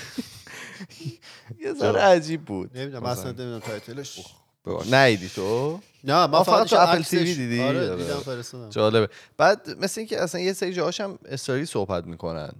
یه 1.64 1.74
ذره 1.80 2.00
عجیب 2.00 2.44
بود. 2.44 2.78
نمی‌دونم 2.78 3.04
اصلا 3.04 3.24
نمی‌دونم 3.24 3.58
title 3.58 3.97
ش. 3.97 4.20
ندیدی 4.66 5.28
تو 5.28 5.80
نه 6.04 6.26
من 6.26 6.34
آه، 6.34 6.44
فقط 6.44 6.66
تو 6.66 6.76
Apple 6.78 7.02
TV 7.02 7.34
دیدی؟ 7.34 7.62
آره 7.62 7.90
آره. 7.90 8.02
دیدم 8.04 8.16
فرستادم 8.20 8.68
جالبه 8.70 9.08
بعد 9.36 9.76
مثل 9.80 10.00
اینکه 10.00 10.22
اصلا 10.22 10.40
یه 10.40 10.52
سری 10.52 10.72
جاهاش 10.72 11.00
هم 11.00 11.18
اسرائیلی 11.24 11.66
صحبت 11.66 12.04
می‌کنن 12.06 12.52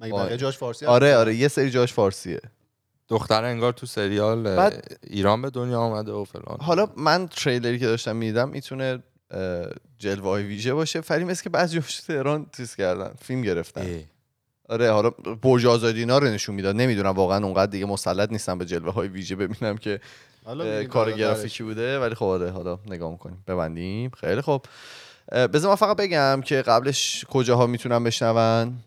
مگه. 0.00 0.12
بقیه 0.14 0.36
جاش 0.36 0.58
فارسی؟ 0.58 0.86
آره 0.86 1.16
آره 1.16 1.34
یه 1.34 1.48
سری 1.48 1.70
جاش 1.70 1.92
فارسیه 1.92 2.40
دختر 3.08 3.44
انگار 3.44 3.72
تو 3.72 3.86
سریال 3.86 4.42
بعد- 4.42 4.98
ایران 5.06 5.42
به 5.42 5.50
دنیا 5.50 5.80
آمده 5.80 6.12
و 6.12 6.24
فلان 6.24 6.58
حالا 6.60 6.88
من 6.96 7.28
تریلری 7.28 7.78
که 7.78 7.86
داشتم 7.86 8.16
می‌دیدم 8.16 8.48
می‌تونه 8.48 9.02
جلوه 9.98 10.28
های 10.28 10.42
ویژه 10.42 10.74
باشه 10.74 11.02
ولی 11.10 11.24
مثل 11.24 11.42
که 11.42 11.50
بعضی 11.50 11.74
جاش 11.80 12.00
تهران 12.00 12.46
تیز 12.52 12.74
کردن 12.76 13.14
فیلم 13.22 13.42
گرفتن 13.42 13.80
اه. 13.80 14.00
آره 14.68 14.90
حالا 14.92 15.10
برج 15.42 15.66
آزادی 15.66 15.98
اینا 15.98 16.18
رو 16.18 16.26
نشون 16.26 16.54
می‌داد. 16.54 16.76
نمی‌دونم 16.76 17.10
واقعا 17.10 17.44
اونقدر 17.44 17.70
دیگه 17.70 17.86
مسلط 17.86 18.32
نیستم 18.32 18.58
به 18.58 18.64
جلوه 18.64 18.92
های 18.92 19.08
ویژه 19.08 19.36
ببینم 19.36 19.76
که 19.76 20.00
کار 20.88 21.06
بعد 21.06 21.18
گرافیکی 21.18 21.62
بوده. 21.62 21.98
ولی 21.98 22.14
خب 22.14 22.24
آره 22.24 22.50
حالا 22.50 22.78
نگاه 22.86 23.10
می‌کنیم. 23.12 23.44
ببندیم. 23.46 24.10
خیلی 24.10 24.40
خب. 24.40 24.66
بذار 25.32 25.70
من 25.70 25.74
فقط 25.74 25.96
بگم 25.96 26.40
که 26.44 26.62
قبلش 26.62 27.24
کجاها 27.28 27.66
می‌تونم 27.66 28.04
بشنون؟ 28.04 28.78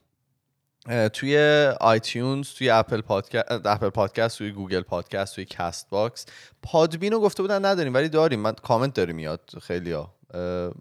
توی 1.14 1.38
iTunes 1.80 2.50
توی 2.50 2.70
Apple 2.70 3.02
Podcast 3.02 3.46
Apple 3.66 3.90
Podcast 3.90 4.38
توی 4.38 4.52
Google 4.52 4.82
Podcast 4.82 5.36
توی 5.36 5.46
Castbox 5.46 6.26
Podbean 6.64 7.14
رو 7.14 7.20
گفته 7.20 7.44
بودن 7.44 7.66
نداریم 7.66 7.94
ولی 7.94 8.10
داریم. 8.10 8.40
من 8.40 8.54
کامنت 8.54 8.94
داری 8.94 9.14
میاد 9.14 9.42
خیلی 9.62 9.92
ها 9.92 10.14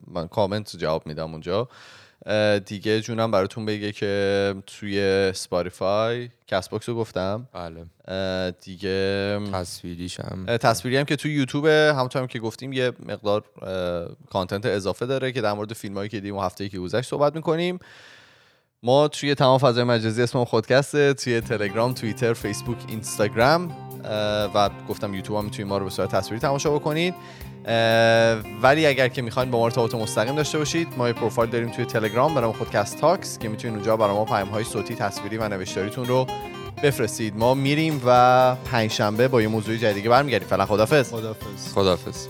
من 0.07 0.28
کامنت 0.28 0.76
جواب 0.76 1.07
میدم 1.07 1.30
اونجا. 1.32 1.68
دیگه 2.66 3.01
جونم 3.01 3.31
براتون 3.31 3.66
بگه 3.66 3.93
که 3.93 4.55
توی 4.66 5.33
Spotify 5.35 6.28
Castbox 6.47 6.89
رو 6.89 6.95
گفتم. 6.95 7.49
بله. 7.53 7.85
دیگه 8.61 9.39
تصویریش 9.53 10.21
هم 10.21 10.47
تصویری 10.57 10.97
هم 10.97 11.05
که 11.05 11.16
تو 11.16 11.29
یوتیوب 11.29 11.66
همونطور 11.66 12.23
هم 12.23 12.29
که 12.29 12.39
گفتیم 12.39 12.73
یه 12.73 12.93
مقدار 13.07 13.45
content 14.31 14.66
اضافه 14.66 15.07
داره 15.07 15.33
که 15.33 15.41
در 15.41 15.53
مورد 15.53 15.73
فیلم 15.73 15.95
هایی 15.95 16.09
که 16.09 16.16
دیدیم 16.16 16.37
و 16.37 16.41
هفته 16.41 16.68
که 16.68 16.79
گذشت 16.79 17.09
صحبت 17.11 17.37
می‌کنیم. 17.37 17.79
ما 18.83 19.09
توی 19.09 19.35
تمام 19.35 19.59
فضای 19.59 19.85
مجازی 19.85 20.22
اسممون 20.22 20.45
خودکسته 20.45 21.14
توی 21.14 21.41
تلگرام 21.41 21.93
توییتر 21.93 22.33
فیسبوک 22.33 22.76
اینستاگرام 22.89 23.76
و 24.55 24.70
گفتم 24.89 25.14
یوتیوب 25.14 25.39
هم 25.39 25.45
می‌تونید 25.45 25.68
ما 25.68 25.78
رو 25.78 25.85
به 25.85 25.91
صورت 25.91 26.11
تصویری 26.11 26.41
تماشا 26.41 26.70
بکنید. 26.70 27.14
ولی 28.62 28.87
اگر 28.87 29.09
که 29.09 29.22
می‌خواین 29.22 29.51
با 29.51 29.59
ما 29.59 29.64
ارتباط 29.64 29.95
مستقیم 29.95 30.35
داشته 30.35 30.59
باشید 30.59 30.89
ما 30.97 31.09
یه 31.09 31.14
پروفایل 31.14 31.51
داریم 31.51 31.70
توی 31.70 31.85
تلگرام 31.85 32.35
به 32.35 32.41
نام 32.41 32.53
خودکست 32.53 33.01
تاکس 33.01 33.39
که 33.39 33.49
می‌تونید 33.49 33.76
اونجا 33.76 33.97
برای 33.97 34.14
ما 34.14 34.24
پیام 34.24 34.49
های 34.49 34.64
صوتی 34.64 34.95
تصویری 34.95 35.37
و 35.37 35.49
نوشتاریتون 35.49 36.07
رو 36.07 36.26
بفرستید. 36.83 37.37
ما 37.37 37.55
میریم 37.55 38.03
و 38.07 38.55
پنجشنبه 38.55 39.28
با 39.28 39.43
یه 39.43 39.49
موضوع 39.49 39.76
جدیدی 39.76 40.09
برمیگردیم. 40.09 40.49
فعلا 40.49 40.66
خدافظ 40.66 41.11
خدافظ 41.11 41.72
خدافظ 41.74 42.26